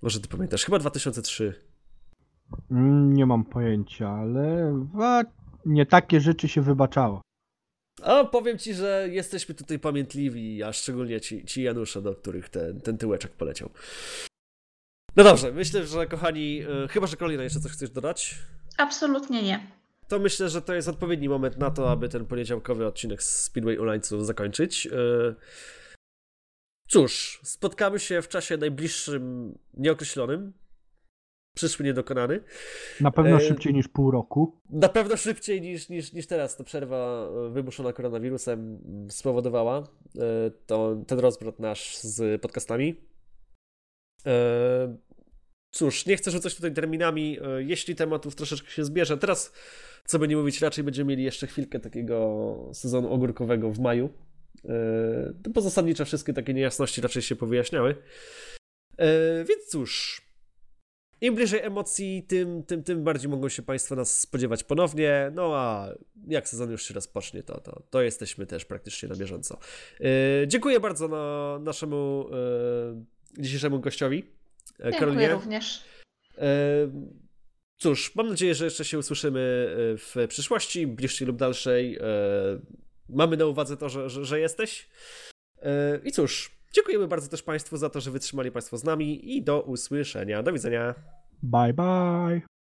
Może 0.02 0.20
ty 0.20 0.28
pamiętasz, 0.28 0.64
chyba 0.64 0.78
2003. 0.78 1.54
Mm, 2.70 3.12
Nie 3.12 3.26
mam 3.26 3.44
pojęcia, 3.44 4.08
ale 4.10 4.74
nie 5.66 5.86
takie 5.86 6.20
rzeczy 6.20 6.48
się 6.48 6.62
wybaczało. 6.62 7.20
A 8.02 8.24
powiem 8.24 8.58
ci, 8.58 8.74
że 8.74 9.08
jesteśmy 9.10 9.54
tutaj 9.54 9.78
pamiętliwi, 9.78 10.62
a 10.62 10.72
szczególnie 10.72 11.20
ci, 11.20 11.44
ci 11.44 11.62
Janusze, 11.62 12.02
do 12.02 12.14
których 12.14 12.48
ten, 12.48 12.80
ten 12.80 12.98
tyłeczek 12.98 13.32
poleciał. 13.32 13.70
No 15.16 15.24
dobrze, 15.24 15.52
myślę, 15.52 15.86
że 15.86 16.06
kochani, 16.06 16.62
e, 16.84 16.88
chyba 16.88 17.06
że 17.06 17.16
Kolina 17.16 17.42
jeszcze 17.42 17.60
coś 17.60 17.72
chcesz 17.72 17.90
dodać, 17.90 18.34
Absolutnie 18.76 19.42
nie. 19.42 19.66
to 20.08 20.18
myślę, 20.18 20.48
że 20.48 20.62
to 20.62 20.74
jest 20.74 20.88
odpowiedni 20.88 21.28
moment 21.28 21.58
na 21.58 21.70
to, 21.70 21.90
aby 21.90 22.08
ten 22.08 22.26
poniedziałkowy 22.26 22.86
odcinek 22.86 23.22
z 23.22 23.42
Speedway 23.44 23.78
Ullańców 23.78 24.26
zakończyć. 24.26 24.86
E, 24.86 24.90
Cóż, 26.88 27.40
spotkamy 27.44 27.98
się 27.98 28.22
w 28.22 28.28
czasie 28.28 28.56
najbliższym, 28.56 29.54
nieokreślonym, 29.74 30.52
przyszły 31.58 31.84
niedokonany. 31.84 32.40
Na 33.00 33.10
pewno 33.10 33.36
E, 33.36 33.40
szybciej 33.40 33.74
niż 33.74 33.88
pół 33.88 34.10
roku. 34.10 34.60
Na 34.70 34.88
pewno 34.88 35.16
szybciej 35.16 35.60
niż, 35.60 35.88
niż, 35.88 36.12
niż 36.12 36.26
teraz 36.26 36.56
ta 36.56 36.64
przerwa 36.64 37.30
wymuszona 37.50 37.92
koronawirusem 37.92 38.78
spowodowała 39.10 39.78
e, 39.78 40.50
to, 40.66 40.96
ten 41.06 41.18
rozbrat 41.18 41.58
nasz 41.58 41.96
z 41.96 42.42
podcastami. 42.42 42.96
E, 44.26 44.96
Cóż, 45.70 46.06
nie 46.06 46.16
chcę 46.16 46.30
rzucać 46.30 46.56
tutaj 46.56 46.72
terminami, 46.74 47.38
jeśli 47.58 47.94
tematów 47.94 48.34
troszeczkę 48.34 48.70
się 48.70 48.84
zbierze. 48.84 49.18
Teraz, 49.18 49.52
co 50.04 50.18
by 50.18 50.28
nie 50.28 50.36
mówić, 50.36 50.60
raczej 50.60 50.84
będziemy 50.84 51.08
mieli 51.08 51.24
jeszcze 51.24 51.46
chwilkę 51.46 51.80
takiego 51.80 52.56
sezonu 52.72 53.12
ogórkowego 53.12 53.70
w 53.70 53.78
maju. 53.78 54.08
Bo 55.48 55.60
zasadniczo 55.60 56.04
wszystkie 56.04 56.32
takie 56.32 56.54
niejasności 56.54 57.00
raczej 57.00 57.22
się 57.22 57.36
powyjaśniały. 57.36 57.94
Więc 59.48 59.66
cóż, 59.68 60.22
im 61.20 61.34
bliżej 61.34 61.60
emocji, 61.60 62.22
tym, 62.28 62.62
tym, 62.62 62.84
tym 62.84 63.04
bardziej 63.04 63.30
mogą 63.30 63.48
się 63.48 63.62
Państwo 63.62 63.94
nas 63.94 64.20
spodziewać 64.20 64.64
ponownie. 64.64 65.30
No 65.34 65.56
a 65.56 65.88
jak 66.28 66.48
sezon 66.48 66.70
już 66.70 66.82
się 66.82 66.94
rozpocznie, 66.94 67.42
to, 67.42 67.60
to, 67.60 67.82
to 67.90 68.02
jesteśmy 68.02 68.46
też 68.46 68.64
praktycznie 68.64 69.08
na 69.08 69.16
bieżąco. 69.16 69.58
Yy, 70.00 70.08
dziękuję 70.46 70.80
bardzo 70.80 71.08
na 71.08 71.58
naszemu 71.58 72.30
yy, 73.36 73.44
dzisiejszemu 73.44 73.80
gościowi, 73.80 74.18
e, 74.18 74.22
Dziękuję 74.82 74.98
Karolinie. 74.98 75.32
również. 75.32 75.84
Yy, 76.36 76.42
cóż, 77.76 78.14
mam 78.14 78.28
nadzieję, 78.28 78.54
że 78.54 78.64
jeszcze 78.64 78.84
się 78.84 78.98
usłyszymy 78.98 79.74
yy, 79.78 79.98
w 79.98 80.28
przyszłości, 80.28 80.86
bliższej 80.86 81.26
lub 81.26 81.36
dalszej. 81.36 81.98
Mamy 83.08 83.36
na 83.36 83.46
uwadze 83.46 83.76
to, 83.76 83.88
że, 83.88 84.10
że, 84.10 84.24
że 84.24 84.40
jesteś. 84.40 84.88
I 86.04 86.12
cóż, 86.12 86.57
dziękujemy 86.72 87.08
bardzo 87.08 87.28
też 87.28 87.42
Państwu 87.42 87.76
za 87.76 87.90
to, 87.90 88.00
że 88.00 88.10
wytrzymali 88.10 88.52
Państwo 88.52 88.78
z 88.78 88.84
nami 88.84 89.36
i 89.36 89.42
do 89.42 89.62
usłyszenia. 89.62 90.42
Do 90.42 90.52
widzenia. 90.52 90.94
Bye 91.42 91.74
bye. 91.74 92.57